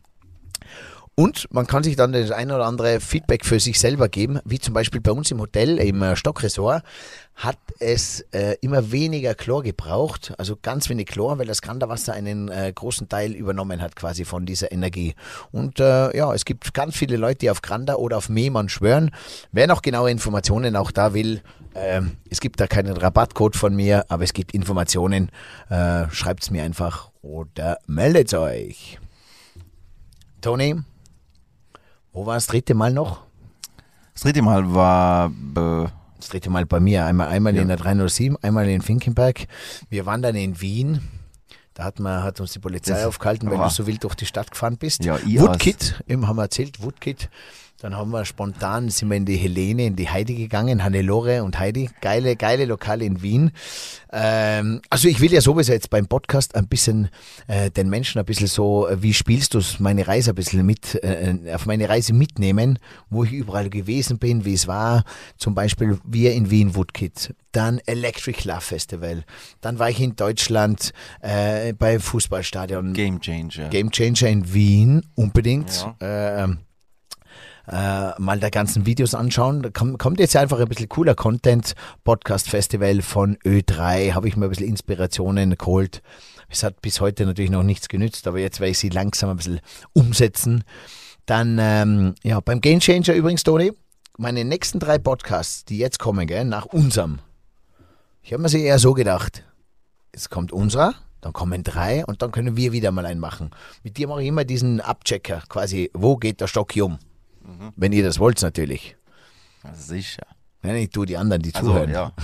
Und 1.16 1.46
man 1.52 1.68
kann 1.68 1.84
sich 1.84 1.94
dann 1.94 2.12
das 2.12 2.32
ein 2.32 2.50
oder 2.50 2.66
andere 2.66 2.98
Feedback 2.98 3.44
für 3.44 3.60
sich 3.60 3.78
selber 3.78 4.08
geben, 4.08 4.40
wie 4.44 4.58
zum 4.58 4.74
Beispiel 4.74 5.00
bei 5.00 5.12
uns 5.12 5.30
im 5.30 5.40
Hotel, 5.40 5.78
im 5.78 6.02
äh, 6.02 6.16
Stockresort, 6.16 6.82
hat 7.36 7.58
es 7.78 8.20
äh, 8.32 8.56
immer 8.60 8.90
weniger 8.90 9.34
Chlor 9.34 9.62
gebraucht, 9.62 10.34
also 10.38 10.56
ganz 10.60 10.88
wenig 10.88 11.06
Chlor, 11.06 11.38
weil 11.38 11.46
das 11.46 11.62
Granderwasser 11.62 12.14
einen 12.14 12.48
äh, 12.48 12.72
großen 12.74 13.08
Teil 13.08 13.32
übernommen 13.32 13.80
hat 13.80 13.94
quasi 13.94 14.24
von 14.24 14.44
dieser 14.44 14.72
Energie. 14.72 15.14
Und 15.52 15.78
äh, 15.78 16.16
ja, 16.16 16.32
es 16.34 16.44
gibt 16.44 16.74
ganz 16.74 16.96
viele 16.96 17.16
Leute, 17.16 17.38
die 17.38 17.50
auf 17.50 17.62
Grander 17.62 18.00
oder 18.00 18.16
auf 18.16 18.28
Mehmann 18.28 18.68
schwören. 18.68 19.12
Wer 19.52 19.68
noch 19.68 19.82
genaue 19.82 20.10
Informationen 20.10 20.74
auch 20.74 20.90
da 20.90 21.14
will, 21.14 21.42
ähm, 21.76 22.16
es 22.28 22.40
gibt 22.40 22.58
da 22.58 22.66
keinen 22.66 22.96
Rabattcode 22.96 23.56
von 23.56 23.74
mir, 23.74 24.04
aber 24.08 24.24
es 24.24 24.32
gibt 24.32 24.52
Informationen. 24.52 25.30
Äh, 25.70 26.08
Schreibt 26.10 26.44
es 26.44 26.50
mir 26.50 26.62
einfach 26.64 27.10
oder 27.22 27.78
meldet 27.86 28.32
euch. 28.34 28.98
Toni, 30.40 30.76
wo 32.14 32.24
war 32.24 32.34
das 32.34 32.46
dritte 32.46 32.72
Mal 32.74 32.92
noch? 32.92 33.20
Das 34.14 34.22
dritte 34.22 34.40
Mal 34.42 34.72
war 34.72 35.26
äh, 35.26 35.88
Das 36.18 36.28
dritte 36.30 36.48
Mal 36.48 36.64
bei 36.64 36.80
mir. 36.80 37.04
Einmal, 37.04 37.28
einmal 37.28 37.54
Ja. 37.54 37.62
in 37.62 37.68
der 37.68 37.76
307, 37.76 38.36
einmal 38.42 38.68
in 38.68 38.80
Finkenberg. 38.80 39.46
Wir 39.90 40.06
waren 40.06 40.22
dann 40.22 40.34
in 40.36 40.60
Wien. 40.60 41.00
Da 41.74 41.82
hat, 41.84 41.98
man, 41.98 42.22
hat 42.22 42.40
uns 42.40 42.52
die 42.52 42.60
Polizei 42.60 42.94
Das- 42.94 43.04
aufgehalten, 43.06 43.50
weil 43.50 43.56
Boah. 43.58 43.64
du 43.68 43.74
so 43.74 43.86
wild 43.86 44.04
durch 44.04 44.14
die 44.14 44.26
Stadt 44.26 44.50
gefahren 44.50 44.76
bist. 44.78 45.04
Ja, 45.04 45.18
Woodkit, 45.20 46.02
eben 46.06 46.26
haben 46.28 46.36
wir 46.36 46.42
erzählt, 46.44 46.80
Woodkit. 46.82 47.28
Dann 47.84 47.98
haben 47.98 48.12
wir 48.12 48.24
spontan, 48.24 48.88
sind 48.88 49.10
wir 49.10 49.18
in 49.18 49.26
die 49.26 49.36
Helene, 49.36 49.84
in 49.84 49.94
die 49.94 50.08
Heidi 50.08 50.36
gegangen, 50.36 50.82
Hannelore 50.82 51.44
und 51.44 51.58
Heidi. 51.58 51.90
Geile, 52.00 52.34
geile 52.34 52.64
Lokale 52.64 53.04
in 53.04 53.20
Wien. 53.20 53.50
Ähm, 54.10 54.80
also 54.88 55.06
ich 55.06 55.20
will 55.20 55.30
ja 55.30 55.42
sowieso 55.42 55.70
jetzt 55.70 55.90
beim 55.90 56.06
Podcast 56.06 56.54
ein 56.54 56.66
bisschen 56.66 57.10
äh, 57.46 57.70
den 57.70 57.90
Menschen 57.90 58.18
ein 58.18 58.24
bisschen 58.24 58.46
so, 58.46 58.88
äh, 58.88 59.02
wie 59.02 59.12
spielst 59.12 59.52
du 59.52 59.60
meine 59.80 60.08
Reise 60.08 60.30
ein 60.30 60.34
bisschen 60.34 60.64
mit, 60.64 60.94
äh, 61.04 61.34
auf 61.52 61.66
meine 61.66 61.86
Reise 61.86 62.14
mitnehmen, 62.14 62.78
wo 63.10 63.24
ich 63.24 63.32
überall 63.32 63.68
gewesen 63.68 64.16
bin, 64.18 64.46
wie 64.46 64.54
es 64.54 64.66
war. 64.66 65.04
Zum 65.36 65.54
Beispiel 65.54 65.98
wir 66.04 66.32
in 66.32 66.50
Wien 66.50 66.74
Woodkit, 66.74 67.34
dann 67.52 67.80
Electric 67.84 68.48
Love 68.48 68.62
Festival, 68.62 69.24
dann 69.60 69.78
war 69.78 69.90
ich 69.90 70.00
in 70.00 70.16
Deutschland 70.16 70.94
äh, 71.20 71.74
beim 71.74 72.00
Fußballstadion. 72.00 72.94
Game 72.94 73.20
Changer. 73.20 73.68
Game 73.68 73.90
Changer 73.90 74.28
in 74.28 74.54
Wien, 74.54 75.02
unbedingt. 75.16 75.86
Ja. 76.00 76.44
Ähm, 76.44 76.60
äh, 77.66 78.20
mal 78.20 78.38
da 78.40 78.50
ganzen 78.50 78.86
Videos 78.86 79.14
anschauen. 79.14 79.62
Da 79.62 79.70
kommt, 79.70 79.98
kommt 79.98 80.20
jetzt 80.20 80.36
einfach 80.36 80.58
ein 80.58 80.68
bisschen 80.68 80.88
cooler 80.88 81.14
Content. 81.14 81.74
Podcast 82.04 82.48
Festival 82.48 83.02
von 83.02 83.36
Ö3, 83.38 84.12
habe 84.12 84.28
ich 84.28 84.36
mir 84.36 84.46
ein 84.46 84.50
bisschen 84.50 84.68
Inspirationen 84.68 85.56
geholt. 85.56 86.02
Es 86.48 86.62
hat 86.62 86.82
bis 86.82 87.00
heute 87.00 87.26
natürlich 87.26 87.50
noch 87.50 87.62
nichts 87.62 87.88
genützt, 87.88 88.26
aber 88.26 88.38
jetzt 88.38 88.60
werde 88.60 88.72
ich 88.72 88.78
sie 88.78 88.90
langsam 88.90 89.30
ein 89.30 89.36
bisschen 89.36 89.60
umsetzen. 89.92 90.64
Dann, 91.26 91.58
ähm, 91.58 92.14
ja, 92.22 92.40
beim 92.40 92.60
Game 92.60 92.80
Changer 92.80 93.14
übrigens, 93.14 93.44
Toni, 93.44 93.72
meine 94.18 94.44
nächsten 94.44 94.78
drei 94.78 94.98
Podcasts, 94.98 95.64
die 95.64 95.78
jetzt 95.78 95.98
kommen, 95.98 96.26
gell, 96.26 96.44
nach 96.44 96.66
unserem. 96.66 97.20
Ich 98.22 98.32
habe 98.32 98.42
mir 98.42 98.48
sie 98.48 98.62
eher 98.62 98.78
so 98.78 98.94
gedacht. 98.94 99.44
Jetzt 100.14 100.30
kommt 100.30 100.52
unserer, 100.52 100.94
dann 101.20 101.32
kommen 101.32 101.64
drei 101.64 102.04
und 102.04 102.22
dann 102.22 102.30
können 102.30 102.56
wir 102.56 102.72
wieder 102.72 102.92
mal 102.92 103.06
einen 103.06 103.20
machen. 103.20 103.50
Mit 103.82 103.96
dir 103.96 104.06
mache 104.06 104.22
ich 104.22 104.28
immer 104.28 104.44
diesen 104.44 104.80
Abchecker, 104.80 105.42
quasi, 105.48 105.90
wo 105.94 106.16
geht 106.16 106.40
der 106.40 106.46
Stock 106.46 106.72
hier 106.72 106.86
um? 106.86 106.98
Wenn 107.76 107.92
ihr 107.92 108.04
das 108.04 108.18
wollt, 108.18 108.40
natürlich. 108.42 108.96
Sicher. 109.72 110.22
Nein, 110.62 110.76
ich 110.76 110.90
tue 110.90 111.06
die 111.06 111.16
anderen, 111.16 111.42
die 111.42 111.54
Also, 111.54 111.68
zuhören. 111.72 111.90
ja. 111.90 112.12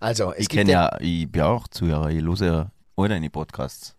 Also, 0.00 0.34
Ich 0.36 0.48
kenne 0.48 0.72
ja, 0.72 0.96
ich 0.98 1.30
bin 1.30 1.42
auch 1.42 1.68
Zuhörer, 1.68 2.10
ich 2.10 2.20
höre 2.22 2.42
ja 2.42 2.70
all 2.96 3.08
deine 3.08 3.30
Podcasts. 3.30 3.94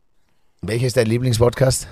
Welcher 0.61 0.87
ist 0.87 0.97
dein 0.97 1.07
Lieblingspodcast? 1.07 1.87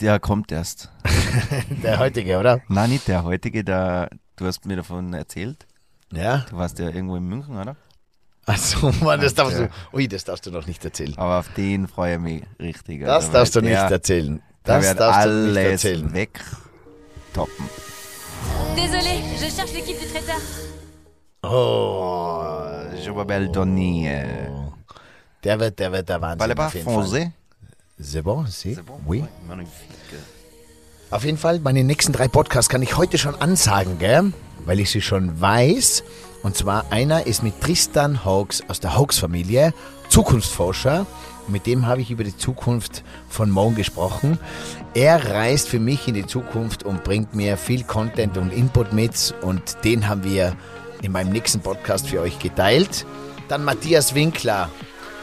Der 0.00 0.20
kommt 0.20 0.52
erst. 0.52 0.90
Der 1.82 1.98
heutige, 1.98 2.38
oder? 2.38 2.60
Nein, 2.68 2.90
nicht 2.90 3.08
der 3.08 3.24
heutige, 3.24 3.64
der, 3.64 4.10
du 4.36 4.44
hast 4.46 4.66
mir 4.66 4.76
davon 4.76 5.14
erzählt. 5.14 5.66
Ja. 6.12 6.44
Du 6.50 6.56
warst 6.56 6.78
ja 6.78 6.90
irgendwo 6.90 7.16
in 7.16 7.24
München, 7.24 7.56
oder? 7.56 7.76
Also, 8.44 8.90
Mann, 9.02 9.20
das 9.20 9.32
darfst 9.34 9.58
du. 9.58 9.70
Ui, 9.94 10.06
das 10.08 10.24
darfst 10.24 10.44
du 10.46 10.50
noch 10.50 10.66
nicht 10.66 10.84
erzählen. 10.84 11.16
Aber 11.16 11.38
auf 11.38 11.48
den 11.54 11.88
freue 11.88 12.14
ich 12.16 12.20
mich 12.20 12.42
richtig. 12.60 13.00
Das 13.00 13.24
also, 13.26 13.32
darfst 13.32 13.56
du 13.56 13.60
nicht 13.60 13.72
der- 13.72 13.90
erzählen. 13.90 14.42
Da 14.64 14.76
Das 14.76 14.88
wird 14.88 15.00
darfst 15.00 15.26
du 15.26 15.30
nicht 15.48 15.56
erzählen. 15.56 16.12
Wegtoppen. 17.32 17.64
Désolé, 18.76 19.22
je 19.38 19.48
cherche 19.50 19.72
l'équipe 19.72 19.98
du 19.98 20.06
traiteur. 20.06 20.40
Oh, 21.42 22.42
Je 23.02 23.10
m'appelle. 23.10 23.50
Euh, 23.56 25.56
wird, 25.58 25.78
der 25.78 25.92
wird 25.92 26.08
der 26.08 26.20
Wahnsinn. 26.20 26.38
Parlez 26.38 26.54
pas 26.54 26.66
auf 26.66 26.74
jeden 26.74 26.84
Fall. 26.84 26.94
français? 26.94 27.30
C'est 28.00 28.22
bon, 28.22 28.44
c'est 28.48 28.76
Oui. 29.06 29.24
Magnifique. 29.48 29.88
Auf 31.10 31.24
jeden 31.24 31.36
Fall, 31.36 31.58
meine 31.60 31.84
nächsten 31.84 32.12
drei 32.12 32.28
Podcasts 32.28 32.68
kann 32.70 32.82
ich 32.82 32.96
heute 32.96 33.18
schon 33.18 33.34
ansagen, 33.34 33.98
gell? 33.98 34.32
Weil 34.64 34.80
ich 34.80 34.90
sie 34.90 35.02
schon 35.02 35.40
weiß. 35.40 36.04
Und 36.42 36.56
zwar 36.56 36.86
einer 36.90 37.26
ist 37.26 37.42
mit 37.42 37.60
Tristan 37.60 38.24
Hawks 38.24 38.62
aus 38.68 38.80
der 38.80 38.96
Hawks-Familie, 38.96 39.74
Zukunftsforscher. 40.08 41.06
Mit 41.48 41.66
dem 41.66 41.86
habe 41.86 42.00
ich 42.00 42.10
über 42.10 42.24
die 42.24 42.36
Zukunft 42.36 43.02
von 43.28 43.50
morgen 43.50 43.74
gesprochen. 43.74 44.38
Er 44.94 45.30
reist 45.30 45.68
für 45.68 45.80
mich 45.80 46.08
in 46.08 46.14
die 46.14 46.26
Zukunft 46.26 46.82
und 46.82 47.04
bringt 47.04 47.34
mir 47.34 47.56
viel 47.56 47.84
Content 47.84 48.36
und 48.36 48.52
Input 48.52 48.92
mit. 48.92 49.34
Und 49.42 49.76
den 49.84 50.08
haben 50.08 50.24
wir 50.24 50.56
in 51.02 51.12
meinem 51.12 51.32
nächsten 51.32 51.60
Podcast 51.60 52.08
für 52.08 52.20
euch 52.20 52.38
geteilt. 52.38 53.04
Dann 53.48 53.64
Matthias 53.64 54.14
Winkler, 54.14 54.70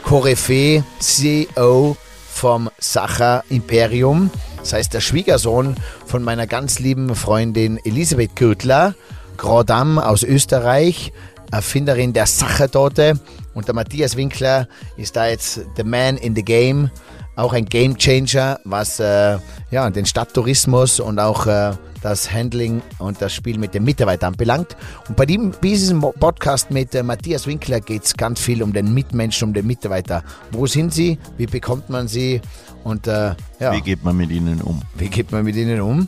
Koryphäe, 0.04 0.84
CEO 1.00 1.96
vom 2.32 2.70
Sacher 2.78 3.44
Imperium. 3.50 4.30
Das 4.58 4.74
heißt, 4.74 4.94
der 4.94 5.02
Schwiegersohn 5.02 5.76
von 6.06 6.24
meiner 6.24 6.48
ganz 6.48 6.80
lieben 6.80 7.16
Freundin 7.16 7.80
Elisabeth 7.84 8.36
Gürtler, 8.36 8.94
Grand 9.38 9.70
Dame 9.70 10.06
aus 10.06 10.24
Österreich, 10.24 11.14
Erfinderin 11.52 12.14
der 12.14 12.28
Sachertorte. 12.28 13.20
Und 13.54 13.68
der 13.68 13.76
Matthias 13.76 14.16
Winkler 14.16 14.68
ist 14.98 15.16
da 15.16 15.28
jetzt 15.28 15.62
the 15.76 15.84
man 15.84 16.18
in 16.18 16.36
the 16.36 16.44
game. 16.44 16.90
Auch 17.36 17.54
ein 17.54 17.66
Game 17.66 17.98
Changer, 17.98 18.60
was 18.66 19.00
äh, 19.00 19.38
ja, 19.72 19.90
den 19.90 20.06
Stadttourismus 20.06 21.00
und 21.00 21.20
auch 21.20 21.48
äh, 21.48 21.72
das 22.02 22.32
Handling 22.32 22.82
und 22.98 23.22
das 23.22 23.34
Spiel 23.34 23.58
mit 23.58 23.74
den 23.74 23.84
Mitarbeitern 23.86 24.34
anbelangt. 24.34 24.76
Und 25.08 25.16
bei 25.16 25.26
diesem 25.26 26.02
Podcast 26.02 26.70
mit 26.70 26.94
äh, 26.96 27.04
Matthias 27.04 27.48
Winkler 27.48 27.80
geht 27.80 28.04
es 28.04 28.18
ganz 28.18 28.42
viel 28.42 28.62
um 28.62 28.74
den 28.74 28.94
Mitmenschen, 28.94 29.48
um 29.48 29.54
den 29.54 29.68
Mitarbeiter. 29.68 30.24
Wo 30.52 30.68
sind 30.68 30.94
sie? 30.94 31.18
Wie 31.38 31.46
bekommt 31.46 31.90
man 31.90 32.08
sie? 32.10 32.42
Und 32.84 33.08
äh, 33.08 33.36
ja, 33.60 33.72
Wie 33.74 33.82
geht 33.82 34.04
man 34.04 34.18
mit 34.18 34.32
ihnen 34.32 34.62
um? 34.62 34.82
wie 34.96 35.08
geht 35.08 35.32
man 35.32 35.44
mit 35.44 35.56
ihnen 35.56 35.80
um? 35.82 36.08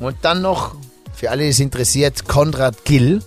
Und 0.00 0.16
dann 0.22 0.42
noch, 0.42 0.76
für 1.12 1.30
alle, 1.30 1.42
die 1.42 1.48
es 1.50 1.60
interessiert, 1.60 2.26
Konrad 2.28 2.84
Gill. 2.84 3.20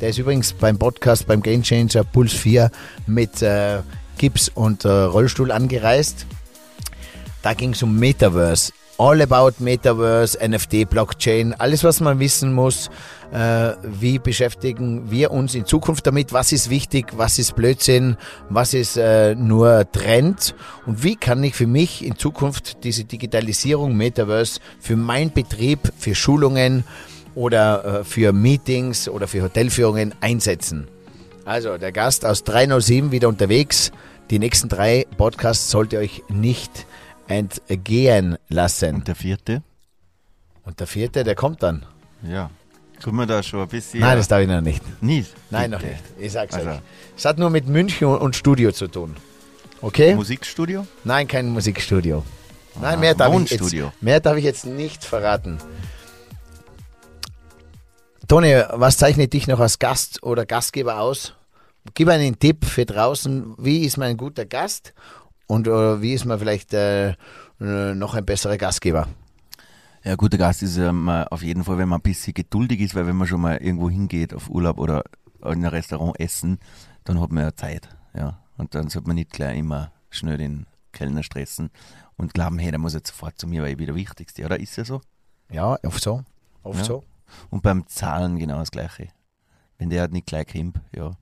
Der 0.00 0.10
ist 0.10 0.18
übrigens 0.18 0.52
beim 0.52 0.78
Podcast, 0.78 1.26
beim 1.26 1.42
Game 1.42 1.62
Changer 1.62 2.04
Puls 2.04 2.32
4 2.32 2.70
mit 3.08 3.42
äh, 3.42 3.80
Gips 4.16 4.48
und 4.48 4.84
äh, 4.84 4.88
Rollstuhl 4.88 5.50
angereist. 5.50 6.24
Da 7.42 7.52
ging 7.54 7.72
es 7.72 7.82
um 7.82 7.98
Metaverse. 7.98 8.72
All 8.96 9.20
about 9.22 9.54
Metaverse, 9.58 10.38
NFT, 10.40 10.88
Blockchain, 10.88 11.54
alles, 11.54 11.84
was 11.84 12.00
man 12.00 12.18
wissen 12.18 12.52
muss. 12.52 12.90
Äh, 13.32 13.72
wie 13.82 14.18
beschäftigen 14.18 15.10
wir 15.10 15.32
uns 15.32 15.54
in 15.54 15.66
Zukunft 15.66 16.06
damit? 16.06 16.32
Was 16.32 16.52
ist 16.52 16.70
wichtig? 16.70 17.06
Was 17.16 17.38
ist 17.38 17.56
Blödsinn? 17.56 18.16
Was 18.50 18.74
ist 18.74 18.96
äh, 18.96 19.34
nur 19.34 19.90
Trend? 19.90 20.54
Und 20.86 21.02
wie 21.02 21.16
kann 21.16 21.42
ich 21.42 21.54
für 21.54 21.66
mich 21.66 22.04
in 22.04 22.16
Zukunft 22.16 22.84
diese 22.84 23.04
Digitalisierung, 23.04 23.96
Metaverse, 23.96 24.60
für 24.80 24.96
meinen 24.96 25.32
Betrieb, 25.32 25.92
für 25.96 26.14
Schulungen 26.14 26.84
oder 27.38 28.00
äh, 28.00 28.04
für 28.04 28.32
Meetings 28.32 29.08
oder 29.08 29.28
für 29.28 29.42
Hotelführungen 29.42 30.12
einsetzen? 30.20 30.88
Also, 31.44 31.78
der 31.78 31.92
Gast 31.92 32.26
aus 32.26 32.42
307 32.44 33.12
wieder 33.12 33.28
unterwegs. 33.28 33.92
Die 34.30 34.38
nächsten 34.38 34.68
drei 34.68 35.06
Podcasts 35.16 35.70
sollt 35.70 35.92
ihr 35.92 36.00
euch 36.00 36.22
nicht 36.28 36.84
entgehen 37.28 38.36
lassen. 38.48 38.96
Und 38.96 39.08
der 39.08 39.14
vierte? 39.14 39.62
Und 40.64 40.80
der 40.80 40.86
vierte, 40.86 41.24
der 41.24 41.34
kommt 41.34 41.62
dann. 41.62 41.86
Ja. 42.28 42.50
Können 43.02 43.16
wir 43.16 43.26
da 43.26 43.42
schon 43.42 43.60
ein 43.60 43.68
bisschen. 43.68 44.00
Nein, 44.00 44.16
das 44.18 44.26
darf 44.28 44.40
ich 44.42 44.48
noch 44.48 44.60
nicht. 44.60 44.82
nicht. 45.02 45.32
Nein, 45.50 45.70
noch 45.70 45.80
nicht. 45.80 46.02
Ich 46.18 46.32
sag's 46.32 46.54
Also. 46.54 46.70
euch. 46.70 46.78
Es 47.16 47.24
hat 47.24 47.38
nur 47.38 47.48
mit 47.50 47.68
München 47.68 48.08
und 48.08 48.34
Studio 48.34 48.72
zu 48.72 48.88
tun. 48.88 49.14
Okay? 49.80 50.14
Musikstudio? 50.16 50.86
Nein, 51.04 51.28
kein 51.28 51.48
Musikstudio. 51.50 52.24
Nein, 52.80 52.94
Ah, 52.94 52.96
mehr 52.96 53.14
darf, 53.14 53.28
ich 53.28 53.34
Wohnstudio. 53.34 53.86
jetzt, 53.86 54.02
mehr 54.02 54.20
darf 54.20 54.36
ich 54.36 54.44
jetzt 54.44 54.66
nicht 54.66 55.04
verraten. 55.04 55.58
Toni, 58.28 58.62
was 58.72 58.98
zeichnet 58.98 59.32
dich 59.32 59.46
noch 59.46 59.58
als 59.58 59.78
Gast 59.78 60.22
oder 60.22 60.44
Gastgeber 60.44 61.00
aus? 61.00 61.32
Gib 61.94 62.08
einen 62.10 62.38
Tipp 62.38 62.66
für 62.66 62.84
draußen. 62.84 63.54
Wie 63.56 63.84
ist 63.86 63.96
man 63.96 64.08
ein 64.08 64.16
guter 64.18 64.44
Gast 64.44 64.92
und 65.46 65.66
äh, 65.66 66.02
wie 66.02 66.12
ist 66.12 66.26
man 66.26 66.38
vielleicht 66.38 66.74
äh, 66.74 67.12
äh, 67.58 67.94
noch 67.94 68.12
ein 68.12 68.26
besserer 68.26 68.58
Gastgeber? 68.58 69.08
Ja, 70.04 70.14
guter 70.16 70.36
Gast 70.36 70.62
ist 70.62 70.76
ähm, 70.76 71.08
auf 71.08 71.42
jeden 71.42 71.64
Fall, 71.64 71.78
wenn 71.78 71.88
man 71.88 72.00
ein 72.00 72.02
bisschen 72.02 72.34
geduldig 72.34 72.80
ist, 72.80 72.94
weil 72.94 73.06
wenn 73.06 73.16
man 73.16 73.26
schon 73.26 73.40
mal 73.40 73.56
irgendwo 73.56 73.88
hingeht 73.88 74.34
auf 74.34 74.50
Urlaub 74.50 74.78
oder 74.78 75.04
in 75.42 75.64
ein 75.64 75.64
Restaurant 75.64 76.20
essen, 76.20 76.58
dann 77.04 77.18
hat 77.22 77.32
man 77.32 77.44
ja 77.44 77.54
Zeit. 77.56 77.88
Ja. 78.14 78.40
Und 78.58 78.74
dann 78.74 78.90
sollte 78.90 79.08
man 79.08 79.14
nicht 79.16 79.32
gleich 79.32 79.56
immer 79.56 79.90
schnell 80.10 80.36
den 80.36 80.66
Kellner 80.92 81.22
stressen 81.22 81.70
und 82.18 82.34
glauben, 82.34 82.58
hey, 82.58 82.72
der 82.72 82.78
muss 82.78 82.92
jetzt 82.92 83.08
sofort 83.08 83.38
zu 83.38 83.46
mir, 83.46 83.62
weil 83.62 83.70
ich 83.70 83.78
bin 83.78 83.86
der 83.86 83.94
Wichtigste. 83.94 84.44
Oder 84.44 84.60
ist 84.60 84.76
ja 84.76 84.84
so? 84.84 85.00
Ja, 85.50 85.78
oft 85.82 86.02
so. 86.02 86.24
Oft 86.62 86.80
Ja. 86.80 86.84
so. 86.84 87.04
Und 87.50 87.62
beim 87.62 87.86
Zahlen 87.86 88.38
genau 88.38 88.58
das 88.58 88.70
Gleiche. 88.70 89.08
Wenn 89.78 89.90
der 89.90 90.02
halt 90.02 90.12
nicht 90.12 90.26
gleich 90.26 90.46
kommt, 90.46 90.80
ja. 90.94 91.12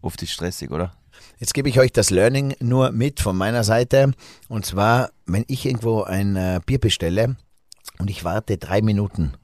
Oft 0.00 0.22
ist 0.22 0.32
stressig, 0.32 0.70
oder? 0.70 0.92
Jetzt 1.38 1.54
gebe 1.54 1.68
ich 1.68 1.78
euch 1.78 1.92
das 1.92 2.10
Learning 2.10 2.54
nur 2.60 2.92
mit 2.92 3.20
von 3.20 3.36
meiner 3.36 3.64
Seite. 3.64 4.12
Und 4.48 4.66
zwar, 4.66 5.10
wenn 5.26 5.44
ich 5.48 5.66
irgendwo 5.66 6.02
ein 6.02 6.36
äh, 6.36 6.60
Bier 6.64 6.78
bestelle 6.78 7.36
und 7.98 8.10
ich 8.10 8.24
warte 8.24 8.58
drei 8.58 8.82
Minuten, 8.82 9.34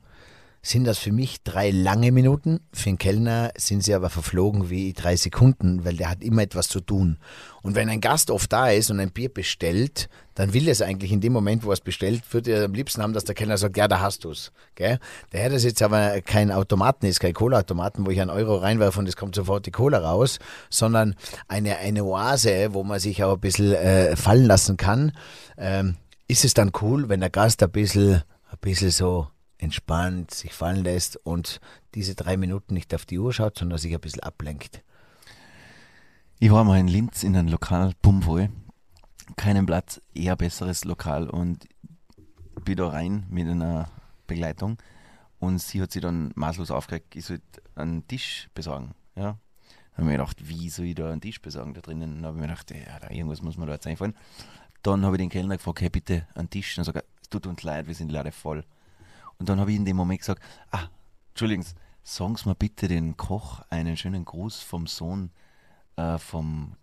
sind 0.66 0.84
das 0.84 0.98
für 0.98 1.12
mich 1.12 1.42
drei 1.44 1.70
lange 1.70 2.10
Minuten. 2.10 2.58
Für 2.72 2.88
den 2.88 2.98
Kellner 2.98 3.52
sind 3.56 3.84
sie 3.84 3.94
aber 3.94 4.10
verflogen 4.10 4.68
wie 4.68 4.92
drei 4.92 5.14
Sekunden, 5.14 5.84
weil 5.84 5.96
der 5.96 6.10
hat 6.10 6.24
immer 6.24 6.42
etwas 6.42 6.68
zu 6.68 6.80
tun. 6.80 7.18
Und 7.62 7.76
wenn 7.76 7.88
ein 7.88 8.00
Gast 8.00 8.32
oft 8.32 8.52
da 8.52 8.70
ist 8.70 8.90
und 8.90 8.98
ein 8.98 9.12
Bier 9.12 9.28
bestellt, 9.28 10.08
dann 10.34 10.52
will 10.54 10.66
er 10.66 10.72
es 10.72 10.82
eigentlich 10.82 11.12
in 11.12 11.20
dem 11.20 11.32
Moment, 11.32 11.64
wo 11.64 11.70
er 11.70 11.74
es 11.74 11.80
bestellt, 11.80 12.22
würde 12.32 12.50
er 12.50 12.64
am 12.64 12.74
liebsten 12.74 13.00
haben, 13.00 13.12
dass 13.12 13.22
der 13.22 13.36
Kellner 13.36 13.58
sagt, 13.58 13.76
ja, 13.76 13.86
da 13.86 14.00
hast 14.00 14.24
du's. 14.24 14.50
Gell? 14.74 14.98
Daher 15.30 15.50
das 15.50 15.62
jetzt 15.62 15.82
aber 15.82 16.20
kein 16.22 16.50
Automaten 16.50 17.06
ist, 17.06 17.20
kein 17.20 17.32
Cola-Automaten, 17.32 18.04
wo 18.04 18.10
ich 18.10 18.20
einen 18.20 18.30
Euro 18.30 18.56
reinwerfe 18.56 18.98
und 18.98 19.08
es 19.08 19.16
kommt 19.16 19.36
sofort 19.36 19.66
die 19.66 19.70
Cola 19.70 19.98
raus, 19.98 20.40
sondern 20.68 21.14
eine, 21.46 21.76
eine 21.76 22.04
Oase, 22.04 22.74
wo 22.74 22.82
man 22.82 22.98
sich 22.98 23.22
auch 23.22 23.34
ein 23.34 23.40
bisschen 23.40 23.72
äh, 23.72 24.16
fallen 24.16 24.46
lassen 24.46 24.76
kann, 24.76 25.12
ähm, 25.58 25.96
ist 26.26 26.44
es 26.44 26.54
dann 26.54 26.72
cool, 26.82 27.08
wenn 27.08 27.20
der 27.20 27.30
Gast 27.30 27.62
ein 27.62 27.70
bisschen, 27.70 28.14
ein 28.50 28.58
bisschen 28.60 28.90
so 28.90 29.28
entspannt 29.58 30.32
sich 30.32 30.52
fallen 30.52 30.84
lässt 30.84 31.16
und 31.16 31.60
diese 31.94 32.14
drei 32.14 32.36
Minuten 32.36 32.74
nicht 32.74 32.94
auf 32.94 33.06
die 33.06 33.18
Uhr 33.18 33.32
schaut, 33.32 33.58
sondern 33.58 33.78
sich 33.78 33.94
ein 33.94 34.00
bisschen 34.00 34.22
ablenkt. 34.22 34.82
Ich 36.38 36.50
war 36.50 36.64
mal 36.64 36.78
in 36.78 36.88
Linz 36.88 37.22
in 37.22 37.36
einem 37.36 37.48
Lokal, 37.48 37.92
bummvoll. 38.02 38.50
Keinen 39.36 39.66
Platz, 39.66 40.00
eher 40.14 40.36
besseres 40.36 40.84
Lokal 40.84 41.28
und 41.28 41.66
bin 42.64 42.76
da 42.76 42.88
rein 42.88 43.26
mit 43.30 43.48
einer 43.48 43.88
Begleitung 44.26 44.78
und 45.38 45.60
sie 45.60 45.80
hat 45.82 45.92
sich 45.92 46.02
dann 46.02 46.32
maßlos 46.34 46.70
aufgeregt, 46.70 47.16
ich 47.16 47.24
sollte 47.24 47.44
einen 47.74 48.06
Tisch 48.06 48.48
besorgen. 48.54 48.94
Ja. 49.14 49.22
Dann 49.22 49.38
habe 49.92 50.02
ich 50.02 50.06
mir 50.06 50.12
gedacht, 50.12 50.48
wie 50.48 50.68
soll 50.68 50.86
ich 50.86 50.94
da 50.94 51.10
einen 51.10 51.20
Tisch 51.20 51.40
besorgen 51.40 51.74
da 51.74 51.80
drinnen? 51.80 52.16
Dann 52.16 52.26
habe 52.26 52.36
ich 52.36 52.40
mir 52.40 52.48
gedacht, 52.48 52.70
ja, 52.70 52.98
da 53.00 53.10
irgendwas 53.10 53.42
muss 53.42 53.56
mir 53.56 53.66
da 53.66 53.72
jetzt 53.72 53.86
einfallen. 53.86 54.14
Dann 54.82 55.04
habe 55.04 55.16
ich 55.16 55.20
den 55.20 55.30
Kellner 55.30 55.56
gefragt, 55.56 55.80
hey, 55.80 55.90
bitte 55.90 56.26
einen 56.34 56.50
Tisch. 56.50 56.74
Dann 56.76 56.84
sagt 56.84 56.98
er, 56.98 57.04
es 57.22 57.28
tut 57.28 57.46
uns 57.46 57.62
leid, 57.62 57.86
wir 57.86 57.94
sind 57.94 58.12
leider 58.12 58.32
voll. 58.32 58.64
Und 59.38 59.48
dann 59.48 59.60
habe 59.60 59.70
ich 59.70 59.76
in 59.76 59.84
dem 59.84 59.96
Moment 59.96 60.20
gesagt, 60.20 60.42
ah, 60.70 60.88
Entschuldigen 61.36 61.64
Sie, 61.64 61.74
sagen 62.02 62.34
Sie 62.34 62.48
mir 62.48 62.54
bitte 62.54 62.88
den 62.88 63.18
Koch 63.18 63.60
einen 63.68 63.98
schönen 63.98 64.24
Gruß 64.24 64.62
vom 64.62 64.86
Sohn 64.86 65.30
äh, 65.96 66.16
vom 66.16 66.76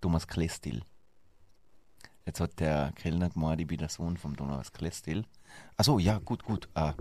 Thomas 0.00 0.26
Klestil. 0.26 0.82
Jetzt 2.24 2.40
hat 2.40 2.58
der 2.58 2.92
Kellner 2.92 3.28
gemeint, 3.28 3.60
ich 3.60 3.66
bin 3.66 3.76
der 3.76 3.90
Sohn 3.90 4.16
vom 4.16 4.34
Thomas 4.34 4.72
Klestil. 4.72 5.26
Achso, 5.76 5.98
ja, 5.98 6.16
gut, 6.20 6.42
gut. 6.42 6.70
Ah. 6.72 6.94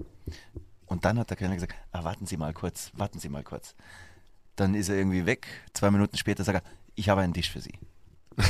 Und 0.86 1.06
dann 1.06 1.18
hat 1.18 1.30
der 1.30 1.38
Kellner 1.38 1.56
gesagt, 1.56 1.76
ah, 1.94 2.04
warten 2.04 2.26
Sie 2.26 2.36
mal 2.36 2.54
kurz, 2.54 2.92
warten 2.94 3.20
Sie 3.20 3.30
mal 3.30 3.46
kurz. 3.46 3.74
Dann 4.58 4.76
ist 4.76 4.90
er 4.90 4.98
irgendwie 4.98 5.26
weg. 5.26 5.48
Zwei 5.72 5.92
Minuten 5.92 6.18
später 6.18 6.44
sagt 6.44 6.62
er, 6.62 6.72
ich 6.96 7.08
habe 7.08 7.22
einen 7.22 7.34
Tisch 7.34 7.50
für 7.50 7.62
Sie. 7.62 7.80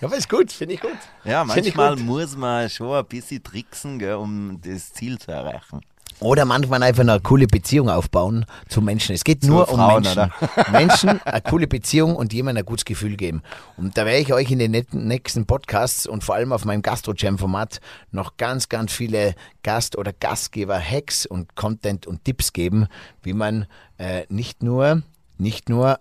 Ja, 0.00 0.06
aber 0.08 0.16
ist 0.16 0.28
gut, 0.28 0.50
finde 0.52 0.74
ich 0.74 0.80
gut. 0.80 0.90
Ja, 1.24 1.44
manchmal 1.44 1.96
gut. 1.96 2.04
muss 2.04 2.36
man 2.36 2.68
schon 2.68 2.96
ein 2.96 3.04
bisschen 3.06 3.42
tricksen, 3.42 3.98
gell, 3.98 4.14
um 4.14 4.60
das 4.60 4.92
Ziel 4.92 5.18
zu 5.18 5.30
erreichen. 5.30 5.80
Oder 6.20 6.44
manchmal 6.44 6.82
einfach 6.82 7.02
eine 7.02 7.20
coole 7.20 7.46
Beziehung 7.46 7.88
aufbauen 7.88 8.46
zu 8.68 8.80
Menschen. 8.80 9.14
Es 9.14 9.24
geht 9.24 9.42
nur 9.42 9.68
um 9.68 9.76
Frauen, 9.76 10.02
Menschen. 10.02 10.32
Menschen 10.72 11.22
eine 11.22 11.40
coole 11.42 11.66
Beziehung 11.66 12.16
und 12.16 12.32
jemandem 12.32 12.62
ein 12.62 12.66
gutes 12.66 12.84
Gefühl 12.84 13.16
geben. 13.16 13.42
Und 13.76 13.98
da 13.98 14.06
werde 14.06 14.20
ich 14.20 14.32
euch 14.32 14.50
in 14.50 14.58
den 14.58 14.84
nächsten 14.92 15.44
Podcasts 15.44 16.06
und 16.06 16.22
vor 16.22 16.36
allem 16.36 16.52
auf 16.52 16.64
meinem 16.64 16.82
Gastro-Jam-Format 16.82 17.80
noch 18.12 18.36
ganz, 18.36 18.68
ganz 18.68 18.92
viele 18.92 19.34
Gast- 19.62 19.98
oder 19.98 20.12
Gastgeber-Hacks 20.12 21.26
und 21.26 21.56
Content 21.56 22.06
und 22.06 22.24
Tipps 22.24 22.52
geben, 22.52 22.86
wie 23.22 23.32
man 23.32 23.66
äh, 23.98 24.24
nicht 24.28 24.62
nur, 24.62 25.02
nicht 25.38 25.68
nur 25.68 25.98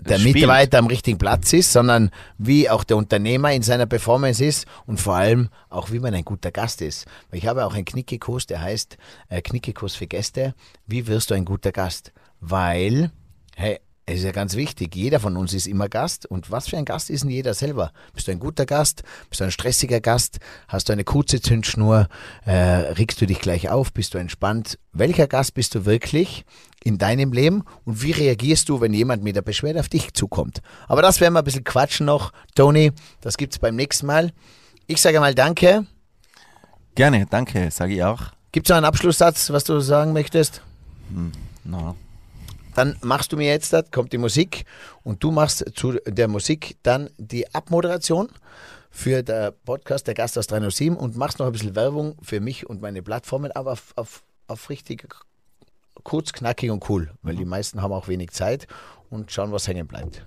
der 0.00 0.18
spielt. 0.18 0.34
Mitarbeiter 0.34 0.78
am 0.78 0.86
richtigen 0.86 1.18
Platz 1.18 1.52
ist, 1.52 1.72
sondern 1.72 2.10
wie 2.38 2.68
auch 2.68 2.84
der 2.84 2.96
Unternehmer 2.96 3.52
in 3.52 3.62
seiner 3.62 3.86
Performance 3.86 4.44
ist 4.44 4.66
und 4.86 5.00
vor 5.00 5.14
allem 5.14 5.48
auch, 5.70 5.90
wie 5.90 5.98
man 5.98 6.14
ein 6.14 6.24
guter 6.24 6.50
Gast 6.50 6.82
ist. 6.82 7.06
Ich 7.32 7.46
habe 7.46 7.64
auch 7.64 7.74
einen 7.74 7.84
Knickekurs, 7.84 8.46
der 8.46 8.60
heißt 8.60 8.96
äh, 9.28 9.42
Knickekurs 9.42 9.94
für 9.94 10.06
Gäste. 10.06 10.54
Wie 10.86 11.06
wirst 11.06 11.30
du 11.30 11.34
ein 11.34 11.44
guter 11.44 11.72
Gast? 11.72 12.12
Weil, 12.40 13.10
hey, 13.56 13.80
es 14.08 14.20
ist 14.20 14.24
ja 14.24 14.32
ganz 14.32 14.56
wichtig, 14.56 14.96
jeder 14.96 15.20
von 15.20 15.36
uns 15.36 15.52
ist 15.52 15.66
immer 15.66 15.90
Gast. 15.90 16.24
Und 16.24 16.50
was 16.50 16.68
für 16.68 16.78
ein 16.78 16.86
Gast 16.86 17.10
ist 17.10 17.24
denn 17.24 17.30
jeder 17.30 17.52
selber? 17.52 17.92
Bist 18.14 18.26
du 18.26 18.32
ein 18.32 18.38
guter 18.38 18.64
Gast? 18.64 19.02
Bist 19.28 19.42
du 19.42 19.44
ein 19.44 19.50
stressiger 19.50 20.00
Gast? 20.00 20.38
Hast 20.66 20.88
du 20.88 20.94
eine 20.94 21.04
kurze 21.04 21.42
Zündschnur? 21.42 22.08
Äh, 22.46 22.52
regst 22.52 23.20
du 23.20 23.26
dich 23.26 23.38
gleich 23.38 23.68
auf? 23.68 23.92
Bist 23.92 24.14
du 24.14 24.18
entspannt? 24.18 24.78
Welcher 24.94 25.26
Gast 25.26 25.52
bist 25.52 25.74
du 25.74 25.84
wirklich 25.84 26.46
in 26.82 26.96
deinem 26.96 27.32
Leben? 27.32 27.64
Und 27.84 28.02
wie 28.02 28.12
reagierst 28.12 28.70
du, 28.70 28.80
wenn 28.80 28.94
jemand 28.94 29.22
mit 29.22 29.36
der 29.36 29.42
Beschwerde 29.42 29.80
auf 29.80 29.90
dich 29.90 30.14
zukommt? 30.14 30.62
Aber 30.86 31.02
das 31.02 31.20
werden 31.20 31.34
wir 31.34 31.40
ein 31.40 31.44
bisschen 31.44 31.64
quatschen 31.64 32.06
noch. 32.06 32.32
Toni, 32.54 32.92
das 33.20 33.36
gibt's 33.36 33.58
beim 33.58 33.76
nächsten 33.76 34.06
Mal. 34.06 34.32
Ich 34.86 35.02
sage 35.02 35.20
mal 35.20 35.34
Danke. 35.34 35.84
Gerne, 36.94 37.26
danke, 37.28 37.70
sage 37.70 37.92
ich 37.92 38.02
auch. 38.02 38.22
Gibt's 38.52 38.70
noch 38.70 38.78
einen 38.78 38.86
Abschlusssatz, 38.86 39.50
was 39.50 39.64
du 39.64 39.80
sagen 39.80 40.14
möchtest? 40.14 40.62
Na, 41.64 41.94
Dann 42.78 42.94
machst 43.02 43.32
du 43.32 43.36
mir 43.36 43.48
jetzt, 43.48 43.72
das, 43.72 43.90
kommt 43.90 44.12
die 44.12 44.18
Musik 44.18 44.64
und 45.02 45.24
du 45.24 45.32
machst 45.32 45.64
zu 45.74 45.94
der 46.06 46.28
Musik 46.28 46.76
dann 46.84 47.10
die 47.18 47.52
Abmoderation 47.52 48.28
für 48.88 49.24
der 49.24 49.50
Podcast 49.50 50.06
Der 50.06 50.14
Gast 50.14 50.38
aus 50.38 50.46
307 50.46 50.96
und 50.96 51.16
machst 51.16 51.40
noch 51.40 51.46
ein 51.46 51.50
bisschen 51.52 51.74
Werbung 51.74 52.14
für 52.22 52.38
mich 52.38 52.70
und 52.70 52.80
meine 52.80 53.02
Plattformen, 53.02 53.50
aber 53.50 53.72
auf, 53.72 53.92
auf, 53.96 54.22
auf 54.46 54.70
richtig 54.70 55.08
kurz, 56.04 56.32
knackig 56.32 56.70
und 56.70 56.88
cool, 56.88 57.10
weil 57.22 57.34
die 57.34 57.44
meisten 57.44 57.82
haben 57.82 57.92
auch 57.92 58.06
wenig 58.06 58.30
Zeit 58.30 58.68
und 59.10 59.32
schauen, 59.32 59.50
was 59.50 59.66
hängen 59.66 59.88
bleibt. 59.88 60.24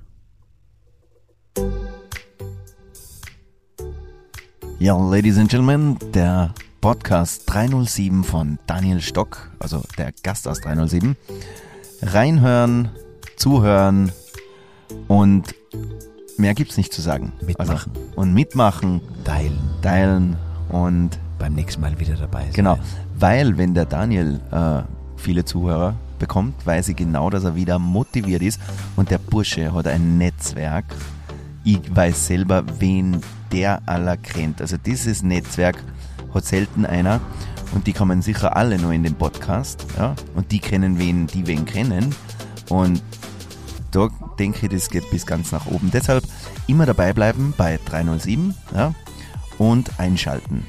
Ja, 4.78 4.98
Ladies 4.98 5.38
and 5.38 5.50
Gentlemen, 5.50 5.98
der 6.14 6.54
Podcast 6.82 7.44
307 7.46 8.26
von 8.26 8.60
Daniel 8.68 9.00
Stock, 9.00 9.50
also 9.60 9.84
der 9.98 10.12
Gast 10.22 10.50
aus 10.50 10.60
307. 10.60 11.16
Reinhören, 12.02 12.90
zuhören 13.36 14.12
und 15.08 15.56
mehr 16.38 16.54
gibt's 16.54 16.78
nicht 16.78 16.94
zu 16.94 17.02
sagen. 17.02 17.34
Mitmachen. 17.46 17.72
Also, 17.72 17.90
und 18.16 18.34
mitmachen, 18.34 19.02
Teilen, 19.24 19.60
teilen 19.82 20.38
und 20.70 21.20
beim 21.38 21.54
nächsten 21.54 21.82
Mal 21.82 22.00
wieder 22.00 22.16
dabei 22.16 22.44
sein. 22.44 22.54
genau, 22.54 22.78
weil 23.18 23.58
wenn 23.58 23.74
der 23.74 23.86
Daniel 23.86 24.40
äh, 24.52 24.82
viele 25.18 25.46
Zuhörer 25.46 25.96
bekommt, 26.20 26.66
weiß 26.66 26.90
ich 26.90 26.96
genau, 26.96 27.30
dass 27.30 27.44
er 27.44 27.56
wieder 27.56 27.80
motiviert 27.80 28.42
ist 28.42 28.60
und 28.96 29.10
der 29.10 29.18
Bursche 29.18 29.74
hat 29.74 29.88
ein 29.88 30.18
Netzwerk. 30.18 30.86
Ich 31.64 31.96
weiß 31.96 32.28
selber, 32.28 32.64
wen 32.80 33.22
der 33.52 33.82
aller 33.86 34.18
kennt. 34.18 34.62
Also 34.62 34.78
dieses 34.78 35.24
Netzwerk 35.24 35.84
hat 36.34 36.46
selten 36.46 36.86
einer 36.86 37.20
und 37.74 37.88
die 37.88 37.94
kommen 37.94 38.22
sicher 38.22 38.56
alle 38.56 38.78
nur 38.78 38.92
in 38.92 39.04
den 39.04 39.16
Podcast. 39.16 39.86
Ja? 39.98 40.16
Und 40.36 40.52
die 40.52 40.60
kennen 40.60 41.00
wen, 41.00 41.28
die 41.28 41.48
wen 41.48 41.66
kennen. 41.66 42.14
Und 42.70 43.02
da 43.92 44.10
denke 44.40 44.66
ich, 44.66 44.72
das 44.72 44.90
geht 44.90 45.10
bis 45.12 45.26
ganz 45.26 45.52
nach 45.52 45.66
oben. 45.68 45.92
Deshalb 45.92 46.24
immer 46.68 46.86
dabei 46.86 47.14
bleiben 47.14 47.54
bei 47.58 47.80
307 47.86 48.56
ja? 48.76 48.94
und 49.58 50.00
einschalten. 50.00 50.66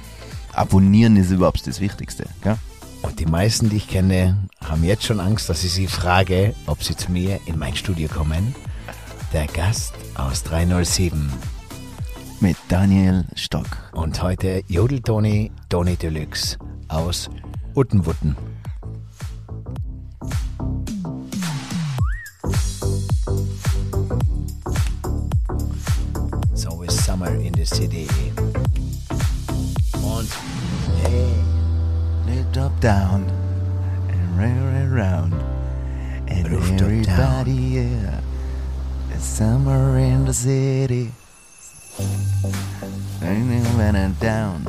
Abonnieren 0.52 1.16
ist 1.16 1.30
überhaupt 1.30 1.66
das 1.66 1.80
Wichtigste. 1.80 2.26
Gell? 2.42 2.56
Und 3.02 3.18
die 3.18 3.26
meisten, 3.26 3.68
die 3.68 3.76
ich 3.76 3.88
kenne, 3.88 4.38
haben 4.62 4.84
jetzt 4.84 5.04
schon 5.04 5.18
Angst, 5.18 5.48
dass 5.48 5.64
ich 5.64 5.72
sie 5.72 5.88
frage, 5.88 6.54
ob 6.66 6.84
sie 6.84 6.96
zu 6.96 7.10
mir 7.10 7.40
in 7.46 7.58
mein 7.58 7.74
Studio 7.74 8.08
kommen. 8.08 8.54
Der 9.32 9.46
Gast 9.46 9.94
aus 10.14 10.44
307. 10.44 11.32
Mit 12.40 12.56
Daniel 12.68 13.24
Stock. 13.34 13.66
Und 13.92 14.22
heute 14.22 14.62
Jodel 14.68 15.00
Toni, 15.00 15.50
Toni 15.68 15.96
Deluxe 15.96 16.58
aus 16.92 17.30
Uttenwutten. 17.74 18.36
It's 26.52 26.66
always 26.66 26.92
summer 26.92 27.34
in 27.40 27.52
the 27.54 27.64
city. 27.64 28.06
Und 30.04 30.28
hey, 31.02 31.32
Rooftop 32.26 32.78
down 32.80 33.30
and 34.10 34.38
round 34.38 34.92
around 34.92 35.32
and 36.28 36.50
Rooftop 36.50 36.82
everybody 36.82 37.52
yeah. 37.52 38.20
It's 39.10 39.24
summer 39.24 39.98
in 39.98 40.26
the 40.26 40.34
city. 40.34 41.10
Down 44.20 44.66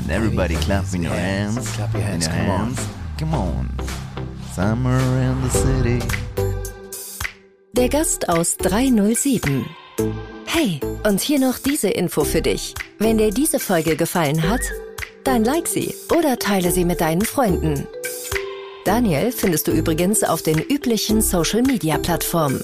and 0.00 0.10
everybody 0.10 0.54
clapping 0.56 1.02
your 1.02 1.14
hands, 1.14 1.56
hands. 1.56 1.76
clap 1.76 1.94
your 1.94 2.02
hands, 2.02 2.26
in 2.26 2.32
come 2.32 2.50
on. 2.50 2.74
Come 3.18 3.34
on. 3.34 3.68
Summer 4.54 4.98
in 4.98 5.42
the 5.42 5.50
city. 5.50 5.98
Der 7.72 7.88
Gast 7.88 8.28
aus 8.28 8.56
307. 8.56 9.66
Hey, 10.46 10.80
und 11.06 11.20
hier 11.20 11.38
noch 11.38 11.58
diese 11.58 11.88
Info 11.88 12.24
für 12.24 12.42
dich. 12.42 12.74
Wenn 12.98 13.18
dir 13.18 13.30
diese 13.30 13.60
Folge 13.60 13.96
gefallen 13.96 14.42
hat, 14.48 14.60
dann 15.24 15.44
like 15.44 15.68
sie 15.68 15.94
oder 16.16 16.38
teile 16.38 16.72
sie 16.72 16.84
mit 16.84 17.00
deinen 17.00 17.22
Freunden. 17.22 17.86
Daniel 18.84 19.30
findest 19.30 19.68
du 19.68 19.72
übrigens 19.72 20.24
auf 20.24 20.42
den 20.42 20.58
üblichen 20.58 21.20
Social-Media-Plattformen. 21.20 22.60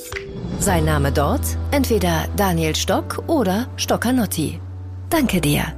Sein 0.59 0.87
Name 0.87 1.13
dort 1.13 1.43
entweder 1.71 2.27
Daniel 2.37 2.75
Stock 2.75 3.23
oder 3.29 3.69
Stockanotti. 3.77 4.59
Danke 5.11 5.41
dir, 5.41 5.73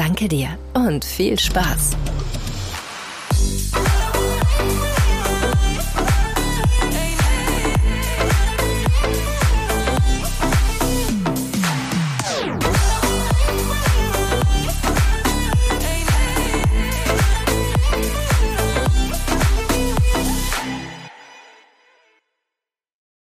danke 0.00 0.28
dir 0.28 0.48
und 0.72 1.04
viel 1.04 1.38
Spaß. 1.38 1.90